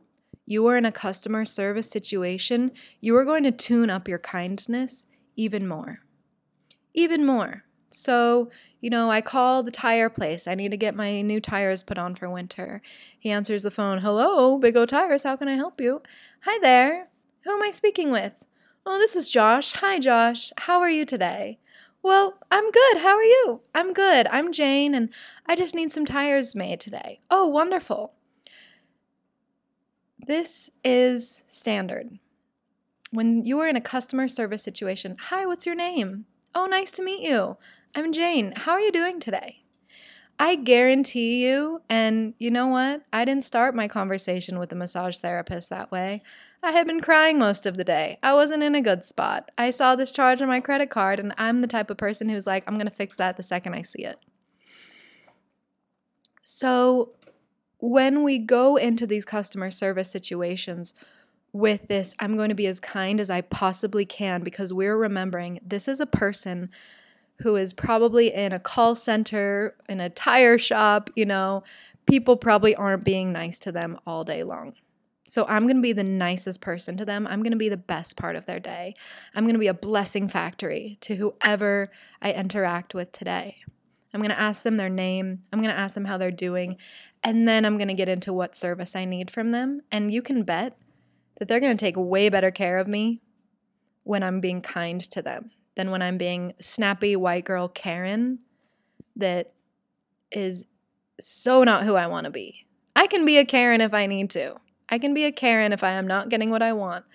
you 0.46 0.66
are 0.66 0.76
in 0.76 0.86
a 0.86 0.92
customer 0.92 1.44
service 1.44 1.90
situation, 1.90 2.72
you 2.98 3.14
are 3.16 3.24
going 3.26 3.44
to 3.44 3.52
tune 3.52 3.90
up 3.90 4.08
your 4.08 4.18
kindness 4.18 5.06
even 5.36 5.68
more. 5.68 6.00
Even 6.92 7.24
more. 7.24 7.64
So, 7.90 8.50
you 8.80 8.90
know, 8.90 9.10
I 9.10 9.20
call 9.20 9.62
the 9.62 9.70
tire 9.70 10.08
place. 10.08 10.46
I 10.46 10.54
need 10.54 10.70
to 10.70 10.76
get 10.76 10.94
my 10.94 11.20
new 11.20 11.40
tires 11.40 11.82
put 11.82 11.98
on 11.98 12.14
for 12.14 12.28
winter. 12.30 12.80
He 13.18 13.30
answers 13.30 13.62
the 13.62 13.70
phone. 13.70 13.98
Hello, 13.98 14.58
Big 14.58 14.76
O 14.76 14.86
Tires. 14.86 15.22
How 15.22 15.36
can 15.36 15.48
I 15.48 15.54
help 15.54 15.80
you? 15.80 16.02
Hi 16.44 16.58
there. 16.60 17.08
Who 17.44 17.52
am 17.52 17.62
I 17.62 17.70
speaking 17.70 18.10
with? 18.10 18.32
Oh, 18.86 18.98
this 18.98 19.14
is 19.14 19.30
Josh. 19.30 19.72
Hi, 19.74 19.98
Josh. 19.98 20.52
How 20.56 20.80
are 20.80 20.90
you 20.90 21.04
today? 21.04 21.58
Well, 22.02 22.38
I'm 22.50 22.70
good. 22.70 22.98
How 22.98 23.14
are 23.16 23.22
you? 23.22 23.60
I'm 23.74 23.92
good. 23.92 24.26
I'm 24.30 24.52
Jane, 24.52 24.94
and 24.94 25.10
I 25.44 25.54
just 25.54 25.74
need 25.74 25.90
some 25.90 26.06
tires 26.06 26.54
made 26.54 26.80
today. 26.80 27.20
Oh, 27.30 27.46
wonderful. 27.46 28.14
This 30.18 30.70
is 30.82 31.44
standard. 31.46 32.18
When 33.10 33.44
you 33.44 33.58
are 33.60 33.68
in 33.68 33.76
a 33.76 33.80
customer 33.82 34.28
service 34.28 34.62
situation, 34.62 35.16
hi, 35.18 35.44
what's 35.44 35.66
your 35.66 35.74
name? 35.74 36.24
Oh, 36.54 36.66
nice 36.66 36.90
to 36.92 37.02
meet 37.02 37.20
you. 37.20 37.58
I'm 37.92 38.12
Jane. 38.12 38.52
How 38.54 38.72
are 38.72 38.80
you 38.80 38.92
doing 38.92 39.18
today? 39.18 39.62
I 40.38 40.54
guarantee 40.54 41.44
you, 41.44 41.82
and 41.90 42.34
you 42.38 42.50
know 42.50 42.68
what? 42.68 43.02
I 43.12 43.24
didn't 43.24 43.44
start 43.44 43.74
my 43.74 43.88
conversation 43.88 44.60
with 44.60 44.70
a 44.70 44.76
massage 44.76 45.18
therapist 45.18 45.70
that 45.70 45.90
way. 45.90 46.20
I 46.62 46.70
had 46.70 46.86
been 46.86 47.00
crying 47.00 47.36
most 47.38 47.66
of 47.66 47.76
the 47.76 47.84
day. 47.84 48.18
I 48.22 48.32
wasn't 48.34 48.62
in 48.62 48.76
a 48.76 48.80
good 48.80 49.04
spot. 49.04 49.50
I 49.58 49.70
saw 49.70 49.96
this 49.96 50.12
charge 50.12 50.40
on 50.40 50.46
my 50.46 50.60
credit 50.60 50.88
card, 50.88 51.18
and 51.18 51.34
I'm 51.36 51.62
the 51.62 51.66
type 51.66 51.90
of 51.90 51.96
person 51.96 52.28
who's 52.28 52.46
like, 52.46 52.62
I'm 52.66 52.74
going 52.74 52.88
to 52.88 52.94
fix 52.94 53.16
that 53.16 53.36
the 53.36 53.42
second 53.42 53.74
I 53.74 53.82
see 53.82 54.04
it. 54.04 54.18
So, 56.42 57.12
when 57.78 58.22
we 58.22 58.38
go 58.38 58.76
into 58.76 59.06
these 59.06 59.24
customer 59.24 59.70
service 59.70 60.10
situations 60.10 60.94
with 61.52 61.88
this, 61.88 62.14
I'm 62.20 62.36
going 62.36 62.50
to 62.50 62.54
be 62.54 62.68
as 62.68 62.78
kind 62.78 63.18
as 63.18 63.30
I 63.30 63.40
possibly 63.40 64.04
can 64.04 64.42
because 64.42 64.72
we're 64.72 64.96
remembering 64.96 65.58
this 65.66 65.88
is 65.88 65.98
a 65.98 66.06
person 66.06 66.70
who 67.40 67.56
is 67.56 67.72
probably 67.72 68.32
in 68.32 68.52
a 68.52 68.58
call 68.58 68.94
center, 68.94 69.76
in 69.88 70.00
a 70.00 70.10
tire 70.10 70.58
shop, 70.58 71.10
you 71.16 71.24
know, 71.24 71.62
people 72.06 72.36
probably 72.36 72.74
aren't 72.74 73.04
being 73.04 73.32
nice 73.32 73.58
to 73.60 73.72
them 73.72 73.98
all 74.06 74.24
day 74.24 74.42
long. 74.42 74.74
So 75.26 75.46
I'm 75.48 75.62
going 75.62 75.76
to 75.76 75.82
be 75.82 75.92
the 75.92 76.02
nicest 76.02 76.60
person 76.60 76.96
to 76.96 77.04
them. 77.04 77.26
I'm 77.26 77.42
going 77.42 77.52
to 77.52 77.56
be 77.56 77.68
the 77.68 77.76
best 77.76 78.16
part 78.16 78.36
of 78.36 78.46
their 78.46 78.58
day. 78.58 78.94
I'm 79.34 79.44
going 79.44 79.54
to 79.54 79.60
be 79.60 79.68
a 79.68 79.74
blessing 79.74 80.28
factory 80.28 80.98
to 81.02 81.14
whoever 81.14 81.90
I 82.20 82.32
interact 82.32 82.94
with 82.94 83.12
today. 83.12 83.58
I'm 84.12 84.20
going 84.20 84.30
to 84.30 84.40
ask 84.40 84.64
them 84.64 84.76
their 84.76 84.88
name. 84.88 85.42
I'm 85.52 85.62
going 85.62 85.72
to 85.72 85.80
ask 85.80 85.94
them 85.94 86.06
how 86.06 86.18
they're 86.18 86.32
doing. 86.32 86.76
And 87.22 87.46
then 87.46 87.64
I'm 87.64 87.78
going 87.78 87.88
to 87.88 87.94
get 87.94 88.08
into 88.08 88.32
what 88.32 88.56
service 88.56 88.96
I 88.96 89.04
need 89.04 89.30
from 89.30 89.52
them. 89.52 89.82
And 89.92 90.12
you 90.12 90.20
can 90.20 90.42
bet 90.42 90.76
that 91.38 91.46
they're 91.46 91.60
going 91.60 91.76
to 91.76 91.84
take 91.84 91.96
way 91.96 92.28
better 92.28 92.50
care 92.50 92.78
of 92.78 92.88
me 92.88 93.20
when 94.02 94.24
I'm 94.24 94.40
being 94.40 94.60
kind 94.60 95.00
to 95.00 95.22
them 95.22 95.52
than 95.80 95.90
when 95.90 96.02
I'm 96.02 96.18
being 96.18 96.52
snappy 96.60 97.16
white 97.16 97.46
girl 97.46 97.66
Karen 97.66 98.40
that 99.16 99.54
is 100.30 100.66
so 101.18 101.64
not 101.64 101.84
who 101.84 101.94
I 101.94 102.06
want 102.06 102.26
to 102.26 102.30
be. 102.30 102.66
I 102.94 103.06
can 103.06 103.24
be 103.24 103.38
a 103.38 103.46
Karen 103.46 103.80
if 103.80 103.94
I 103.94 104.04
need 104.04 104.28
to. 104.30 104.56
I 104.90 104.98
can 104.98 105.14
be 105.14 105.24
a 105.24 105.32
Karen 105.32 105.72
if 105.72 105.82
I 105.82 105.92
am 105.92 106.06
not 106.06 106.28
getting 106.28 106.50
what 106.50 106.60
I 106.60 106.74
want. 106.74 107.06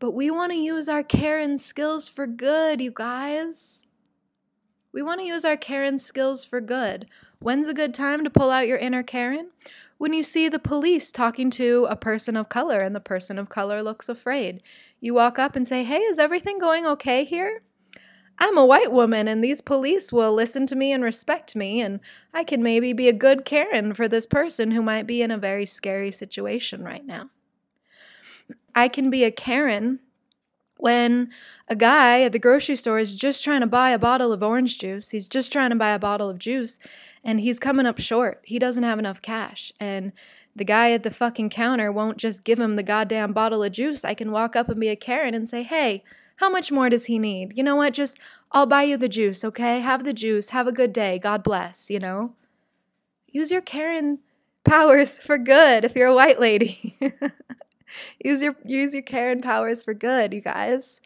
But 0.00 0.14
we 0.14 0.32
want 0.32 0.50
to 0.50 0.58
use 0.58 0.88
our 0.88 1.04
Karen 1.04 1.58
skills 1.58 2.08
for 2.08 2.26
good, 2.26 2.80
you 2.80 2.90
guys. 2.92 3.82
We 4.90 5.00
want 5.00 5.20
to 5.20 5.26
use 5.26 5.44
our 5.44 5.56
Karen 5.56 6.00
skills 6.00 6.44
for 6.44 6.60
good. 6.60 7.06
When's 7.38 7.68
a 7.68 7.74
good 7.74 7.94
time 7.94 8.24
to 8.24 8.30
pull 8.30 8.50
out 8.50 8.66
your 8.66 8.78
inner 8.78 9.04
Karen? 9.04 9.50
When 9.98 10.12
you 10.12 10.24
see 10.24 10.48
the 10.48 10.58
police 10.58 11.12
talking 11.12 11.50
to 11.50 11.86
a 11.88 11.94
person 11.94 12.36
of 12.36 12.48
color 12.48 12.80
and 12.80 12.96
the 12.96 13.00
person 13.00 13.38
of 13.38 13.48
color 13.48 13.80
looks 13.80 14.08
afraid, 14.08 14.60
you 15.00 15.14
walk 15.14 15.38
up 15.38 15.54
and 15.54 15.68
say, 15.68 15.84
Hey, 15.84 16.00
is 16.00 16.18
everything 16.18 16.58
going 16.58 16.84
okay 16.84 17.22
here? 17.22 17.62
I'm 18.42 18.58
a 18.58 18.66
white 18.66 18.90
woman 18.90 19.28
and 19.28 19.42
these 19.42 19.60
police 19.60 20.12
will 20.12 20.34
listen 20.34 20.66
to 20.66 20.74
me 20.74 20.90
and 20.90 21.04
respect 21.04 21.54
me, 21.54 21.80
and 21.80 22.00
I 22.34 22.42
can 22.42 22.60
maybe 22.60 22.92
be 22.92 23.08
a 23.08 23.12
good 23.12 23.44
Karen 23.44 23.94
for 23.94 24.08
this 24.08 24.26
person 24.26 24.72
who 24.72 24.82
might 24.82 25.06
be 25.06 25.22
in 25.22 25.30
a 25.30 25.38
very 25.38 25.64
scary 25.64 26.10
situation 26.10 26.82
right 26.82 27.06
now. 27.06 27.30
I 28.74 28.88
can 28.88 29.10
be 29.10 29.22
a 29.22 29.30
Karen 29.30 30.00
when 30.76 31.30
a 31.68 31.76
guy 31.76 32.22
at 32.22 32.32
the 32.32 32.40
grocery 32.40 32.74
store 32.74 32.98
is 32.98 33.14
just 33.14 33.44
trying 33.44 33.60
to 33.60 33.66
buy 33.68 33.90
a 33.90 33.98
bottle 33.98 34.32
of 34.32 34.42
orange 34.42 34.76
juice, 34.76 35.10
he's 35.10 35.28
just 35.28 35.52
trying 35.52 35.70
to 35.70 35.76
buy 35.76 35.92
a 35.92 35.98
bottle 36.00 36.28
of 36.28 36.40
juice, 36.40 36.80
and 37.22 37.38
he's 37.38 37.60
coming 37.60 37.86
up 37.86 38.00
short. 38.00 38.40
He 38.42 38.58
doesn't 38.58 38.82
have 38.82 38.98
enough 38.98 39.22
cash. 39.22 39.72
And 39.78 40.10
the 40.56 40.64
guy 40.64 40.90
at 40.90 41.04
the 41.04 41.12
fucking 41.12 41.50
counter 41.50 41.92
won't 41.92 42.18
just 42.18 42.42
give 42.42 42.58
him 42.58 42.74
the 42.74 42.82
goddamn 42.82 43.34
bottle 43.34 43.62
of 43.62 43.70
juice. 43.70 44.04
I 44.04 44.14
can 44.14 44.32
walk 44.32 44.56
up 44.56 44.68
and 44.68 44.80
be 44.80 44.88
a 44.88 44.96
Karen 44.96 45.32
and 45.32 45.48
say, 45.48 45.62
hey, 45.62 46.02
how 46.42 46.50
much 46.50 46.72
more 46.72 46.90
does 46.90 47.06
he 47.06 47.20
need? 47.20 47.56
You 47.56 47.62
know 47.62 47.76
what? 47.76 47.94
Just, 47.94 48.18
I'll 48.50 48.66
buy 48.66 48.82
you 48.82 48.96
the 48.96 49.08
juice, 49.08 49.44
okay? 49.44 49.78
Have 49.78 50.02
the 50.02 50.12
juice. 50.12 50.48
Have 50.48 50.66
a 50.66 50.72
good 50.72 50.92
day. 50.92 51.20
God 51.20 51.44
bless, 51.44 51.88
you 51.88 52.00
know? 52.00 52.34
Use 53.28 53.52
your 53.52 53.60
Karen 53.60 54.18
powers 54.64 55.18
for 55.18 55.38
good 55.38 55.84
if 55.84 55.94
you're 55.94 56.08
a 56.08 56.14
white 56.16 56.40
lady. 56.40 56.98
use 58.24 58.42
your 58.42 58.56
use 58.64 58.92
your 58.92 59.04
Karen 59.04 59.40
powers 59.40 59.84
for 59.84 59.94
good, 59.94 60.34
you 60.34 60.40
guys. 60.40 61.00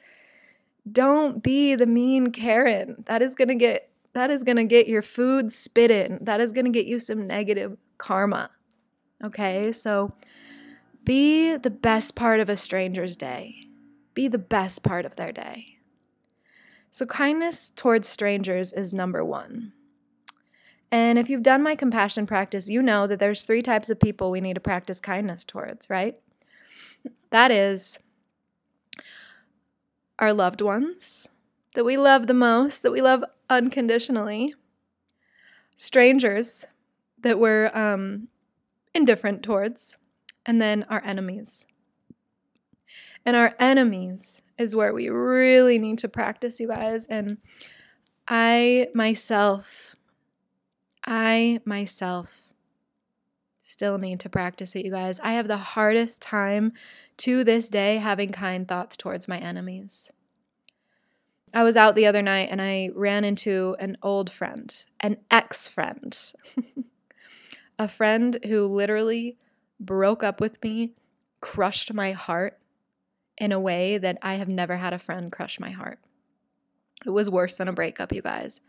Don't 0.90 1.42
be 1.42 1.74
the 1.74 1.86
mean 1.86 2.28
Karen. 2.28 3.04
That 3.06 3.20
is 3.20 3.34
going 3.34 3.48
to 3.48 3.54
get 3.56 3.90
that 4.14 4.30
is 4.30 4.42
going 4.42 4.56
to 4.56 4.64
get 4.64 4.88
your 4.88 5.02
food 5.02 5.52
spit 5.52 5.90
in. 5.90 6.18
That 6.22 6.40
is 6.40 6.54
going 6.54 6.64
to 6.64 6.70
get 6.70 6.86
you 6.86 6.98
some 6.98 7.26
negative 7.26 7.76
karma. 7.98 8.48
Okay? 9.22 9.70
So 9.72 10.14
be 11.04 11.58
the 11.58 11.70
best 11.70 12.14
part 12.14 12.40
of 12.40 12.48
a 12.48 12.56
stranger's 12.56 13.16
day 13.16 13.65
be 14.16 14.26
the 14.26 14.38
best 14.38 14.82
part 14.82 15.04
of 15.04 15.14
their 15.14 15.30
day. 15.30 15.76
So, 16.90 17.06
kindness 17.06 17.70
towards 17.76 18.08
strangers 18.08 18.72
is 18.72 18.92
number 18.92 19.24
one. 19.24 19.72
And 20.90 21.18
if 21.18 21.28
you've 21.28 21.42
done 21.42 21.62
my 21.62 21.76
compassion 21.76 22.26
practice, 22.26 22.68
you 22.68 22.80
know 22.82 23.06
that 23.06 23.18
there's 23.20 23.44
three 23.44 23.62
types 23.62 23.90
of 23.90 24.00
people 24.00 24.30
we 24.30 24.40
need 24.40 24.54
to 24.54 24.60
practice 24.60 24.98
kindness 24.98 25.44
towards, 25.44 25.90
right? 25.90 26.18
That 27.30 27.50
is 27.50 28.00
our 30.18 30.32
loved 30.32 30.62
ones 30.62 31.28
that 31.74 31.84
we 31.84 31.98
love 31.98 32.26
the 32.26 32.34
most, 32.34 32.82
that 32.82 32.92
we 32.92 33.02
love 33.02 33.22
unconditionally, 33.50 34.54
strangers 35.74 36.66
that 37.18 37.38
we're 37.38 37.70
um, 37.74 38.28
indifferent 38.94 39.42
towards, 39.42 39.98
and 40.46 40.62
then 40.62 40.84
our 40.88 41.02
enemies. 41.04 41.66
And 43.26 43.34
our 43.34 43.54
enemies 43.58 44.40
is 44.56 44.76
where 44.76 44.94
we 44.94 45.08
really 45.08 45.80
need 45.80 45.98
to 45.98 46.08
practice, 46.08 46.60
you 46.60 46.68
guys. 46.68 47.06
And 47.06 47.38
I 48.28 48.86
myself, 48.94 49.96
I 51.04 51.60
myself 51.64 52.50
still 53.62 53.98
need 53.98 54.20
to 54.20 54.28
practice 54.28 54.76
it, 54.76 54.84
you 54.84 54.92
guys. 54.92 55.18
I 55.24 55.32
have 55.32 55.48
the 55.48 55.56
hardest 55.56 56.22
time 56.22 56.72
to 57.18 57.42
this 57.42 57.68
day 57.68 57.96
having 57.96 58.30
kind 58.30 58.66
thoughts 58.66 58.96
towards 58.96 59.26
my 59.26 59.38
enemies. 59.38 60.10
I 61.52 61.64
was 61.64 61.76
out 61.76 61.96
the 61.96 62.06
other 62.06 62.22
night 62.22 62.48
and 62.50 62.62
I 62.62 62.90
ran 62.94 63.24
into 63.24 63.76
an 63.80 63.96
old 64.02 64.30
friend, 64.30 64.72
an 65.00 65.16
ex 65.32 65.66
friend, 65.66 66.16
a 67.78 67.88
friend 67.88 68.38
who 68.44 68.66
literally 68.66 69.36
broke 69.80 70.22
up 70.22 70.40
with 70.40 70.62
me, 70.62 70.94
crushed 71.40 71.92
my 71.92 72.12
heart, 72.12 72.58
in 73.38 73.52
a 73.52 73.60
way 73.60 73.98
that 73.98 74.18
I 74.22 74.34
have 74.34 74.48
never 74.48 74.76
had 74.76 74.92
a 74.92 74.98
friend 74.98 75.30
crush 75.30 75.60
my 75.60 75.70
heart. 75.70 75.98
It 77.04 77.10
was 77.10 77.30
worse 77.30 77.54
than 77.54 77.68
a 77.68 77.72
breakup, 77.72 78.12
you 78.12 78.22
guys. 78.22 78.60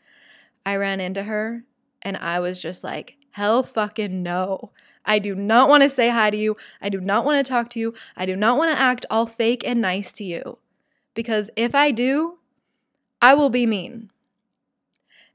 I 0.66 0.76
ran 0.76 1.00
into 1.00 1.24
her 1.24 1.64
and 2.02 2.18
I 2.18 2.40
was 2.40 2.62
just 2.62 2.84
like, 2.84 3.18
hell 3.32 3.64
fucking 3.64 4.22
no. 4.22 4.72
I 5.06 5.20
do 5.20 5.34
not 5.34 5.70
want 5.70 5.84
to 5.84 5.90
say 5.90 6.10
hi 6.10 6.30
to 6.30 6.38
you. 6.38 6.58
I 6.82 6.90
do 6.90 7.00
not 7.00 7.24
want 7.24 7.46
to 7.46 7.50
talk 7.50 7.70
to 7.72 7.80
you. 7.80 7.94
I 8.16 8.26
do 8.26 8.36
not 8.36 8.58
want 8.58 8.76
to 8.76 8.82
act 8.82 9.06
all 9.10 9.26
fake 9.26 9.64
and 9.66 9.82
nice 9.82 10.12
to 10.14 10.24
you. 10.24 10.58
Because 11.14 11.50
if 11.56 11.74
I 11.74 11.92
do, 11.92 12.38
I 13.22 13.34
will 13.34 13.50
be 13.50 13.66
mean. 13.66 14.12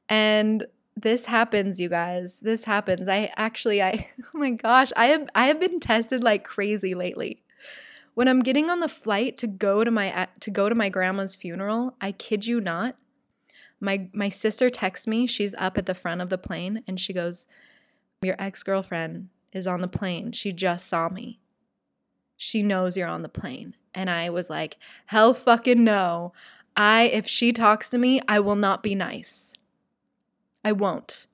And 0.09 0.67
this 0.95 1.25
happens, 1.25 1.81
you 1.81 1.89
guys. 1.89 2.41
This 2.41 2.65
happens. 2.65 3.09
I 3.09 3.33
actually 3.37 3.83
I 3.83 4.09
oh 4.35 4.39
my 4.39 4.51
gosh, 4.51 4.93
I 4.97 5.07
have 5.07 5.29
I 5.35 5.47
have 5.47 5.59
been 5.59 5.81
tested 5.81 6.23
like 6.23 6.45
crazy 6.45 6.95
lately. 6.95 7.42
When 8.15 8.29
I'm 8.29 8.41
getting 8.41 8.69
on 8.69 8.81
the 8.81 8.89
flight 8.89 9.37
to 9.39 9.47
go 9.47 9.85
to 9.85 9.91
my 9.91 10.13
uh, 10.15 10.27
to 10.41 10.51
go 10.51 10.69
to 10.69 10.75
my 10.75 10.89
grandma's 10.89 11.35
funeral, 11.35 11.97
I 12.01 12.13
kid 12.13 12.47
you 12.47 12.61
not, 12.61 12.97
my 13.81 14.09
my 14.13 14.29
sister 14.29 14.69
texts 14.69 15.07
me. 15.07 15.27
She's 15.27 15.55
up 15.57 15.79
at 15.79 15.87
the 15.87 15.95
front 15.95 16.21
of 16.21 16.29
the 16.29 16.39
plane 16.39 16.83
and 16.87 17.01
she 17.01 17.13
goes, 17.13 17.47
"Your 18.21 18.37
ex-girlfriend 18.39 19.29
is 19.53 19.67
on 19.67 19.81
the 19.81 19.89
plane. 19.89 20.33
She 20.33 20.53
just 20.53 20.87
saw 20.87 21.09
me. 21.09 21.41
She 22.37 22.63
knows 22.63 22.97
you're 22.97 23.09
on 23.09 23.23
the 23.23 23.29
plane." 23.29 23.77
And 23.95 24.11
I 24.11 24.29
was 24.31 24.51
like, 24.51 24.77
"Hell 25.07 25.33
fucking 25.33 25.83
no. 25.83 26.33
I 26.77 27.05
if 27.05 27.27
she 27.27 27.53
talks 27.53 27.89
to 27.91 27.99
me, 27.99 28.21
I 28.29 28.41
will 28.41 28.57
not 28.57 28.83
be 28.83 28.95
nice. 28.95 29.55
I 30.65 30.73
won't." 30.73 31.27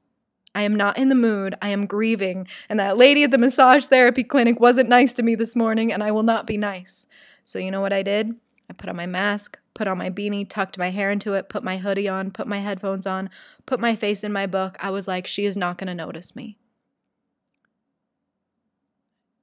I 0.59 0.63
am 0.63 0.75
not 0.75 0.99
in 0.99 1.09
the 1.09 1.15
mood. 1.15 1.55
I 1.63 1.69
am 1.69 1.87
grieving. 1.87 2.49
And 2.69 2.81
that 2.81 2.97
lady 2.97 3.23
at 3.23 3.31
the 3.31 3.39
massage 3.39 3.87
therapy 3.87 4.25
clinic 4.25 4.59
wasn't 4.59 4.89
nice 4.89 5.13
to 5.13 5.23
me 5.23 5.37
this 5.37 5.55
morning, 5.55 5.93
and 5.93 6.03
I 6.03 6.11
will 6.11 6.25
not 6.25 6.49
be 6.49 6.57
nice. 6.57 7.07
So, 7.45 7.61
you 7.61 7.71
know 7.71 7.81
what 7.81 7.93
I 7.93 8.03
did? 8.03 8.35
I 8.69 8.73
put 8.73 8.89
on 8.89 8.97
my 8.97 9.07
mask, 9.07 9.57
put 9.75 9.87
on 9.87 9.99
my 9.99 10.11
beanie, 10.11 10.49
tucked 10.49 10.77
my 10.77 10.91
hair 10.91 11.13
into 11.13 11.35
it, 11.35 11.49
put 11.49 11.63
my 11.63 11.79
hoodie 11.79 12.09
on, 12.09 12.33
put 12.33 12.49
my 12.49 12.59
headphones 12.59 13.07
on, 13.07 13.31
put 13.67 13.79
my 13.79 13.95
face 13.95 14.25
in 14.25 14.33
my 14.33 14.49
book. 14.49 14.77
I 14.81 14.91
was 14.91 15.07
like, 15.07 15.29
she 15.29 15.45
is 15.45 15.57
not 15.57 15.79
going 15.79 15.87
to 15.87 15.95
notice 15.95 16.35
me. 16.35 16.59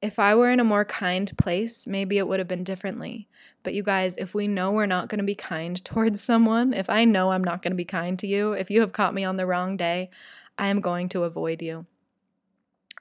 If 0.01 0.19
I 0.19 0.35
were 0.35 0.51
in 0.51 0.59
a 0.59 0.65
more 0.65 0.83
kind 0.83 1.31
place, 1.37 1.87
maybe 1.87 2.17
it 2.17 2.27
would 2.27 2.39
have 2.39 2.49
been 2.49 2.65
differently. 2.65 3.29
But 3.63 3.73
you 3.73 3.83
guys, 3.83 4.17
if 4.17 4.35
we 4.35 4.49
know 4.49 4.69
we're 4.73 4.85
not 4.85 5.07
going 5.07 5.19
to 5.19 5.25
be 5.25 5.33
kind 5.33 5.83
towards 5.85 6.21
someone, 6.21 6.73
if 6.73 6.89
I 6.89 7.05
know 7.05 7.31
I'm 7.31 7.43
not 7.43 7.61
going 7.61 7.71
to 7.71 7.77
be 7.77 7.85
kind 7.85 8.19
to 8.19 8.27
you, 8.27 8.51
if 8.51 8.69
you 8.69 8.81
have 8.81 8.91
caught 8.91 9.13
me 9.13 9.23
on 9.23 9.37
the 9.37 9.47
wrong 9.47 9.77
day, 9.77 10.09
I 10.57 10.67
am 10.67 10.81
going 10.81 11.09
to 11.09 11.23
avoid 11.23 11.61
you. 11.61 11.85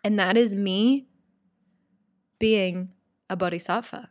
And 0.03 0.19
that 0.19 0.37
is 0.37 0.55
me 0.55 1.07
being 2.39 2.93
a 3.31 3.37
bodhisattva. 3.37 4.11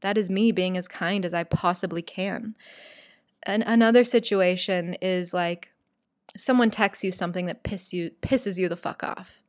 That 0.00 0.18
is 0.18 0.30
me 0.30 0.50
being 0.50 0.76
as 0.76 0.88
kind 0.88 1.24
as 1.24 1.34
I 1.34 1.44
possibly 1.44 2.02
can. 2.02 2.56
And 3.44 3.62
another 3.66 4.04
situation 4.04 4.94
is 5.00 5.32
like 5.32 5.70
someone 6.36 6.70
texts 6.70 7.04
you 7.04 7.12
something 7.12 7.46
that 7.46 7.62
piss 7.62 7.92
you, 7.92 8.10
pisses 8.22 8.58
you 8.58 8.68
the 8.68 8.76
fuck 8.76 9.04
off. 9.04 9.42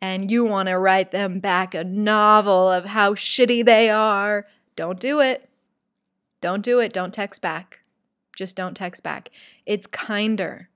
And 0.00 0.30
you 0.30 0.44
want 0.44 0.68
to 0.68 0.78
write 0.78 1.12
them 1.12 1.38
back 1.38 1.74
a 1.74 1.84
novel 1.84 2.70
of 2.70 2.86
how 2.86 3.14
shitty 3.14 3.64
they 3.64 3.88
are. 3.88 4.46
Don't 4.74 4.98
do 4.98 5.20
it. 5.20 5.48
Don't 6.40 6.62
do 6.62 6.80
it. 6.80 6.92
Don't 6.92 7.14
text 7.14 7.40
back. 7.40 7.80
Just 8.36 8.56
don't 8.56 8.76
text 8.76 9.02
back. 9.02 9.30
It's 9.66 9.86
kinder 9.86 10.68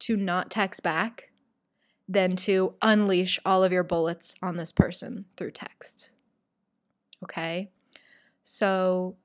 to 0.00 0.16
not 0.16 0.50
text 0.50 0.82
back 0.82 1.30
than 2.08 2.36
to 2.36 2.74
unleash 2.80 3.38
all 3.44 3.62
of 3.62 3.72
your 3.72 3.84
bullets 3.84 4.34
on 4.42 4.56
this 4.56 4.72
person 4.72 5.26
through 5.36 5.50
text. 5.50 6.10
Okay? 7.22 7.70
So, 8.42 9.16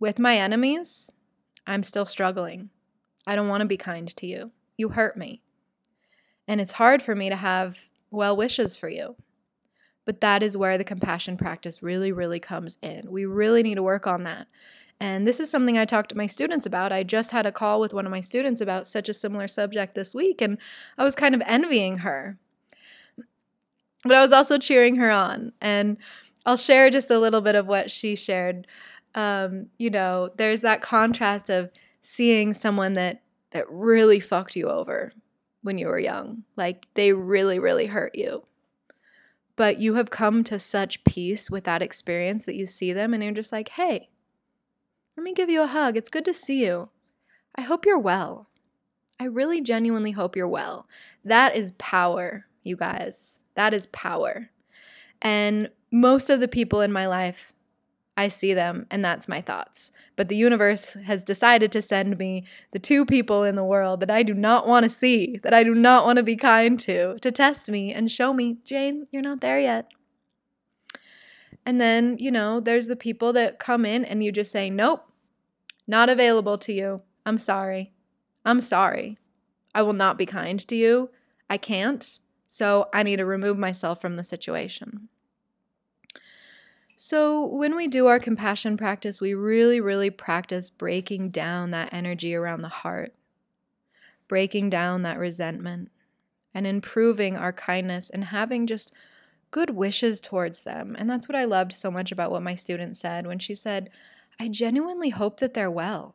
with 0.00 0.18
my 0.18 0.38
enemies, 0.38 1.12
I'm 1.66 1.82
still 1.82 2.06
struggling. 2.06 2.70
I 3.26 3.36
don't 3.36 3.48
want 3.48 3.60
to 3.60 3.66
be 3.66 3.76
kind 3.76 4.08
to 4.16 4.26
you. 4.26 4.52
You 4.78 4.90
hurt 4.90 5.16
me. 5.16 5.42
And 6.46 6.60
it's 6.60 6.72
hard 6.72 7.02
for 7.02 7.14
me 7.14 7.28
to 7.28 7.36
have 7.36 7.80
well 8.10 8.36
wishes 8.36 8.74
for 8.74 8.88
you. 8.88 9.16
But 10.06 10.22
that 10.22 10.42
is 10.42 10.56
where 10.56 10.78
the 10.78 10.84
compassion 10.84 11.36
practice 11.36 11.82
really, 11.82 12.10
really 12.12 12.40
comes 12.40 12.78
in. 12.80 13.10
We 13.10 13.26
really 13.26 13.62
need 13.62 13.74
to 13.74 13.82
work 13.82 14.06
on 14.06 14.22
that. 14.22 14.46
And 15.00 15.26
this 15.26 15.38
is 15.38 15.50
something 15.50 15.78
I 15.78 15.84
talked 15.84 16.08
to 16.10 16.16
my 16.16 16.26
students 16.26 16.66
about. 16.66 16.92
I 16.92 17.04
just 17.04 17.30
had 17.30 17.46
a 17.46 17.52
call 17.52 17.80
with 17.80 17.94
one 17.94 18.04
of 18.04 18.10
my 18.10 18.20
students 18.20 18.60
about 18.60 18.86
such 18.86 19.08
a 19.08 19.14
similar 19.14 19.46
subject 19.46 19.94
this 19.94 20.14
week, 20.14 20.40
and 20.40 20.58
I 20.96 21.04
was 21.04 21.14
kind 21.14 21.34
of 21.34 21.42
envying 21.46 21.98
her. 21.98 22.36
But 24.02 24.14
I 24.14 24.20
was 24.20 24.32
also 24.32 24.58
cheering 24.58 24.96
her 24.96 25.10
on. 25.10 25.52
And 25.60 25.98
I'll 26.46 26.56
share 26.56 26.90
just 26.90 27.10
a 27.10 27.18
little 27.18 27.40
bit 27.40 27.54
of 27.54 27.66
what 27.66 27.90
she 27.90 28.16
shared. 28.16 28.66
Um, 29.14 29.66
you 29.78 29.90
know, 29.90 30.30
there's 30.36 30.62
that 30.62 30.82
contrast 30.82 31.50
of 31.50 31.70
seeing 32.00 32.54
someone 32.54 32.94
that 32.94 33.22
that 33.50 33.70
really 33.70 34.20
fucked 34.20 34.56
you 34.56 34.68
over 34.68 35.12
when 35.62 35.78
you 35.78 35.88
were 35.88 35.98
young. 35.98 36.44
Like 36.56 36.86
they 36.94 37.12
really, 37.12 37.58
really 37.58 37.86
hurt 37.86 38.14
you. 38.14 38.44
But 39.56 39.78
you 39.78 39.94
have 39.94 40.10
come 40.10 40.44
to 40.44 40.58
such 40.58 41.02
peace 41.04 41.50
with 41.50 41.64
that 41.64 41.82
experience 41.82 42.44
that 42.44 42.54
you 42.54 42.66
see 42.66 42.92
them 42.92 43.12
and 43.12 43.22
you're 43.22 43.32
just 43.32 43.52
like, 43.52 43.70
hey, 43.70 44.08
let 45.18 45.24
me 45.24 45.34
give 45.34 45.50
you 45.50 45.62
a 45.62 45.66
hug. 45.66 45.96
It's 45.96 46.10
good 46.10 46.24
to 46.26 46.32
see 46.32 46.64
you. 46.64 46.90
I 47.56 47.62
hope 47.62 47.84
you're 47.84 47.98
well. 47.98 48.46
I 49.18 49.24
really 49.24 49.60
genuinely 49.60 50.12
hope 50.12 50.36
you're 50.36 50.46
well. 50.46 50.86
That 51.24 51.56
is 51.56 51.72
power. 51.72 52.46
you 52.62 52.76
guys. 52.76 53.40
That 53.56 53.74
is 53.74 53.86
power. 53.86 54.50
And 55.20 55.70
most 55.90 56.30
of 56.30 56.38
the 56.38 56.46
people 56.46 56.82
in 56.82 56.92
my 56.92 57.08
life, 57.08 57.52
I 58.16 58.28
see 58.28 58.54
them 58.54 58.86
and 58.92 59.04
that's 59.04 59.26
my 59.26 59.40
thoughts. 59.40 59.90
But 60.14 60.28
the 60.28 60.36
universe 60.36 60.92
has 60.92 61.24
decided 61.24 61.72
to 61.72 61.82
send 61.82 62.16
me 62.16 62.44
the 62.70 62.78
two 62.78 63.04
people 63.04 63.42
in 63.42 63.56
the 63.56 63.64
world 63.64 63.98
that 63.98 64.12
I 64.12 64.22
do 64.22 64.34
not 64.34 64.68
want 64.68 64.84
to 64.84 64.90
see, 64.90 65.40
that 65.42 65.52
I 65.52 65.64
do 65.64 65.74
not 65.74 66.04
want 66.04 66.18
to 66.18 66.22
be 66.22 66.36
kind 66.36 66.78
to, 66.78 67.18
to 67.18 67.32
test 67.32 67.68
me 67.68 67.92
and 67.92 68.08
show 68.08 68.32
me, 68.32 68.58
Jane, 68.62 69.06
you're 69.10 69.22
not 69.22 69.40
there 69.40 69.58
yet. 69.58 69.90
And 71.66 71.80
then, 71.80 72.16
you 72.20 72.30
know, 72.30 72.60
there's 72.60 72.86
the 72.86 72.96
people 72.96 73.32
that 73.32 73.58
come 73.58 73.84
in 73.84 74.04
and 74.04 74.22
you 74.22 74.30
just 74.30 74.52
say, 74.52 74.70
nope, 74.70 75.07
not 75.88 76.08
available 76.08 76.58
to 76.58 76.72
you. 76.72 77.02
I'm 77.26 77.38
sorry. 77.38 77.92
I'm 78.44 78.60
sorry. 78.60 79.18
I 79.74 79.82
will 79.82 79.92
not 79.92 80.18
be 80.18 80.26
kind 80.26 80.60
to 80.68 80.76
you. 80.76 81.10
I 81.50 81.56
can't. 81.56 82.18
So 82.46 82.88
I 82.94 83.02
need 83.02 83.16
to 83.16 83.24
remove 83.24 83.58
myself 83.58 84.00
from 84.00 84.14
the 84.14 84.24
situation. 84.24 85.08
So, 87.00 87.46
when 87.46 87.76
we 87.76 87.86
do 87.86 88.08
our 88.08 88.18
compassion 88.18 88.76
practice, 88.76 89.20
we 89.20 89.32
really, 89.32 89.80
really 89.80 90.10
practice 90.10 90.68
breaking 90.68 91.30
down 91.30 91.70
that 91.70 91.92
energy 91.92 92.34
around 92.34 92.62
the 92.62 92.68
heart, 92.68 93.14
breaking 94.26 94.68
down 94.70 95.02
that 95.02 95.16
resentment, 95.16 95.92
and 96.52 96.66
improving 96.66 97.36
our 97.36 97.52
kindness 97.52 98.10
and 98.10 98.24
having 98.24 98.66
just 98.66 98.92
good 99.52 99.70
wishes 99.70 100.20
towards 100.20 100.62
them. 100.62 100.96
And 100.98 101.08
that's 101.08 101.28
what 101.28 101.36
I 101.36 101.44
loved 101.44 101.72
so 101.72 101.88
much 101.88 102.10
about 102.10 102.32
what 102.32 102.42
my 102.42 102.56
student 102.56 102.96
said 102.96 103.28
when 103.28 103.38
she 103.38 103.54
said, 103.54 103.90
I 104.40 104.48
genuinely 104.48 105.10
hope 105.10 105.40
that 105.40 105.54
they're 105.54 105.70
well. 105.70 106.14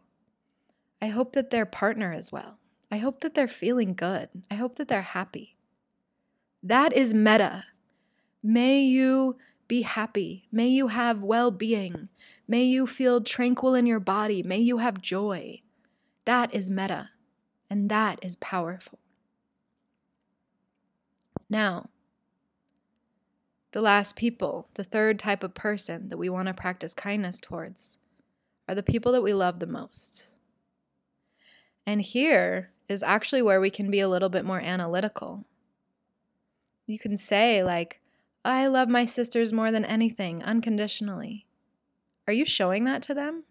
I 1.02 1.08
hope 1.08 1.34
that 1.34 1.50
their 1.50 1.66
partner 1.66 2.14
is 2.14 2.32
well. 2.32 2.60
I 2.90 2.98
hope 2.98 3.22
that 3.22 3.34
they're 3.34 3.48
feeling 3.48 3.94
good. 3.94 4.30
I 4.50 4.56
hope 4.56 4.78
that 4.78 4.88
they're 4.88 5.02
happy. 5.02 5.58
That 6.62 6.94
is 6.94 7.14
metta. 7.14 7.66
May 8.42 8.82
you 8.82 9.38
be 9.68 9.82
happy. 9.82 10.48
May 10.52 10.68
you 10.68 10.88
have 10.88 11.22
well 11.22 11.52
being. 11.52 12.10
May 12.48 12.64
you 12.64 12.88
feel 12.88 13.22
tranquil 13.22 13.76
in 13.76 13.86
your 13.86 14.00
body. 14.00 14.44
May 14.44 14.60
you 14.60 14.78
have 14.78 15.02
joy. 15.02 15.62
That 16.26 16.54
is 16.54 16.70
metta. 16.70 17.10
and 17.70 17.90
that 17.90 18.20
is 18.22 18.36
powerful. 18.36 19.00
Now, 21.50 21.90
the 23.72 23.82
last 23.82 24.16
people, 24.16 24.68
the 24.76 24.84
third 24.84 25.18
type 25.18 25.44
of 25.44 25.56
person 25.56 26.10
that 26.10 26.18
we 26.18 26.30
want 26.30 26.48
to 26.50 26.54
practice 26.54 26.94
kindness 26.94 27.42
towards, 27.42 27.98
are 28.68 28.76
the 28.76 28.84
people 28.84 29.12
that 29.12 29.24
we 29.24 29.34
love 29.34 29.60
the 29.60 29.68
most. 29.68 30.28
And 31.86 32.02
here 32.02 32.72
is 32.88 33.04
actually 33.04 33.42
where 33.42 33.60
we 33.60 33.70
can 33.70 33.92
be 33.92 34.00
a 34.00 34.10
little 34.10 34.30
bit 34.30 34.46
more 34.46 34.60
analytical. 34.60 35.46
You 36.86 37.00
can 37.00 37.18
say, 37.18 37.64
like, 37.64 38.02
I 38.46 38.68
love 38.68 38.90
my 38.90 39.06
sisters 39.06 39.54
more 39.54 39.72
than 39.72 39.86
anything, 39.86 40.44
unconditionally. 40.44 41.46
Are 42.28 42.34
you 42.34 42.46
showing 42.46 42.84
that 42.86 43.04
to 43.04 43.14
them? 43.14 43.44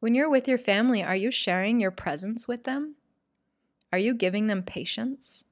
When 0.00 0.14
you're 0.14 0.30
with 0.30 0.48
your 0.48 0.58
family, 0.58 1.02
are 1.02 1.16
you 1.16 1.30
sharing 1.30 1.80
your 1.80 1.90
presence 1.90 2.46
with 2.46 2.64
them? 2.64 2.94
Are 3.92 3.98
you 3.98 4.14
giving 4.14 4.46
them 4.46 4.62
patience? 4.62 5.44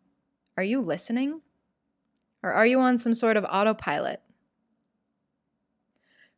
Are 0.56 0.62
you 0.62 0.80
listening? 0.80 1.40
Or 2.42 2.52
are 2.52 2.66
you 2.66 2.78
on 2.80 2.98
some 2.98 3.14
sort 3.14 3.36
of 3.36 3.44
autopilot? 3.44 4.22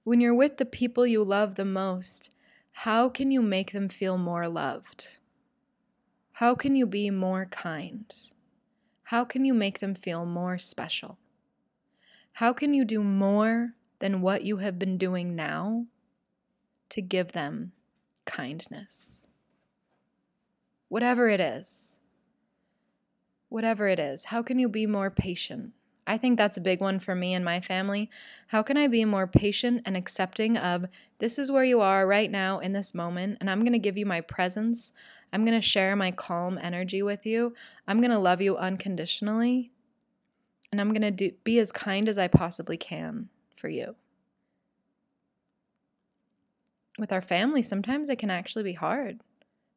When 0.05 0.21
you're 0.21 0.35
with 0.35 0.57
the 0.57 0.65
people 0.67 1.07
you 1.07 1.23
love 1.23 1.57
the 1.57 1.65
most, 1.65 2.31
how 2.73 3.09
can 3.09 3.31
you 3.31 3.43
make 3.43 3.73
them 3.73 3.89
feel 3.89 4.17
more 4.17 4.49
loved? 4.49 5.19
How 6.33 6.55
can 6.55 6.77
you 6.77 6.87
be 6.87 7.11
more 7.11 7.47
kind? 7.47 8.15
How 9.05 9.25
can 9.25 9.45
you 9.45 9.53
make 9.53 9.81
them 9.81 9.95
feel 9.95 10.25
more 10.25 10.57
special? 10.59 11.19
How 12.35 12.53
can 12.53 12.73
you 12.73 12.85
do 12.85 13.03
more 13.03 13.75
than 13.99 14.21
what 14.21 14.45
you 14.45 14.59
have 14.59 14.79
been 14.79 14.97
doing 14.97 15.35
now 15.35 15.87
to 16.91 17.03
give 17.03 17.33
them 17.33 17.73
kindness? 18.25 19.27
Whatever 20.89 21.29
it 21.29 21.41
is. 21.41 21.97
Whatever 23.49 23.89
it 23.89 23.99
is. 23.99 24.27
How 24.27 24.43
can 24.43 24.59
you 24.59 24.69
be 24.69 24.87
more 24.87 25.11
patient? 25.11 25.73
I 26.09 26.19
think 26.19 26.39
that's 26.39 26.57
a 26.57 26.63
big 26.63 26.81
one 26.81 26.99
for 26.99 27.15
me 27.15 27.35
and 27.35 27.45
my 27.45 27.61
family. 27.61 28.11
How 28.49 28.63
can 28.63 28.77
I 28.77 28.89
be 28.89 29.05
more 29.05 29.27
patient 29.27 29.83
and 29.85 29.97
accepting 29.97 30.57
of 30.57 30.87
this 31.19 31.39
is 31.39 31.53
where 31.53 31.65
you 31.65 31.81
are 31.81 32.07
right 32.07 32.31
now 32.31 32.59
in 32.59 32.73
this 32.73 32.95
moment, 32.95 33.39
and 33.41 33.51
I'm 33.51 33.61
going 33.61 33.73
to 33.73 33.79
give 33.79 33.99
you 33.99 34.07
my 34.07 34.21
presence. 34.21 34.93
I'm 35.33 35.45
going 35.45 35.61
to 35.61 35.67
share 35.67 35.95
my 35.95 36.11
calm 36.11 36.59
energy 36.61 37.03
with 37.03 37.27
you. 37.27 37.55
I'm 37.87 38.01
going 38.01 38.11
to 38.11 38.19
love 38.19 38.41
you 38.41 38.57
unconditionally 38.57 39.71
and 40.71 40.81
I'm 40.81 40.93
going 40.93 41.17
to 41.17 41.33
be 41.45 41.59
as 41.59 41.73
kind 41.73 42.09
as 42.09 42.19
I 42.19 42.29
possibly 42.29 42.77
can 42.77 43.29
for 43.57 43.69
you. 43.69 43.95
With 46.99 47.13
our 47.13 47.23
family, 47.23 47.63
sometimes 47.63 48.09
it 48.09 48.19
can 48.19 48.31
actually 48.31 48.65
be 48.65 48.73
hard 48.73 49.21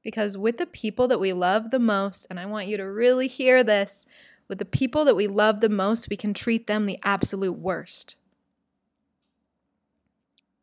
because 0.04 0.38
with 0.38 0.58
the 0.58 0.66
people 0.66 1.08
that 1.08 1.20
we 1.20 1.34
love 1.34 1.70
the 1.70 1.80
most, 1.80 2.26
and 2.30 2.40
I 2.40 2.46
want 2.48 2.68
you 2.68 2.78
to 2.78 2.90
really 2.90 3.28
hear 3.28 3.64
this 3.64 4.06
with 4.52 4.60
the 4.60 4.66
people 4.66 5.06
that 5.06 5.16
we 5.16 5.28
love 5.28 5.62
the 5.62 5.70
most, 5.70 6.10
we 6.10 6.18
can 6.18 6.34
treat 6.34 6.68
them 6.68 6.86
the 6.86 7.00
absolute 7.04 7.54
worst. 7.54 8.18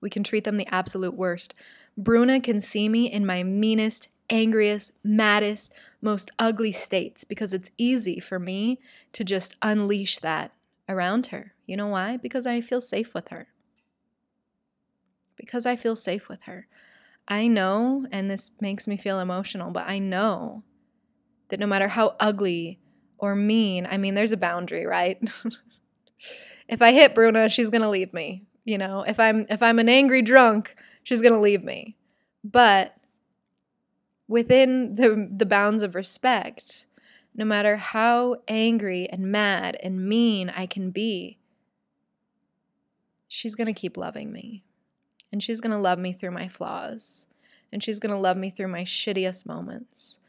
We 0.03 0.11
can 0.11 0.23
treat 0.23 0.45
them 0.45 0.59
the 0.59 0.67
absolute 0.67 1.15
worst. 1.15 1.55
Bruna 1.97 2.39
can 2.39 2.61
see 2.61 2.91
me 2.91 3.11
in 3.11 3.25
my 3.25 3.43
meanest, 3.43 4.09
angriest, 4.29 4.93
maddest, 5.03 5.73
most 6.03 6.31
ugly 6.39 6.71
states 6.71 7.25
because 7.25 7.55
it's 7.55 7.71
easy 7.79 8.21
for 8.21 8.39
me 8.39 8.79
to 9.15 9.25
just 9.25 9.57
unleash 9.63 10.19
that 10.19 10.53
around 10.87 11.29
her. 11.29 11.55
You 11.65 11.79
know 11.79 11.89
why? 11.89 12.19
Because 12.19 12.47
I 12.47 12.61
feel 12.61 12.83
safe 12.83 13.15
with 13.15 13.29
her. 13.29 13.49
Because 15.35 15.65
I 15.65 15.77
feel 15.77 15.97
safe 15.97 16.29
with 16.29 16.43
her. 16.43 16.69
I 17.27 17.47
know, 17.47 18.07
and 18.13 18.31
this 18.31 18.51
makes 18.61 18.87
me 18.87 18.99
feel 18.99 19.19
emotional, 19.19 19.71
but 19.71 19.89
I 19.89 19.99
know 19.99 20.63
that 21.49 21.59
no 21.59 21.67
matter 21.67 21.89
how 21.89 22.17
ugly 22.21 22.81
or 23.19 23.35
mean, 23.35 23.87
I 23.91 23.99
mean, 23.99 24.15
there's 24.15 24.33
a 24.33 24.37
boundary, 24.37 24.87
right? 24.87 25.21
if 26.69 26.81
I 26.81 26.93
hit 26.93 27.15
Bruna, 27.15 27.49
she's 27.49 27.71
going 27.71 27.83
to 27.83 27.89
leave 27.89 28.13
me. 28.13 28.45
You 28.65 28.79
know, 28.79 29.03
if 29.07 29.19
I'm 29.19 29.47
if 29.49 29.63
I'm 29.63 29.79
an 29.79 29.89
angry 29.89 30.23
drunk, 30.23 30.77
she's 31.03 31.23
going 31.23 31.33
to 31.33 31.41
leave 31.41 31.65
me. 31.65 31.97
But 32.45 32.95
within 34.29 34.95
the, 34.95 35.29
the 35.35 35.47
bounds 35.47 35.83
of 35.83 35.95
respect, 35.95 36.87
no 37.35 37.45
matter 37.45 37.77
how 37.77 38.37
angry 38.47 39.09
and 39.09 39.33
mad 39.33 39.77
and 39.83 40.07
mean 40.07 40.51
I 40.51 40.67
can 40.67 40.91
be, 40.91 41.39
she's 43.27 43.55
going 43.55 43.67
to 43.67 43.73
keep 43.73 43.97
loving 43.97 44.33
me. 44.33 44.65
And 45.33 45.43
she's 45.43 45.61
going 45.61 45.73
to 45.73 45.79
love 45.79 45.99
me 45.99 46.13
through 46.13 46.31
my 46.31 46.49
flaws. 46.49 47.27
And 47.73 47.83
she's 47.83 47.99
going 47.99 48.13
to 48.13 48.21
love 48.21 48.37
me 48.37 48.51
through 48.51 48.69
my 48.69 48.83
shittiest 48.83 49.47
moments. 49.47 50.21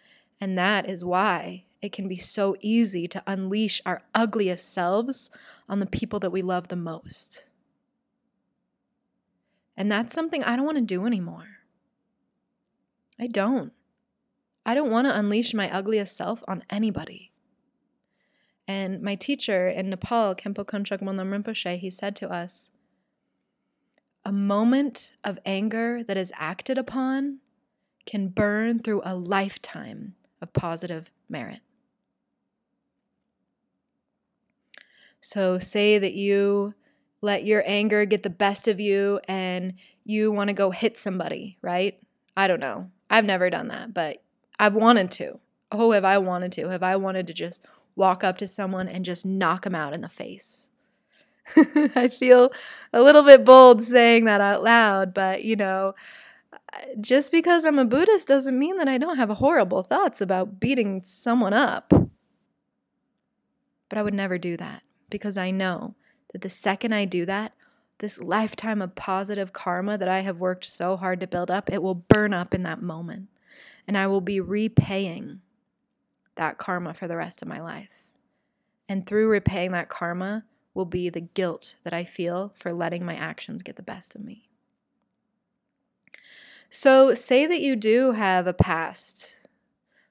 And 0.41 0.57
that 0.57 0.89
is 0.89 1.03
why 1.03 1.65
it 1.81 1.91
can 1.91 2.07
be 2.07 2.17
so 2.17 2.55
easy 2.59 3.07
to 3.07 3.23
unleash 3.25 3.81
our 3.85 4.01
ugliest 4.13 4.71
selves 4.71 5.29
on 5.67 5.79
the 5.79 5.85
people 5.85 6.19
that 6.19 6.31
we 6.31 6.41
love 6.41 6.67
the 6.67 6.75
most. 6.75 7.47
And 9.77 9.91
that's 9.91 10.13
something 10.13 10.43
I 10.43 10.55
don't 10.55 10.65
want 10.65 10.77
to 10.77 10.83
do 10.83 11.05
anymore. 11.05 11.47
I 13.19 13.27
don't. 13.27 13.71
I 14.65 14.73
don't 14.73 14.91
want 14.91 15.07
to 15.07 15.17
unleash 15.17 15.53
my 15.53 15.73
ugliest 15.73 16.15
self 16.15 16.43
on 16.47 16.63
anybody. 16.69 17.31
And 18.67 19.01
my 19.01 19.15
teacher 19.15 19.67
in 19.67 19.89
Nepal, 19.89 20.35
Khenpo 20.35 20.65
Kongtrul 20.65 21.01
Monlam 21.01 21.31
Rinpoche, 21.31 21.77
he 21.77 21.89
said 21.89 22.15
to 22.17 22.31
us, 22.31 22.71
a 24.25 24.31
moment 24.31 25.13
of 25.23 25.39
anger 25.45 26.03
that 26.03 26.17
is 26.17 26.33
acted 26.35 26.77
upon 26.77 27.39
can 28.05 28.27
burn 28.27 28.79
through 28.79 29.01
a 29.03 29.15
lifetime 29.15 30.15
of 30.41 30.53
positive 30.53 31.11
merit. 31.27 31.59
So, 35.21 35.57
say 35.57 35.99
that 35.99 36.13
you 36.13 36.73
let 37.21 37.43
your 37.43 37.63
anger 37.65 38.05
get 38.05 38.23
the 38.23 38.29
best 38.29 38.67
of 38.67 38.79
you 38.79 39.19
and 39.27 39.73
you 40.05 40.31
want 40.31 40.49
to 40.49 40.53
go 40.53 40.71
hit 40.71 40.97
somebody, 40.97 41.57
right? 41.61 41.99
I 42.37 42.47
don't 42.47 42.61
know. 42.61 42.89
I've 43.09 43.25
never 43.25 43.49
done 43.49 43.67
that, 43.67 43.93
but 43.93 44.23
I've 44.57 44.75
wanted 44.75 45.11
to. 45.11 45.39
Oh, 45.71 45.91
have 45.91 46.05
I 46.05 46.17
wanted 46.17 46.51
to? 46.53 46.69
Have 46.69 46.83
I 46.83 46.95
wanted 46.95 47.27
to 47.27 47.33
just 47.33 47.65
walk 47.95 48.23
up 48.23 48.37
to 48.37 48.47
someone 48.47 48.87
and 48.87 49.03
just 49.03 49.25
knock 49.25 49.63
them 49.63 49.75
out 49.75 49.93
in 49.93 50.01
the 50.01 50.09
face? 50.09 50.69
I 51.95 52.07
feel 52.07 52.51
a 52.93 53.01
little 53.01 53.23
bit 53.23 53.43
bold 53.43 53.83
saying 53.83 54.25
that 54.25 54.41
out 54.41 54.63
loud, 54.63 55.13
but 55.13 55.43
you 55.43 55.55
know, 55.55 55.95
just 56.99 57.31
because 57.31 57.65
I'm 57.65 57.79
a 57.79 57.85
Buddhist 57.85 58.27
doesn't 58.27 58.57
mean 58.57 58.77
that 58.77 58.87
I 58.87 58.97
don't 58.97 59.17
have 59.17 59.29
horrible 59.29 59.83
thoughts 59.83 60.21
about 60.21 60.59
beating 60.59 61.01
someone 61.03 61.53
up. 61.53 61.91
But 63.89 63.97
I 63.97 64.03
would 64.03 64.13
never 64.13 64.37
do 64.37 64.55
that 64.57 64.83
because 65.09 65.37
I 65.37 65.51
know 65.51 65.95
that 66.31 66.41
the 66.41 66.49
second 66.49 66.93
I 66.93 67.05
do 67.05 67.25
that, 67.25 67.53
this 67.99 68.21
lifetime 68.21 68.81
of 68.81 68.95
positive 68.95 69.51
karma 69.51 69.97
that 69.97 70.07
I 70.07 70.19
have 70.19 70.37
worked 70.37 70.65
so 70.65 70.95
hard 70.95 71.19
to 71.21 71.27
build 71.27 71.49
up, 71.49 71.71
it 71.71 71.81
will 71.81 71.95
burn 71.95 72.33
up 72.33 72.53
in 72.53 72.63
that 72.63 72.81
moment 72.81 73.29
and 73.87 73.97
I 73.97 74.07
will 74.07 74.21
be 74.21 74.39
repaying 74.39 75.41
that 76.35 76.57
karma 76.57 76.93
for 76.93 77.07
the 77.07 77.17
rest 77.17 77.41
of 77.41 77.47
my 77.47 77.59
life. 77.59 78.07
And 78.87 79.05
through 79.05 79.29
repaying 79.29 79.71
that 79.71 79.89
karma 79.89 80.45
will 80.73 80.85
be 80.85 81.09
the 81.09 81.21
guilt 81.21 81.75
that 81.83 81.93
I 81.93 82.03
feel 82.03 82.53
for 82.55 82.71
letting 82.71 83.03
my 83.05 83.15
actions 83.15 83.63
get 83.63 83.75
the 83.75 83.83
best 83.83 84.15
of 84.15 84.23
me. 84.23 84.48
So, 86.69 87.15
say 87.15 87.47
that 87.47 87.61
you 87.61 87.75
do 87.75 88.11
have 88.11 88.45
a 88.45 88.53
past 88.53 89.39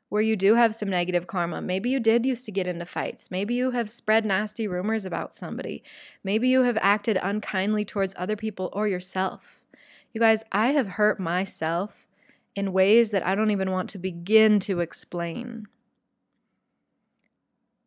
where 0.09 0.22
you 0.22 0.36
do 0.36 0.54
have 0.54 0.74
some 0.74 0.88
negative 0.88 1.26
karma. 1.26 1.61
Maybe 1.61 1.90
you 1.90 2.00
did 2.00 2.24
used 2.26 2.44
to 2.46 2.52
get 2.52 2.66
into 2.66 2.86
fights. 2.86 3.30
Maybe 3.30 3.54
you 3.54 3.72
have 3.72 3.90
spread 3.90 4.24
nasty 4.24 4.66
rumors 4.66 5.04
about 5.04 5.34
somebody. 5.34 5.84
Maybe 6.24 6.48
you 6.48 6.62
have 6.62 6.78
acted 6.80 7.18
unkindly 7.22 7.84
towards 7.84 8.14
other 8.16 8.36
people 8.36 8.70
or 8.72 8.88
yourself. 8.88 9.64
You 10.12 10.20
guys, 10.20 10.42
I 10.50 10.68
have 10.68 10.88
hurt 10.88 11.20
myself 11.20 12.09
in 12.56 12.72
ways 12.72 13.11
that 13.11 13.24
I 13.24 13.34
don't 13.34 13.50
even 13.50 13.70
want 13.70 13.90
to 13.90 13.98
begin 13.98 14.59
to 14.61 14.80
explain. 14.80 15.66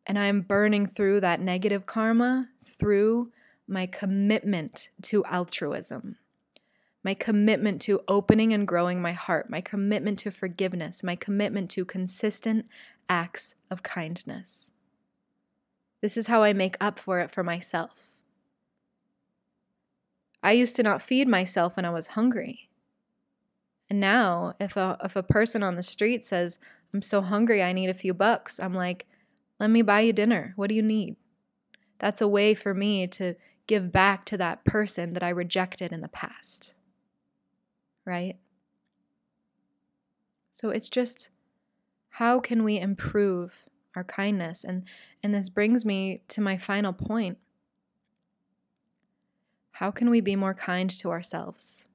And 0.06 0.18
I'm 0.18 0.40
burning 0.40 0.86
through 0.86 1.20
that 1.20 1.40
negative 1.40 1.86
karma 1.86 2.48
through 2.62 3.32
my 3.66 3.86
commitment 3.86 4.90
to 5.02 5.24
altruism 5.24 6.16
my 7.04 7.14
commitment 7.14 7.82
to 7.82 8.02
opening 8.06 8.52
and 8.52 8.66
growing 8.66 9.02
my 9.02 9.12
heart, 9.12 9.50
my 9.50 9.60
commitment 9.60 10.18
to 10.20 10.30
forgiveness, 10.30 11.02
my 11.02 11.16
commitment 11.16 11.70
to 11.70 11.84
consistent 11.84 12.66
acts 13.08 13.54
of 13.70 13.82
kindness. 13.82 14.72
This 16.00 16.16
is 16.16 16.28
how 16.28 16.42
I 16.42 16.52
make 16.52 16.76
up 16.80 16.98
for 16.98 17.18
it 17.18 17.30
for 17.30 17.42
myself. 17.42 18.10
I 20.42 20.52
used 20.52 20.76
to 20.76 20.82
not 20.82 21.02
feed 21.02 21.28
myself 21.28 21.76
when 21.76 21.84
I 21.84 21.90
was 21.90 22.08
hungry. 22.08 22.68
And 23.88 24.00
now, 24.00 24.54
if 24.58 24.76
a, 24.76 24.96
if 25.04 25.14
a 25.16 25.22
person 25.22 25.62
on 25.62 25.76
the 25.76 25.82
street 25.82 26.24
says, 26.24 26.58
I'm 26.92 27.02
so 27.02 27.20
hungry, 27.20 27.62
I 27.62 27.72
need 27.72 27.90
a 27.90 27.94
few 27.94 28.14
bucks, 28.14 28.58
I'm 28.58 28.74
like, 28.74 29.06
let 29.60 29.70
me 29.70 29.82
buy 29.82 30.00
you 30.00 30.12
dinner. 30.12 30.54
What 30.56 30.68
do 30.68 30.74
you 30.74 30.82
need? 30.82 31.16
That's 31.98 32.20
a 32.20 32.28
way 32.28 32.54
for 32.54 32.74
me 32.74 33.06
to 33.08 33.36
give 33.66 33.92
back 33.92 34.24
to 34.26 34.36
that 34.38 34.64
person 34.64 35.12
that 35.12 35.22
I 35.22 35.28
rejected 35.28 35.92
in 35.92 36.00
the 36.00 36.08
past 36.08 36.74
right? 38.04 38.36
So 40.50 40.70
it's 40.70 40.88
just 40.88 41.30
how 42.10 42.40
can 42.40 42.62
we 42.62 42.78
improve 42.78 43.64
our 43.96 44.04
kindness? 44.04 44.64
And 44.64 44.84
and 45.22 45.34
this 45.34 45.48
brings 45.48 45.84
me 45.84 46.22
to 46.28 46.40
my 46.40 46.56
final 46.56 46.92
point. 46.92 47.38
How 49.72 49.90
can 49.90 50.10
we 50.10 50.20
be 50.20 50.36
more 50.36 50.54
kind 50.54 50.90
to 50.90 51.10
ourselves? 51.10 51.88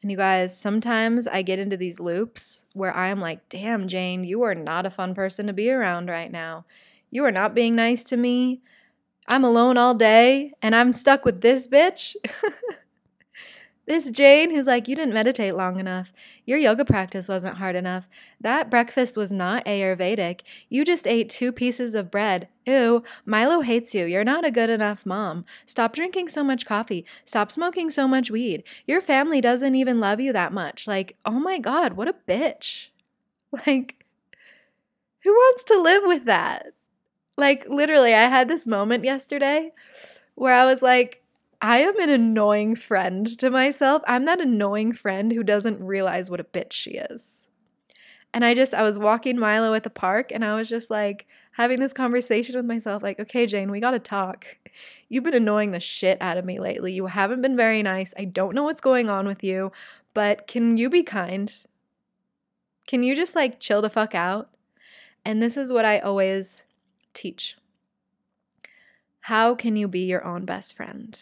And 0.00 0.10
you 0.10 0.16
guys, 0.16 0.56
sometimes 0.56 1.26
I 1.26 1.42
get 1.42 1.58
into 1.58 1.76
these 1.76 1.98
loops 1.98 2.64
where 2.72 2.94
I'm 2.94 3.20
like, 3.20 3.48
damn, 3.48 3.88
Jane, 3.88 4.22
you 4.22 4.42
are 4.42 4.54
not 4.54 4.86
a 4.86 4.90
fun 4.90 5.14
person 5.14 5.48
to 5.48 5.52
be 5.52 5.70
around 5.70 6.08
right 6.08 6.30
now. 6.30 6.66
You 7.10 7.24
are 7.24 7.32
not 7.32 7.54
being 7.54 7.74
nice 7.74 8.04
to 8.04 8.16
me. 8.16 8.60
I'm 9.26 9.42
alone 9.42 9.76
all 9.76 9.94
day 9.94 10.52
and 10.62 10.76
I'm 10.76 10.92
stuck 10.92 11.24
with 11.24 11.40
this 11.40 11.66
bitch. 11.66 12.14
This 13.88 14.10
Jane 14.10 14.50
who's 14.50 14.66
like, 14.66 14.86
You 14.86 14.94
didn't 14.94 15.14
meditate 15.14 15.54
long 15.54 15.80
enough. 15.80 16.12
Your 16.44 16.58
yoga 16.58 16.84
practice 16.84 17.26
wasn't 17.26 17.56
hard 17.56 17.74
enough. 17.74 18.06
That 18.38 18.68
breakfast 18.68 19.16
was 19.16 19.30
not 19.30 19.64
Ayurvedic. 19.64 20.42
You 20.68 20.84
just 20.84 21.06
ate 21.06 21.30
two 21.30 21.52
pieces 21.52 21.94
of 21.94 22.10
bread. 22.10 22.48
Ew, 22.66 23.02
Milo 23.24 23.62
hates 23.62 23.94
you. 23.94 24.04
You're 24.04 24.24
not 24.24 24.44
a 24.44 24.50
good 24.50 24.68
enough 24.68 25.06
mom. 25.06 25.46
Stop 25.64 25.94
drinking 25.94 26.28
so 26.28 26.44
much 26.44 26.66
coffee. 26.66 27.06
Stop 27.24 27.50
smoking 27.50 27.88
so 27.88 28.06
much 28.06 28.30
weed. 28.30 28.62
Your 28.86 29.00
family 29.00 29.40
doesn't 29.40 29.74
even 29.74 30.00
love 30.00 30.20
you 30.20 30.34
that 30.34 30.52
much. 30.52 30.86
Like, 30.86 31.16
oh 31.24 31.40
my 31.40 31.58
God, 31.58 31.94
what 31.94 32.08
a 32.08 32.14
bitch. 32.28 32.88
Like, 33.66 34.04
who 35.24 35.32
wants 35.32 35.62
to 35.62 35.80
live 35.80 36.02
with 36.04 36.26
that? 36.26 36.74
Like, 37.38 37.66
literally, 37.66 38.12
I 38.12 38.24
had 38.24 38.48
this 38.48 38.66
moment 38.66 39.04
yesterday 39.04 39.72
where 40.34 40.52
I 40.52 40.66
was 40.66 40.82
like, 40.82 41.22
I 41.60 41.78
am 41.78 41.98
an 41.98 42.10
annoying 42.10 42.76
friend 42.76 43.26
to 43.38 43.50
myself. 43.50 44.02
I'm 44.06 44.26
that 44.26 44.40
annoying 44.40 44.92
friend 44.92 45.32
who 45.32 45.42
doesn't 45.42 45.82
realize 45.82 46.30
what 46.30 46.40
a 46.40 46.44
bitch 46.44 46.72
she 46.72 46.92
is. 46.92 47.48
And 48.32 48.44
I 48.44 48.54
just, 48.54 48.74
I 48.74 48.82
was 48.82 48.98
walking 48.98 49.38
Milo 49.38 49.74
at 49.74 49.82
the 49.82 49.90
park 49.90 50.30
and 50.30 50.44
I 50.44 50.54
was 50.54 50.68
just 50.68 50.90
like 50.90 51.26
having 51.52 51.80
this 51.80 51.92
conversation 51.92 52.54
with 52.54 52.66
myself 52.66 53.02
like, 53.02 53.18
okay, 53.18 53.46
Jane, 53.46 53.70
we 53.70 53.80
got 53.80 53.90
to 53.92 53.98
talk. 53.98 54.58
You've 55.08 55.24
been 55.24 55.34
annoying 55.34 55.72
the 55.72 55.80
shit 55.80 56.18
out 56.20 56.36
of 56.36 56.44
me 56.44 56.60
lately. 56.60 56.92
You 56.92 57.06
haven't 57.06 57.42
been 57.42 57.56
very 57.56 57.82
nice. 57.82 58.14
I 58.16 58.26
don't 58.26 58.54
know 58.54 58.62
what's 58.62 58.80
going 58.80 59.10
on 59.10 59.26
with 59.26 59.42
you, 59.42 59.72
but 60.14 60.46
can 60.46 60.76
you 60.76 60.88
be 60.88 61.02
kind? 61.02 61.52
Can 62.86 63.02
you 63.02 63.16
just 63.16 63.34
like 63.34 63.58
chill 63.58 63.82
the 63.82 63.90
fuck 63.90 64.14
out? 64.14 64.50
And 65.24 65.42
this 65.42 65.56
is 65.56 65.72
what 65.72 65.84
I 65.84 65.98
always 65.98 66.64
teach. 67.14 67.56
How 69.22 69.56
can 69.56 69.74
you 69.74 69.88
be 69.88 70.04
your 70.06 70.24
own 70.24 70.44
best 70.44 70.76
friend? 70.76 71.20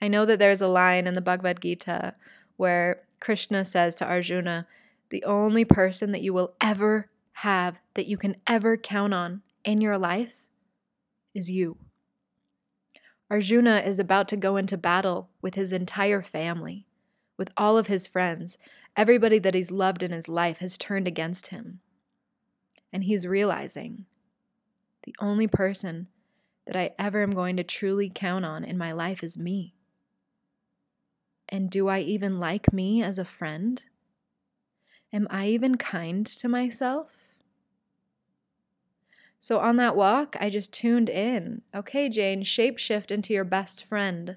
I 0.00 0.08
know 0.08 0.24
that 0.24 0.38
there's 0.38 0.62
a 0.62 0.68
line 0.68 1.06
in 1.06 1.14
the 1.14 1.20
Bhagavad 1.20 1.60
Gita 1.60 2.14
where 2.56 3.02
Krishna 3.20 3.64
says 3.64 3.94
to 3.96 4.06
Arjuna, 4.06 4.66
The 5.10 5.24
only 5.24 5.64
person 5.64 6.12
that 6.12 6.22
you 6.22 6.32
will 6.32 6.54
ever 6.60 7.10
have, 7.32 7.80
that 7.94 8.06
you 8.06 8.16
can 8.16 8.36
ever 8.46 8.76
count 8.76 9.12
on 9.12 9.42
in 9.64 9.80
your 9.80 9.98
life, 9.98 10.46
is 11.34 11.50
you. 11.50 11.76
Arjuna 13.30 13.78
is 13.84 14.00
about 14.00 14.26
to 14.28 14.36
go 14.36 14.56
into 14.56 14.76
battle 14.76 15.30
with 15.40 15.54
his 15.54 15.72
entire 15.72 16.22
family, 16.22 16.86
with 17.36 17.50
all 17.56 17.78
of 17.78 17.86
his 17.86 18.06
friends. 18.06 18.58
Everybody 18.96 19.38
that 19.38 19.54
he's 19.54 19.70
loved 19.70 20.02
in 20.02 20.10
his 20.10 20.28
life 20.28 20.58
has 20.58 20.76
turned 20.76 21.06
against 21.06 21.48
him. 21.48 21.80
And 22.92 23.04
he's 23.04 23.26
realizing 23.26 24.06
the 25.04 25.14
only 25.20 25.46
person 25.46 26.08
that 26.66 26.76
I 26.76 26.90
ever 26.98 27.22
am 27.22 27.30
going 27.30 27.56
to 27.56 27.64
truly 27.64 28.10
count 28.12 28.44
on 28.44 28.64
in 28.64 28.76
my 28.76 28.92
life 28.92 29.22
is 29.22 29.38
me. 29.38 29.74
And 31.50 31.68
do 31.68 31.88
I 31.88 32.00
even 32.00 32.38
like 32.38 32.72
me 32.72 33.02
as 33.02 33.18
a 33.18 33.24
friend? 33.24 33.82
Am 35.12 35.26
I 35.30 35.48
even 35.48 35.76
kind 35.76 36.24
to 36.26 36.48
myself? 36.48 37.30
So 39.40 39.58
on 39.58 39.76
that 39.76 39.96
walk, 39.96 40.36
I 40.38 40.50
just 40.50 40.72
tuned 40.72 41.08
in. 41.08 41.62
Okay, 41.74 42.08
Jane, 42.08 42.42
shapeshift 42.42 43.10
into 43.10 43.32
your 43.32 43.44
best 43.44 43.84
friend. 43.84 44.36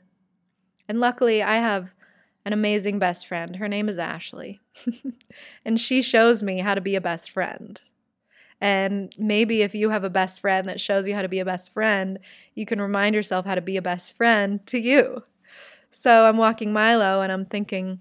And 0.87 0.99
luckily, 0.99 1.43
I 1.43 1.57
have 1.57 1.93
an 2.45 2.53
amazing 2.53 2.99
best 2.99 3.27
friend. 3.27 3.57
Her 3.57 3.67
name 3.67 3.89
is 3.89 3.99
Ashley. 3.99 4.61
and 5.65 5.79
she 5.79 6.01
shows 6.01 6.41
me 6.41 6.61
how 6.61 6.73
to 6.73 6.81
be 6.81 6.95
a 6.95 7.01
best 7.01 7.29
friend. 7.29 7.79
And 8.61 9.13
maybe 9.17 9.61
if 9.61 9.75
you 9.75 9.89
have 9.89 10.05
a 10.05 10.09
best 10.09 10.39
friend 10.39 10.69
that 10.69 10.79
shows 10.79 11.05
you 11.05 11.13
how 11.13 11.21
to 11.21 11.27
be 11.29 11.39
a 11.39 11.45
best 11.45 11.73
friend, 11.73 12.17
you 12.55 12.65
can 12.65 12.81
remind 12.81 13.13
yourself 13.13 13.45
how 13.45 13.55
to 13.55 13.61
be 13.61 13.75
a 13.75 13.81
best 13.81 14.15
friend 14.15 14.65
to 14.67 14.79
you. 14.79 15.23
So 15.95 16.25
I'm 16.25 16.37
walking 16.37 16.73
Milo 16.73 17.21
and 17.21 17.31
I'm 17.31 17.45
thinking, 17.45 17.99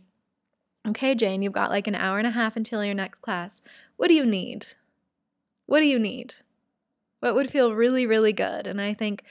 okay, 0.88 1.14
Jane, 1.14 1.43
you've 1.43 1.53
got 1.53 1.68
like 1.68 1.86
an 1.86 1.95
hour 1.95 2.16
and 2.16 2.26
a 2.26 2.30
half 2.30 2.57
until 2.57 2.82
your 2.82 2.95
next 2.95 3.20
class. 3.20 3.61
What 3.99 4.09
do 4.09 4.14
you 4.14 4.24
need? 4.24 4.64
What 5.66 5.80
do 5.80 5.86
you 5.86 5.99
need? 5.99 6.32
What 7.20 7.34
would 7.34 7.51
feel 7.51 7.74
really, 7.74 8.07
really 8.07 8.32
good? 8.32 8.66
And 8.66 8.80
I 8.80 8.95
think, 8.95 9.22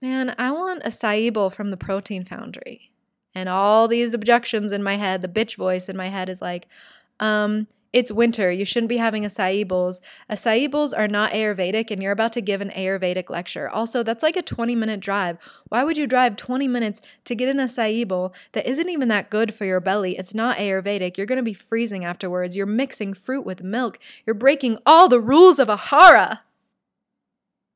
man, 0.00 0.34
I 0.38 0.50
want 0.50 0.82
acai 0.82 1.30
bowl 1.30 1.50
from 1.50 1.70
the 1.70 1.76
protein 1.76 2.24
foundry. 2.24 2.90
And 3.34 3.50
all 3.50 3.86
these 3.86 4.14
objections 4.14 4.72
in 4.72 4.82
my 4.82 4.96
head, 4.96 5.20
the 5.20 5.28
bitch 5.28 5.56
voice 5.56 5.90
in 5.90 5.96
my 5.96 6.08
head 6.08 6.30
is 6.30 6.40
like, 6.40 6.68
um, 7.20 7.68
it's 7.92 8.12
winter. 8.12 8.52
You 8.52 8.64
shouldn't 8.64 8.88
be 8.88 8.98
having 8.98 9.24
acai 9.24 9.66
bowls. 9.66 10.00
Acai 10.30 10.70
bowls 10.70 10.92
are 10.92 11.08
not 11.08 11.32
Ayurvedic, 11.32 11.90
and 11.90 12.00
you're 12.00 12.12
about 12.12 12.32
to 12.34 12.40
give 12.40 12.60
an 12.60 12.70
Ayurvedic 12.70 13.28
lecture. 13.30 13.68
Also, 13.68 14.04
that's 14.04 14.22
like 14.22 14.36
a 14.36 14.42
20 14.42 14.76
minute 14.76 15.00
drive. 15.00 15.38
Why 15.68 15.82
would 15.82 15.98
you 15.98 16.06
drive 16.06 16.36
20 16.36 16.68
minutes 16.68 17.00
to 17.24 17.34
get 17.34 17.48
an 17.48 17.56
acai 17.56 18.06
bowl 18.06 18.32
that 18.52 18.66
isn't 18.66 18.88
even 18.88 19.08
that 19.08 19.28
good 19.28 19.52
for 19.52 19.64
your 19.64 19.80
belly? 19.80 20.16
It's 20.16 20.34
not 20.34 20.58
Ayurvedic. 20.58 21.16
You're 21.16 21.26
going 21.26 21.36
to 21.36 21.42
be 21.42 21.54
freezing 21.54 22.04
afterwards. 22.04 22.56
You're 22.56 22.66
mixing 22.66 23.12
fruit 23.12 23.44
with 23.44 23.64
milk. 23.64 23.98
You're 24.24 24.34
breaking 24.34 24.78
all 24.86 25.08
the 25.08 25.20
rules 25.20 25.58
of 25.58 25.68
Ahara. 25.68 26.40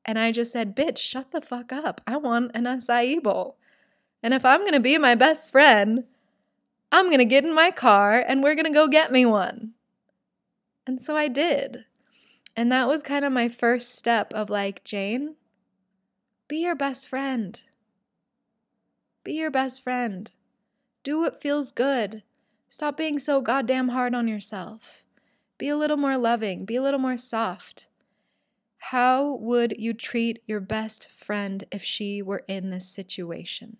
And 0.05 0.17
I 0.17 0.31
just 0.31 0.53
said, 0.53 0.75
bitch, 0.75 0.97
shut 0.97 1.31
the 1.31 1.41
fuck 1.41 1.73
up. 1.73 1.99
I 2.07 2.17
want 2.17 2.51
an 2.53 2.63
acai 2.63 3.21
bowl. 3.21 3.57
And 4.23 4.33
if 4.33 4.45
I'm 4.45 4.61
going 4.61 4.73
to 4.73 4.79
be 4.79 4.97
my 4.97 5.15
best 5.15 5.51
friend, 5.51 6.05
I'm 6.91 7.07
going 7.07 7.19
to 7.19 7.25
get 7.25 7.43
in 7.43 7.53
my 7.53 7.69
car 7.69 8.13
and 8.13 8.41
we're 8.41 8.55
going 8.55 8.65
to 8.65 8.71
go 8.71 8.87
get 8.87 9.11
me 9.11 9.25
one. 9.25 9.74
And 10.87 11.01
so 11.01 11.15
I 11.15 11.27
did. 11.27 11.85
And 12.55 12.71
that 12.71 12.87
was 12.87 13.03
kind 13.03 13.25
of 13.25 13.33
my 13.33 13.49
first 13.49 13.97
step 13.97 14.33
of 14.33 14.49
like, 14.49 14.83
Jane, 14.83 15.35
be 16.47 16.57
your 16.57 16.75
best 16.75 17.07
friend. 17.07 17.59
Be 19.23 19.33
your 19.33 19.51
best 19.51 19.83
friend. 19.83 20.31
Do 21.03 21.19
what 21.19 21.41
feels 21.41 21.71
good. 21.71 22.23
Stop 22.69 22.97
being 22.97 23.19
so 23.19 23.41
goddamn 23.41 23.89
hard 23.89 24.13
on 24.13 24.27
yourself. 24.27 25.05
Be 25.57 25.69
a 25.69 25.77
little 25.77 25.97
more 25.97 26.17
loving. 26.17 26.65
Be 26.65 26.75
a 26.75 26.81
little 26.81 26.99
more 26.99 27.17
soft. 27.17 27.87
How 28.77 29.33
would 29.35 29.75
you 29.79 29.93
treat 29.93 30.43
your 30.45 30.59
best 30.59 31.09
friend 31.11 31.63
if 31.71 31.83
she 31.83 32.21
were 32.21 32.43
in 32.47 32.69
this 32.69 32.87
situation? 32.87 33.77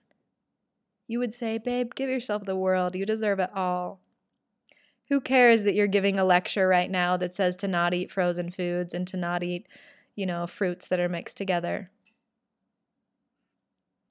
You 1.07 1.19
would 1.19 1.33
say, 1.33 1.59
Babe, 1.59 1.93
give 1.93 2.09
yourself 2.09 2.45
the 2.45 2.55
world. 2.55 2.95
You 2.95 3.05
deserve 3.05 3.39
it 3.39 3.51
all. 3.53 3.99
Who 5.09 5.21
cares 5.21 5.63
that 5.63 5.75
you're 5.75 5.87
giving 5.87 6.17
a 6.17 6.25
lecture 6.25 6.67
right 6.67 6.89
now 6.89 7.15
that 7.17 7.35
says 7.35 7.55
to 7.57 7.67
not 7.67 7.93
eat 7.93 8.11
frozen 8.11 8.49
foods 8.49 8.93
and 8.93 9.07
to 9.07 9.17
not 9.17 9.43
eat, 9.43 9.67
you 10.15 10.25
know, 10.25 10.47
fruits 10.47 10.87
that 10.87 10.99
are 10.99 11.09
mixed 11.09 11.37
together. 11.37 11.91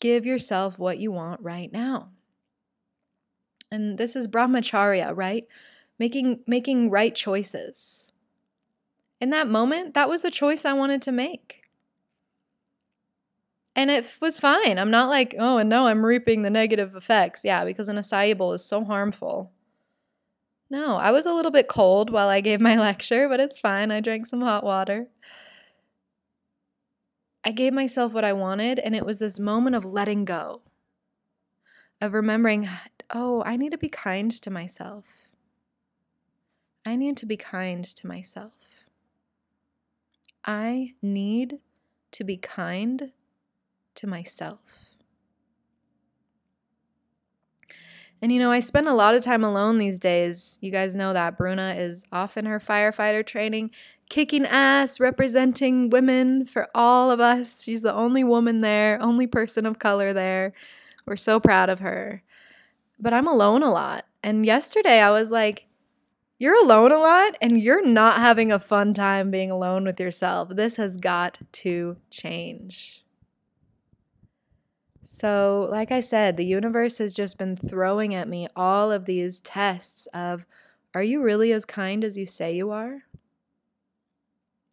Give 0.01 0.25
yourself 0.25 0.79
what 0.79 0.99
you 0.99 1.11
want 1.11 1.41
right 1.41 1.73
now. 1.73 2.11
And 3.71 3.99
this 3.99 4.15
is 4.15 4.29
brahmacharya, 4.29 5.17
right? 5.17 5.47
Making 5.99 6.41
making 6.47 6.91
right 6.91 7.15
choices. 7.15 8.13
In 9.21 9.31
that 9.31 9.49
moment, 9.49 9.95
that 9.95 10.09
was 10.09 10.23
the 10.23 10.31
choice 10.31 10.65
I 10.65 10.75
wanted 10.75 11.03
to 11.03 11.13
make. 11.13 11.63
And 13.75 13.91
it 13.91 14.19
was 14.21 14.39
fine. 14.39 14.79
I'm 14.79 14.91
not 14.91 15.09
like, 15.09 15.35
oh, 15.39 15.59
and 15.59 15.69
no, 15.69 15.89
I'm 15.89 16.05
reaping 16.05 16.43
the 16.43 16.51
negative 16.51 16.95
effects. 16.95 17.45
Yeah, 17.45 17.65
because 17.65 17.89
an 17.89 17.97
acai 17.97 18.37
bowl 18.37 18.53
is 18.53 18.65
so 18.65 18.85
harmful. 18.85 19.54
No, 20.71 20.97
I 20.97 21.11
was 21.11 21.27
a 21.27 21.33
little 21.33 21.51
bit 21.51 21.69
cold 21.69 22.11
while 22.11 22.29
I 22.29 22.41
gave 22.41 22.61
my 22.61 22.79
lecture, 22.79 23.29
but 23.29 23.41
it's 23.41 23.59
fine. 23.59 23.91
I 23.91 24.01
drank 24.01 24.27
some 24.27 24.41
hot 24.41 24.65
water. 24.65 25.09
I 27.45 27.53
gave 27.53 27.75
myself 27.75 28.13
what 28.13 28.25
I 28.25 28.33
wanted, 28.33 28.79
and 28.79 28.95
it 28.95 29.05
was 29.05 29.19
this 29.19 29.39
moment 29.39 29.77
of 29.77 29.85
letting 29.85 30.25
go, 30.25 30.63
of 32.01 32.15
remembering, 32.15 32.69
oh, 33.13 33.43
I 33.45 33.57
need 33.57 33.73
to 33.73 33.79
be 33.79 33.91
kind 33.91 34.31
to 34.33 34.51
myself. 34.51 35.35
I 36.87 36.97
need 36.97 37.19
to 37.19 37.27
be 37.27 37.37
kind 37.37 37.85
to 37.85 38.07
myself. 38.07 38.87
I 40.45 40.95
need 41.03 41.61
to 42.13 42.25
be 42.25 42.37
kind 42.37 43.13
to 43.95 44.07
myself. 44.07 44.94
And 48.25 48.33
you 48.33 48.39
know, 48.39 48.51
I 48.51 48.61
spend 48.61 48.89
a 48.89 48.95
lot 48.95 49.15
of 49.15 49.23
time 49.23 49.45
alone 49.45 49.77
these 49.77 49.99
days. 49.99 50.59
You 50.63 50.71
guys 50.71 50.97
know 50.97 51.13
that 51.13 51.37
Bruna 51.37 51.75
is 51.77 52.07
off 52.11 52.39
in 52.39 52.47
her 52.47 52.59
firefighter 52.59 53.23
training, 53.27 53.71
kicking 54.09 54.47
ass, 54.47 54.99
representing 54.99 55.91
women 55.91 56.47
for 56.47 56.67
all 56.75 57.11
of 57.11 57.21
us. 57.21 57.63
She's 57.63 57.83
the 57.83 57.93
only 57.93 58.25
woman 58.25 58.63
there, 58.63 58.97
only 59.03 59.27
person 59.27 59.67
of 59.67 59.79
color 59.79 60.15
there. 60.15 60.55
We're 61.05 61.17
so 61.17 61.39
proud 61.39 61.69
of 61.69 61.81
her. 61.81 62.23
But 62.99 63.13
I'm 63.13 63.29
alone 63.29 63.63
a 63.63 63.71
lot. 63.71 64.07
And 64.23 64.47
yesterday 64.47 65.01
I 65.01 65.11
was 65.11 65.31
like, 65.31 65.67
you're 66.39 66.59
alone 66.65 66.93
a 66.93 66.99
lot 66.99 67.35
and 67.43 67.61
you're 67.61 67.85
not 67.85 68.21
having 68.21 68.51
a 68.51 68.59
fun 68.59 68.95
time 68.95 69.31
being 69.31 69.51
alone 69.51 69.85
with 69.85 70.01
yourself. 70.01 70.49
This 70.49 70.77
has 70.77 70.97
got 70.97 71.41
to 71.53 71.99
change. 72.11 73.04
So, 75.07 75.69
like 75.71 75.93
I 75.93 76.01
said, 76.01 76.39
the 76.39 76.47
universe 76.47 76.97
has 76.97 77.13
just 77.13 77.37
been 77.37 77.57
throwing 77.57 78.15
at 78.15 78.27
me 78.27 78.49
all 78.57 78.91
of 78.91 79.05
these 79.05 79.39
tests 79.41 80.07
of 80.15 80.47
are 80.95 81.03
you 81.03 81.23
really 81.23 81.53
as 81.53 81.67
kind 81.67 82.03
as 82.03 82.17
you 82.17 82.25
say 82.25 82.53
you 82.53 82.71
are? 82.71 83.03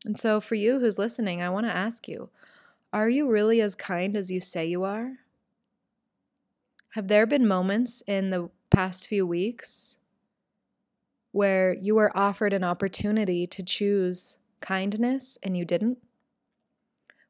And 0.06 0.18
so, 0.18 0.40
for 0.40 0.56
you 0.56 0.80
who's 0.80 0.98
listening, 0.98 1.42
I 1.42 1.50
want 1.50 1.66
to 1.66 1.76
ask 1.76 2.08
you 2.08 2.30
are 2.94 3.10
you 3.10 3.30
really 3.30 3.60
as 3.60 3.76
kind 3.76 4.16
as 4.16 4.32
you 4.32 4.40
say 4.40 4.66
you 4.66 4.86
are? 4.86 5.18
Have 6.92 7.10
there 7.10 7.26
been 7.26 7.46
moments 7.46 8.02
in 8.08 8.30
the 8.30 8.50
past 8.70 9.08
few 9.08 9.28
weeks 9.28 9.98
where 11.34 11.74
you 11.74 11.96
were 11.96 12.16
offered 12.18 12.54
an 12.54 12.64
opportunity 12.64 13.46
to 13.48 13.64
choose 13.64 14.38
kindness 14.62 15.38
and 15.44 15.58
you 15.58 15.66
didn't? 15.66 15.98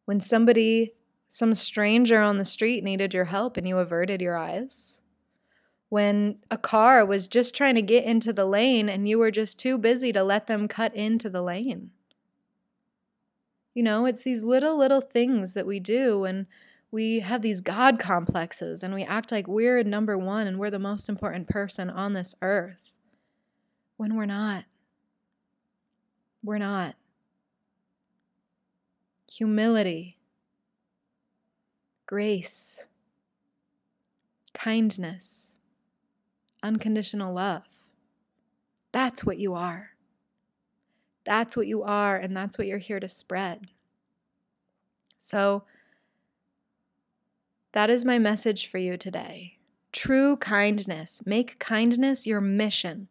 When 0.06 0.20
somebody 0.20 0.94
some 1.34 1.56
stranger 1.56 2.20
on 2.20 2.40
the 2.40 2.44
street 2.44 2.84
needed 2.84 3.14
your 3.14 3.24
help 3.24 3.56
and 3.56 3.66
you 3.66 3.78
averted 3.78 4.22
your 4.22 4.38
eyes. 4.38 5.00
When 5.88 6.40
a 6.52 6.58
car 6.58 7.06
was 7.06 7.30
just 7.30 7.56
trying 7.56 7.76
to 7.76 7.82
get 7.82 8.04
into 8.04 8.34
the 8.34 8.46
lane 8.46 8.90
and 8.90 9.08
you 9.08 9.18
were 9.18 9.32
just 9.32 9.58
too 9.58 9.78
busy 9.78 10.12
to 10.12 10.26
let 10.26 10.48
them 10.48 10.68
cut 10.68 10.94
into 10.94 11.30
the 11.30 11.42
lane. 11.42 11.92
You 13.74 13.82
know, 13.82 14.06
it's 14.06 14.24
these 14.24 14.44
little, 14.44 14.76
little 14.76 15.00
things 15.00 15.54
that 15.54 15.66
we 15.66 15.80
do 15.80 16.26
and 16.26 16.48
we 16.92 17.22
have 17.22 17.42
these 17.42 17.62
God 17.62 17.98
complexes 17.98 18.84
and 18.84 18.94
we 18.94 19.04
act 19.04 19.32
like 19.32 19.48
we're 19.48 19.82
number 19.86 20.18
one 20.18 20.48
and 20.48 20.60
we're 20.60 20.70
the 20.70 20.80
most 20.80 21.08
important 21.08 21.48
person 21.48 21.90
on 21.90 22.12
this 22.12 22.36
earth 22.42 22.98
when 23.96 24.18
we're 24.18 24.26
not. 24.26 24.66
We're 26.44 26.58
not. 26.58 26.96
Humility 29.32 30.18
grace, 32.12 32.88
kindness, 34.54 35.54
unconditional 36.62 37.34
love. 37.34 37.88
That's 38.92 39.24
what 39.24 39.38
you 39.38 39.54
are. 39.54 39.92
That's 41.24 41.56
what 41.56 41.68
you 41.68 41.84
are, 41.84 42.18
and 42.18 42.36
that's 42.36 42.58
what 42.58 42.68
you're 42.68 42.80
here 42.80 43.00
to 43.00 43.08
spread. 43.08 43.68
So, 45.20 45.64
that 47.72 47.90
is 47.90 48.04
my 48.04 48.20
message 48.20 48.68
for 48.68 48.78
you 48.78 48.98
today. 48.98 49.60
True 49.94 50.36
kindness. 50.36 51.22
Make 51.26 51.60
kindness 51.60 52.28
your 52.28 52.42
mission. 52.42 53.08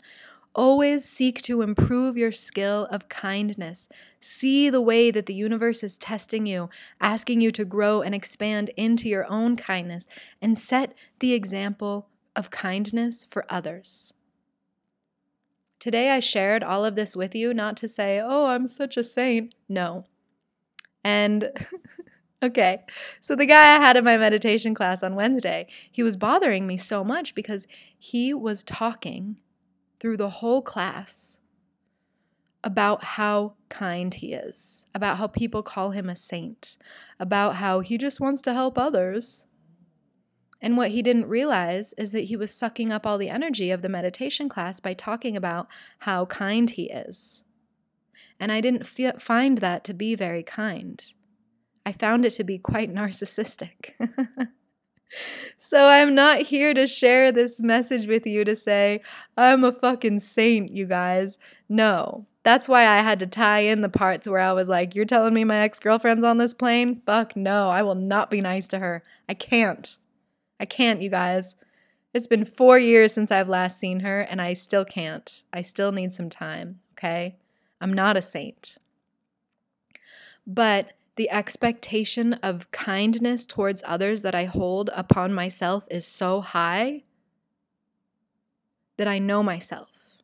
Always 0.54 1.04
seek 1.04 1.42
to 1.42 1.62
improve 1.62 2.16
your 2.16 2.32
skill 2.32 2.88
of 2.90 3.08
kindness. 3.08 3.88
See 4.18 4.68
the 4.68 4.80
way 4.80 5.12
that 5.12 5.26
the 5.26 5.34
universe 5.34 5.84
is 5.84 5.96
testing 5.96 6.44
you, 6.44 6.70
asking 7.00 7.40
you 7.40 7.52
to 7.52 7.64
grow 7.64 8.02
and 8.02 8.14
expand 8.14 8.70
into 8.76 9.08
your 9.08 9.30
own 9.30 9.56
kindness, 9.56 10.08
and 10.42 10.58
set 10.58 10.92
the 11.20 11.34
example 11.34 12.08
of 12.34 12.50
kindness 12.50 13.24
for 13.30 13.44
others. 13.48 14.12
Today, 15.78 16.10
I 16.10 16.20
shared 16.20 16.64
all 16.64 16.84
of 16.84 16.96
this 16.96 17.16
with 17.16 17.34
you, 17.34 17.54
not 17.54 17.76
to 17.78 17.88
say, 17.88 18.20
oh, 18.22 18.46
I'm 18.46 18.66
such 18.66 18.96
a 18.96 19.04
saint. 19.04 19.54
No. 19.68 20.04
And 21.04 21.50
okay, 22.42 22.82
so 23.20 23.36
the 23.36 23.46
guy 23.46 23.76
I 23.76 23.78
had 23.78 23.96
in 23.96 24.04
my 24.04 24.18
meditation 24.18 24.74
class 24.74 25.02
on 25.02 25.14
Wednesday, 25.14 25.68
he 25.90 26.02
was 26.02 26.16
bothering 26.16 26.66
me 26.66 26.76
so 26.76 27.04
much 27.04 27.34
because 27.34 27.66
he 27.96 28.34
was 28.34 28.62
talking 28.64 29.38
through 30.00 30.16
the 30.16 30.30
whole 30.30 30.62
class 30.62 31.38
about 32.64 33.04
how 33.04 33.54
kind 33.68 34.14
he 34.14 34.32
is, 34.32 34.84
about 34.94 35.18
how 35.18 35.26
people 35.26 35.62
call 35.62 35.90
him 35.90 36.08
a 36.08 36.16
saint, 36.16 36.76
about 37.18 37.56
how 37.56 37.80
he 37.80 37.96
just 37.96 38.20
wants 38.20 38.42
to 38.42 38.52
help 38.52 38.78
others. 38.78 39.46
And 40.60 40.76
what 40.76 40.90
he 40.90 41.00
didn't 41.00 41.26
realize 41.26 41.94
is 41.94 42.12
that 42.12 42.24
he 42.24 42.36
was 42.36 42.50
sucking 42.50 42.92
up 42.92 43.06
all 43.06 43.16
the 43.16 43.30
energy 43.30 43.70
of 43.70 43.80
the 43.80 43.88
meditation 43.88 44.48
class 44.48 44.78
by 44.78 44.92
talking 44.92 45.36
about 45.36 45.68
how 46.00 46.26
kind 46.26 46.68
he 46.68 46.90
is. 46.90 47.44
And 48.38 48.50
I 48.52 48.60
didn't 48.60 48.86
find 48.86 49.58
that 49.58 49.84
to 49.84 49.94
be 49.94 50.14
very 50.14 50.42
kind. 50.42 51.02
I 51.86 51.92
found 51.92 52.26
it 52.26 52.32
to 52.32 52.44
be 52.44 52.58
quite 52.58 52.92
narcissistic. 52.94 53.92
So 55.56 55.86
I'm 55.86 56.14
not 56.14 56.42
here 56.42 56.74
to 56.74 56.86
share 56.86 57.30
this 57.30 57.60
message 57.60 58.06
with 58.06 58.26
you 58.26 58.44
to 58.44 58.56
say, 58.56 59.02
I'm 59.36 59.62
a 59.64 59.72
fucking 59.72 60.20
saint, 60.20 60.72
you 60.72 60.86
guys. 60.86 61.38
No. 61.68 62.26
That's 62.42 62.68
why 62.68 62.86
I 62.86 63.02
had 63.02 63.18
to 63.18 63.26
tie 63.26 63.60
in 63.60 63.82
the 63.82 63.88
parts 63.88 64.26
where 64.26 64.40
I 64.40 64.52
was 64.52 64.68
like, 64.68 64.94
You're 64.94 65.04
telling 65.04 65.34
me 65.34 65.44
my 65.44 65.58
ex 65.60 65.78
girlfriend's 65.78 66.24
on 66.24 66.38
this 66.38 66.54
plane? 66.54 67.02
Fuck 67.04 67.36
no, 67.36 67.68
I 67.68 67.82
will 67.82 67.94
not 67.94 68.30
be 68.30 68.40
nice 68.40 68.66
to 68.68 68.78
her. 68.78 69.02
I 69.28 69.34
can't. 69.34 69.98
I 70.58 70.64
can't, 70.64 71.02
you 71.02 71.10
guys. 71.10 71.54
It's 72.12 72.26
been 72.26 72.44
four 72.44 72.78
years 72.78 73.12
since 73.12 73.30
I've 73.30 73.48
last 73.48 73.78
seen 73.78 74.00
her, 74.00 74.22
and 74.22 74.40
I 74.40 74.54
still 74.54 74.84
can't. 74.84 75.42
I 75.52 75.62
still 75.62 75.92
need 75.92 76.12
some 76.12 76.30
time, 76.30 76.80
okay? 76.94 77.36
I'm 77.80 77.92
not 77.92 78.16
a 78.16 78.22
saint. 78.22 78.78
But 80.46 80.92
the 81.20 81.28
expectation 81.28 82.32
of 82.42 82.70
kindness 82.70 83.44
towards 83.44 83.82
others 83.84 84.22
that 84.22 84.34
I 84.34 84.44
hold 84.44 84.88
upon 84.94 85.34
myself 85.34 85.86
is 85.90 86.06
so 86.06 86.40
high 86.40 87.02
that 88.96 89.06
I 89.06 89.18
know 89.18 89.42
myself. 89.42 90.16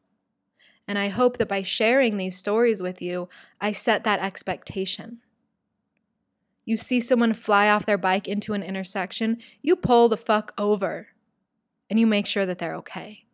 And 0.89 0.99
I 0.99 1.09
hope 1.09 1.37
that 1.37 1.51
by 1.51 1.63
sharing 1.63 2.17
these 2.17 2.39
stories 2.39 2.81
with 2.81 3.03
you, 3.03 3.29
I 3.61 3.73
set 3.73 4.05
that 4.05 4.21
expectation. 4.21 5.19
You 6.65 6.79
see 6.79 7.03
someone 7.03 7.35
fly 7.35 7.69
off 7.69 7.85
their 7.85 7.99
bike 7.99 8.27
into 8.27 8.55
an 8.55 8.63
intersection, 8.63 9.37
you 9.61 9.77
pull 9.77 10.09
the 10.09 10.17
fuck 10.17 10.55
over 10.57 11.09
and 11.91 12.01
you 12.01 12.07
make 12.07 12.27
sure 12.27 12.47
that 12.47 12.57
they're 12.57 12.77
okay. 12.77 13.27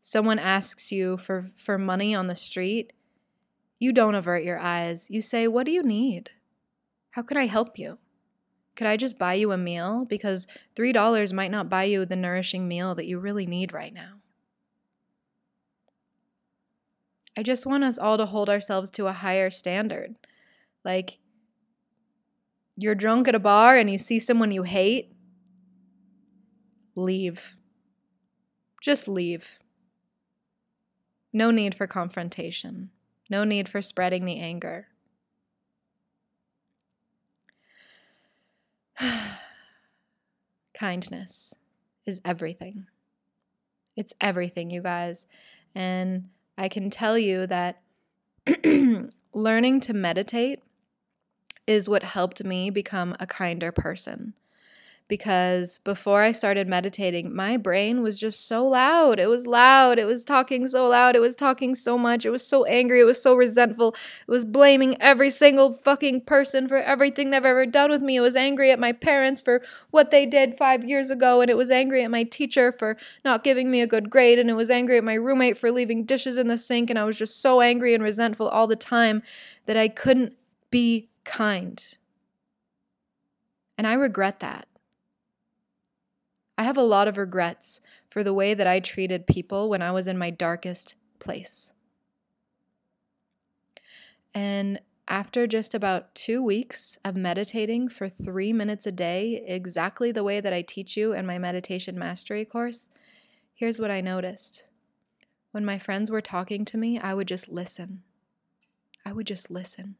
Someone 0.00 0.38
asks 0.38 0.92
you 0.92 1.16
for, 1.16 1.42
for 1.56 1.76
money 1.76 2.14
on 2.14 2.28
the 2.28 2.36
street, 2.36 2.92
you 3.80 3.92
don't 3.92 4.14
avert 4.14 4.44
your 4.44 4.60
eyes. 4.60 5.08
You 5.10 5.20
say, 5.20 5.48
What 5.48 5.66
do 5.66 5.72
you 5.72 5.82
need? 5.82 6.30
How 7.16 7.22
can 7.22 7.38
I 7.38 7.46
help 7.46 7.78
you? 7.78 7.96
Could 8.74 8.86
I 8.86 8.98
just 8.98 9.18
buy 9.18 9.32
you 9.32 9.50
a 9.50 9.56
meal? 9.56 10.04
Because 10.04 10.46
$3 10.74 11.32
might 11.32 11.50
not 11.50 11.70
buy 11.70 11.84
you 11.84 12.04
the 12.04 12.14
nourishing 12.14 12.68
meal 12.68 12.94
that 12.94 13.06
you 13.06 13.18
really 13.18 13.46
need 13.46 13.72
right 13.72 13.94
now. 13.94 14.16
I 17.34 17.42
just 17.42 17.64
want 17.64 17.84
us 17.84 17.96
all 17.96 18.18
to 18.18 18.26
hold 18.26 18.50
ourselves 18.50 18.90
to 18.90 19.06
a 19.06 19.14
higher 19.14 19.48
standard. 19.48 20.16
Like, 20.84 21.16
you're 22.76 22.94
drunk 22.94 23.28
at 23.28 23.34
a 23.34 23.38
bar 23.38 23.78
and 23.78 23.90
you 23.90 23.96
see 23.96 24.18
someone 24.18 24.52
you 24.52 24.64
hate, 24.64 25.10
leave. 26.96 27.56
Just 28.82 29.08
leave. 29.08 29.58
No 31.32 31.50
need 31.50 31.74
for 31.74 31.86
confrontation. 31.86 32.90
No 33.30 33.42
need 33.42 33.70
for 33.70 33.80
spreading 33.80 34.26
the 34.26 34.38
anger. 34.38 34.88
Kindness 40.74 41.54
is 42.04 42.20
everything. 42.24 42.86
It's 43.96 44.12
everything, 44.20 44.70
you 44.70 44.82
guys. 44.82 45.26
And 45.74 46.28
I 46.58 46.68
can 46.68 46.90
tell 46.90 47.18
you 47.18 47.46
that 47.46 47.80
learning 49.34 49.80
to 49.80 49.92
meditate 49.94 50.62
is 51.66 51.88
what 51.88 52.02
helped 52.02 52.44
me 52.44 52.70
become 52.70 53.16
a 53.18 53.26
kinder 53.26 53.72
person 53.72 54.34
because 55.08 55.78
before 55.78 56.20
I 56.22 56.32
started 56.32 56.68
meditating, 56.68 57.34
my 57.34 57.56
brain 57.56 58.02
was 58.02 58.18
just 58.18 58.48
so 58.48 58.66
loud. 58.66 59.20
It 59.20 59.28
was 59.28 59.46
loud. 59.46 59.98
It 60.00 60.04
was 60.04 60.24
talking 60.24 60.66
so 60.66 60.88
loud. 60.88 61.14
It 61.14 61.20
was 61.20 61.36
talking 61.36 61.76
so 61.76 61.96
much. 61.96 62.26
It 62.26 62.30
was 62.30 62.44
so 62.44 62.64
angry. 62.64 63.00
It 63.00 63.04
was 63.04 63.22
so 63.22 63.36
resentful. 63.36 63.94
It 64.26 64.30
was 64.30 64.44
blaming 64.44 65.00
every 65.00 65.30
single 65.30 65.72
fucking 65.72 66.22
person 66.22 66.66
for 66.66 66.78
everything 66.78 67.30
they've 67.30 67.44
ever 67.44 67.66
done 67.66 67.90
with 67.90 68.02
me. 68.02 68.16
It 68.16 68.20
was 68.20 68.34
angry 68.34 68.72
at 68.72 68.80
my 68.80 68.92
parents 68.92 69.40
for 69.40 69.62
what 69.90 70.10
they 70.10 70.26
did 70.26 70.56
five 70.56 70.84
years 70.84 71.08
ago. 71.10 71.40
And 71.40 71.50
it 71.50 71.56
was 71.56 71.70
angry 71.70 72.02
at 72.02 72.10
my 72.10 72.24
teacher 72.24 72.72
for 72.72 72.96
not 73.24 73.44
giving 73.44 73.70
me 73.70 73.80
a 73.80 73.86
good 73.86 74.10
grade. 74.10 74.40
And 74.40 74.50
it 74.50 74.54
was 74.54 74.70
angry 74.70 74.96
at 74.96 75.04
my 75.04 75.14
roommate 75.14 75.56
for 75.56 75.70
leaving 75.70 76.04
dishes 76.04 76.36
in 76.36 76.48
the 76.48 76.58
sink. 76.58 76.90
And 76.90 76.98
I 76.98 77.04
was 77.04 77.16
just 77.16 77.40
so 77.40 77.60
angry 77.60 77.94
and 77.94 78.02
resentful 78.02 78.48
all 78.48 78.66
the 78.66 78.74
time 78.74 79.22
that 79.66 79.76
I 79.76 79.86
couldn't 79.86 80.32
be 80.70 81.08
kind. 81.24 81.96
And 83.78 83.86
I 83.86 83.94
regret 83.94 84.40
that. 84.40 84.66
I 86.58 86.64
have 86.64 86.76
a 86.76 86.82
lot 86.82 87.08
of 87.08 87.18
regrets 87.18 87.80
for 88.08 88.24
the 88.24 88.34
way 88.34 88.54
that 88.54 88.66
I 88.66 88.80
treated 88.80 89.26
people 89.26 89.68
when 89.68 89.82
I 89.82 89.92
was 89.92 90.08
in 90.08 90.16
my 90.16 90.30
darkest 90.30 90.94
place. 91.18 91.72
And 94.34 94.80
after 95.08 95.46
just 95.46 95.74
about 95.74 96.14
two 96.14 96.42
weeks 96.42 96.98
of 97.04 97.14
meditating 97.14 97.88
for 97.88 98.08
three 98.08 98.52
minutes 98.52 98.86
a 98.86 98.92
day, 98.92 99.44
exactly 99.46 100.12
the 100.12 100.24
way 100.24 100.40
that 100.40 100.52
I 100.52 100.62
teach 100.62 100.96
you 100.96 101.12
in 101.12 101.26
my 101.26 101.38
meditation 101.38 101.98
mastery 101.98 102.44
course, 102.44 102.88
here's 103.54 103.78
what 103.78 103.90
I 103.90 104.00
noticed. 104.00 104.66
When 105.52 105.64
my 105.64 105.78
friends 105.78 106.10
were 106.10 106.20
talking 106.20 106.64
to 106.66 106.76
me, 106.76 106.98
I 106.98 107.14
would 107.14 107.28
just 107.28 107.48
listen. 107.48 108.02
I 109.04 109.12
would 109.12 109.26
just 109.26 109.50
listen. 109.50 109.96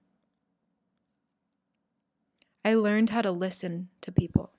I 2.65 2.75
learned 2.75 3.11
how 3.11 3.23
to 3.23 3.31
listen 3.31 3.89
to 4.01 4.11
people. 4.11 4.56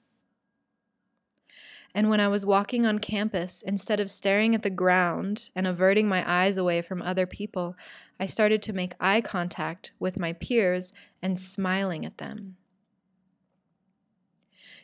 And 1.93 2.09
when 2.09 2.19
I 2.19 2.27
was 2.27 2.45
walking 2.45 2.85
on 2.85 2.99
campus, 2.99 3.61
instead 3.61 3.99
of 3.99 4.11
staring 4.11 4.53
at 4.53 4.63
the 4.63 4.69
ground 4.69 5.49
and 5.55 5.65
averting 5.65 6.07
my 6.07 6.23
eyes 6.29 6.57
away 6.57 6.81
from 6.81 7.01
other 7.01 7.25
people, 7.25 7.75
I 8.19 8.25
started 8.25 8.61
to 8.63 8.73
make 8.73 8.93
eye 8.99 9.21
contact 9.21 9.93
with 9.99 10.19
my 10.19 10.33
peers 10.33 10.93
and 11.21 11.39
smiling 11.39 12.05
at 12.05 12.17
them. 12.17 12.57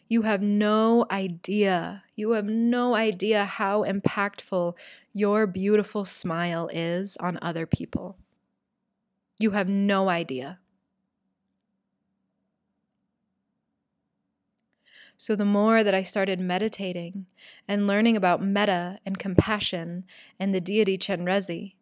You 0.07 0.23
have 0.23 0.41
no 0.41 1.05
idea, 1.09 2.03
you 2.15 2.31
have 2.31 2.45
no 2.45 2.93
idea 2.93 3.45
how 3.45 3.83
impactful 3.83 4.75
your 5.13 5.47
beautiful 5.47 6.05
smile 6.05 6.69
is 6.73 7.17
on 7.17 7.39
other 7.41 7.65
people. 7.65 8.17
You 9.39 9.51
have 9.51 9.69
no 9.69 10.09
idea. 10.09 10.59
So, 15.17 15.35
the 15.35 15.45
more 15.45 15.83
that 15.83 15.93
I 15.93 16.03
started 16.03 16.39
meditating 16.39 17.27
and 17.67 17.87
learning 17.87 18.17
about 18.17 18.41
metta 18.41 18.97
and 19.05 19.17
compassion 19.17 20.05
and 20.39 20.53
the 20.53 20.61
deity 20.61 20.97
Chenrezi, 20.97 21.75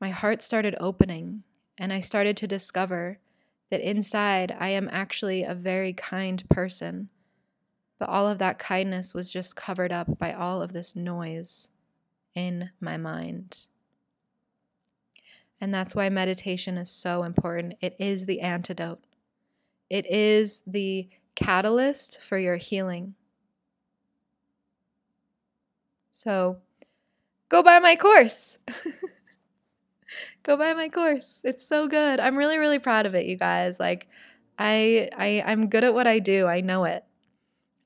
my 0.00 0.10
heart 0.10 0.42
started 0.42 0.74
opening 0.78 1.44
and 1.78 1.92
I 1.92 2.00
started 2.00 2.36
to 2.38 2.46
discover 2.46 3.18
that 3.70 3.80
inside 3.80 4.54
I 4.58 4.70
am 4.70 4.88
actually 4.90 5.44
a 5.44 5.54
very 5.54 5.92
kind 5.92 6.46
person. 6.48 7.08
But 7.98 8.08
all 8.08 8.28
of 8.28 8.38
that 8.38 8.58
kindness 8.58 9.14
was 9.14 9.30
just 9.30 9.56
covered 9.56 9.92
up 9.92 10.18
by 10.18 10.32
all 10.32 10.62
of 10.62 10.72
this 10.72 10.94
noise 10.94 11.68
in 12.34 12.70
my 12.80 12.96
mind. 12.96 13.66
And 15.60 15.74
that's 15.74 15.94
why 15.94 16.08
meditation 16.08 16.78
is 16.78 16.90
so 16.90 17.24
important. 17.24 17.74
It 17.80 17.96
is 17.98 18.26
the 18.26 18.40
antidote. 18.40 19.00
It 19.90 20.06
is 20.06 20.62
the 20.66 21.08
catalyst 21.38 22.20
for 22.20 22.36
your 22.36 22.56
healing. 22.56 23.14
So 26.10 26.56
go 27.48 27.62
buy 27.62 27.78
my 27.78 27.94
course. 27.94 28.58
go 30.42 30.56
buy 30.56 30.74
my 30.74 30.88
course. 30.88 31.40
It's 31.44 31.64
so 31.64 31.86
good. 31.86 32.18
I'm 32.18 32.36
really 32.36 32.58
really 32.58 32.80
proud 32.80 33.06
of 33.06 33.14
it, 33.14 33.26
you 33.26 33.36
guys. 33.36 33.78
Like 33.78 34.08
I 34.58 35.10
I 35.16 35.44
I'm 35.46 35.68
good 35.68 35.84
at 35.84 35.94
what 35.94 36.08
I 36.08 36.18
do. 36.18 36.48
I 36.48 36.60
know 36.60 36.82
it. 36.82 37.04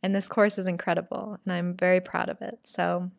And 0.03 0.15
this 0.15 0.31
course 0.31 0.57
is 0.57 0.67
incredible 0.67 1.39
and 1.45 1.53
I'm 1.53 1.77
very 1.77 2.01
proud 2.01 2.31
of 2.31 2.41
it. 2.41 2.59
So 2.65 3.11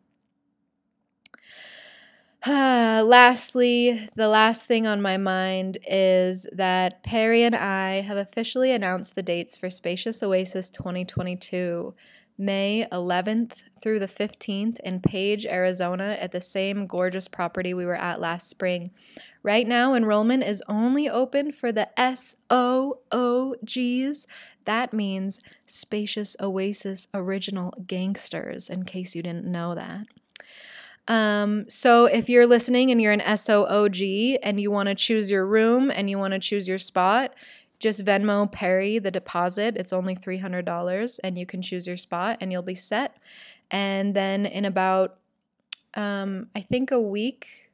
lastly, 2.46 4.06
the 4.16 4.28
last 4.28 4.66
thing 4.66 4.86
on 4.86 5.00
my 5.00 5.16
mind 5.16 5.78
is 5.88 6.46
that 6.52 7.02
Perry 7.02 7.42
and 7.42 7.54
I 7.54 8.02
have 8.02 8.18
officially 8.18 8.70
announced 8.70 9.14
the 9.14 9.22
dates 9.22 9.56
for 9.56 9.70
Spacious 9.70 10.22
Oasis 10.22 10.68
2022, 10.68 11.94
May 12.36 12.86
11th 12.92 13.62
through 13.80 13.98
the 13.98 14.06
15th 14.06 14.78
in 14.80 15.00
Page, 15.00 15.46
Arizona, 15.46 16.18
at 16.20 16.32
the 16.32 16.40
same 16.42 16.86
gorgeous 16.86 17.28
property 17.28 17.72
we 17.72 17.86
were 17.86 17.96
at 17.96 18.20
last 18.20 18.50
spring. 18.50 18.90
Right 19.42 19.66
now, 19.66 19.94
enrollment 19.94 20.44
is 20.44 20.62
only 20.68 21.08
open 21.08 21.50
for 21.50 21.72
the 21.72 21.88
SOOGs. 21.96 22.36
That 24.66 24.92
means 24.92 25.40
Spacious 25.64 26.36
Oasis 26.42 27.06
Original 27.14 27.72
Gangsters, 27.86 28.68
in 28.68 28.84
case 28.84 29.14
you 29.14 29.22
didn't 29.22 29.46
know 29.46 29.74
that. 29.74 30.08
Um, 31.06 31.68
so 31.68 32.06
if 32.06 32.28
you're 32.28 32.46
listening 32.46 32.90
and 32.90 33.00
you're 33.00 33.12
an 33.12 33.20
SOOG 33.20 34.38
and 34.42 34.60
you 34.60 34.70
want 34.70 34.88
to 34.88 34.94
choose 34.94 35.30
your 35.30 35.46
room 35.46 35.90
and 35.90 36.08
you 36.08 36.18
want 36.18 36.32
to 36.32 36.38
choose 36.38 36.66
your 36.66 36.78
spot, 36.78 37.34
just 37.78 38.04
Venmo 38.04 38.50
Perry 38.50 38.98
the 38.98 39.10
deposit. 39.10 39.76
It's 39.76 39.92
only 39.92 40.16
$300 40.16 41.20
and 41.22 41.38
you 41.38 41.44
can 41.44 41.60
choose 41.60 41.86
your 41.86 41.98
spot 41.98 42.38
and 42.40 42.50
you'll 42.50 42.62
be 42.62 42.74
set. 42.74 43.18
And 43.70 44.14
then 44.14 44.46
in 44.46 44.64
about, 44.64 45.18
um, 45.94 46.48
I 46.54 46.60
think 46.60 46.90
a 46.90 47.00
week, 47.00 47.70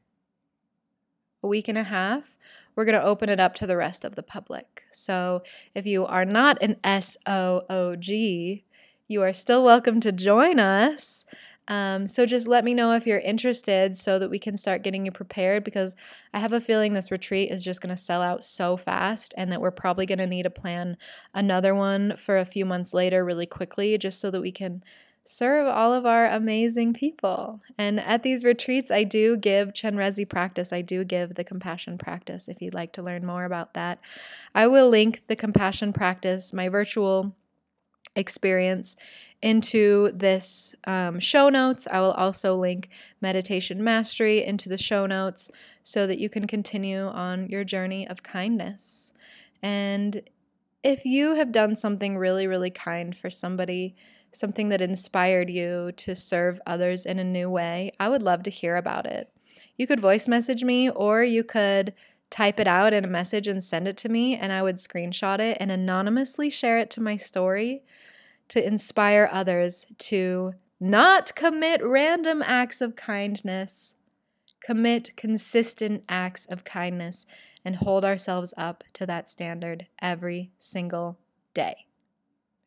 a 1.43 1.49
week 1.49 1.69
and 1.69 1.79
a 1.79 1.85
half, 1.85 2.37
we're 2.75 2.85
going 2.85 2.99
to 2.99 3.05
open 3.05 3.29
it 3.29 3.39
up 3.39 3.55
to 3.57 3.67
the 3.67 3.77
rest 3.77 4.05
of 4.05 4.17
the 4.17 4.23
public. 4.23 4.85
So 4.91 5.43
if 5.75 5.87
you 5.87 6.07
are 6.07 6.25
not 6.25 6.63
an 6.63 6.77
SOOG, 6.83 8.65
you 9.09 9.23
are 9.23 9.33
still 9.33 9.65
welcome 9.65 10.01
to 10.01 10.13
join 10.13 10.59
us. 10.59 11.25
Um, 11.71 12.09
so 12.09 12.27
just 12.27 12.49
let 12.49 12.65
me 12.65 12.75
know 12.75 12.95
if 12.95 13.07
you're 13.07 13.21
interested 13.21 13.97
so 13.97 14.19
that 14.19 14.29
we 14.29 14.41
can 14.41 14.57
start 14.57 14.83
getting 14.83 15.07
you 15.07 15.13
prepared 15.13 15.63
because 15.63 15.95
I 16.35 16.41
have 16.41 16.53
a 16.53 16.61
feeling 16.61 16.95
this 16.95 17.13
retreat 17.13 17.53
is 17.53 17.63
just 17.63 17.81
going 17.81 17.95
to 17.95 18.03
sell 18.03 18.23
out 18.23 18.43
so 18.43 18.77
fast 18.77 19.33
and 19.37 19.53
that 19.53 19.61
we're 19.61 19.71
probably 19.71 20.05
going 20.05 20.19
to 20.19 20.27
need 20.27 20.43
to 20.43 20.51
plan 20.51 20.97
another 21.33 21.73
one 21.73 22.17
for 22.17 22.37
a 22.37 22.45
few 22.45 22.67
months 22.67 22.93
later 22.93 23.25
really 23.25 23.47
quickly 23.47 23.97
just 23.99 24.21
so 24.21 24.33
that 24.33 24.41
we 24.41 24.51
can 24.51 24.83
serve 25.25 25.69
all 25.69 25.95
of 25.95 26.05
our 26.05 26.27
amazing 26.27 26.93
people. 26.93 27.61
And 27.79 28.01
at 28.01 28.25
these 28.25 28.45
retreats, 28.45 28.91
I 28.91 29.05
do 29.05 29.37
give 29.37 29.73
Chenrezi 29.73 30.29
practice. 30.29 30.73
I 30.73 30.83
do 30.83 31.05
give 31.05 31.37
the 31.37 31.45
compassion 31.45 31.99
practice 31.99 32.49
if 32.49 32.61
you'd 32.61 32.75
like 32.75 32.93
to 32.95 33.03
learn 33.03 33.25
more 33.25 33.45
about 33.45 33.75
that. 33.75 34.01
I 34.57 34.67
will 34.67 34.89
link 34.89 35.23
the 35.29 35.37
compassion 35.37 35.93
practice, 35.93 36.53
my 36.53 36.69
virtual 36.69 37.37
experience 38.17 38.97
into 39.43 40.11
this 40.13 40.75
um, 40.85 41.19
show 41.19 41.49
notes. 41.49 41.89
I 41.91 42.01
will 42.01 42.13
also 42.13 42.57
link 42.57 42.89
Meditation 43.21 43.83
Mastery 43.83 44.45
into 44.45 44.69
the 44.69 44.79
show 44.79 45.07
notes 45.07 45.51
so 45.83 46.07
that 46.07 46.19
you 46.19 46.29
can 46.29 46.47
continue 46.47 47.07
on 47.07 47.49
your 47.49 47.65
journey 47.65 48.07
of 48.07 48.23
kindness. 48.23 49.13
And 49.63 50.23
if 50.83 51.05
you 51.05 51.35
have 51.35 51.53
done 51.53 51.77
something 51.77 52.17
really, 52.17 52.47
really 52.47 52.71
kind 52.71 53.17
for 53.17 53.31
somebody, 53.31 53.97
something 54.33 54.69
that 54.69 54.83
inspired 54.83 55.51
you 55.51 55.93
to 55.97 56.15
serve 56.15 56.61
others 56.67 57.07
in 57.07 57.19
a 57.19 57.25
new 57.25 57.49
way, 57.49 57.93
I 57.99 58.09
would 58.09 58.23
love 58.23 58.43
to 58.45 58.51
hear 58.51 58.77
about 58.77 59.07
it. 59.07 59.31
You 59.77 59.87
could 59.87 60.01
voice 60.01 60.29
message 60.29 60.65
me 60.65 60.91
or 60.91 61.23
you 61.25 61.45
could 61.45 61.95
type 62.29 62.61
it 62.61 62.69
out 62.69 62.93
in 62.93 63.05
a 63.05 63.09
message 63.09 63.49
and 63.49 63.63
send 63.65 63.89
it 63.89 63.97
to 63.97 64.09
me, 64.09 64.37
and 64.37 64.53
I 64.53 64.63
would 64.63 64.77
screenshot 64.77 65.41
it 65.41 65.57
and 65.59 65.71
anonymously 65.71 66.49
share 66.49 66.79
it 66.79 66.91
to 66.91 67.01
my 67.01 67.17
story 67.17 67.83
to 68.51 68.65
inspire 68.65 69.29
others 69.33 69.87
to 69.97 70.55
not 70.79 71.35
commit 71.35 71.83
random 71.85 72.43
acts 72.45 72.81
of 72.81 72.97
kindness, 72.97 73.95
commit 74.65 75.17
consistent 75.17 76.05
acts 76.09 76.47
of 76.47 76.65
kindness, 76.65 77.27
and 77.65 77.77
hold 77.77 78.05
ourselves 78.05 78.53
up 78.57 78.85
to 78.95 79.07
that 79.07 79.31
standard 79.31 79.87
every 80.01 80.51
single 80.59 81.19
day. 81.55 81.87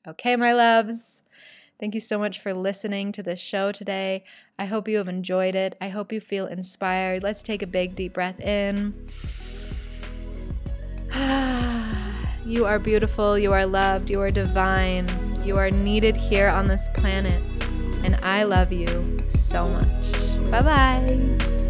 Okay, 0.07 0.35
my 0.35 0.53
loves. 0.53 1.21
Thank 1.79 1.95
you 1.95 2.01
so 2.01 2.17
much 2.17 2.39
for 2.39 2.53
listening 2.53 3.11
to 3.13 3.23
this 3.23 3.41
show 3.41 3.71
today. 3.71 4.23
I 4.57 4.65
hope 4.65 4.87
you 4.87 4.97
have 4.97 5.09
enjoyed 5.09 5.55
it. 5.55 5.75
I 5.81 5.89
hope 5.89 6.13
you 6.13 6.21
feel 6.21 6.45
inspired. 6.45 7.23
Let's 7.23 7.41
take 7.41 7.61
a 7.61 7.67
big, 7.67 7.95
deep 7.95 8.13
breath 8.13 8.39
in. 8.39 9.09
you 12.45 12.65
are 12.65 12.79
beautiful. 12.79 13.37
You 13.37 13.51
are 13.53 13.65
loved. 13.65 14.09
You 14.09 14.21
are 14.21 14.31
divine. 14.31 15.32
You 15.45 15.57
are 15.57 15.69
needed 15.69 16.15
here 16.15 16.47
on 16.47 16.67
this 16.67 16.87
planet, 16.93 17.41
and 18.03 18.15
I 18.23 18.43
love 18.43 18.71
you 18.71 19.17
so 19.29 19.67
much. 19.67 20.49
Bye 20.49 20.61
bye. 20.61 21.62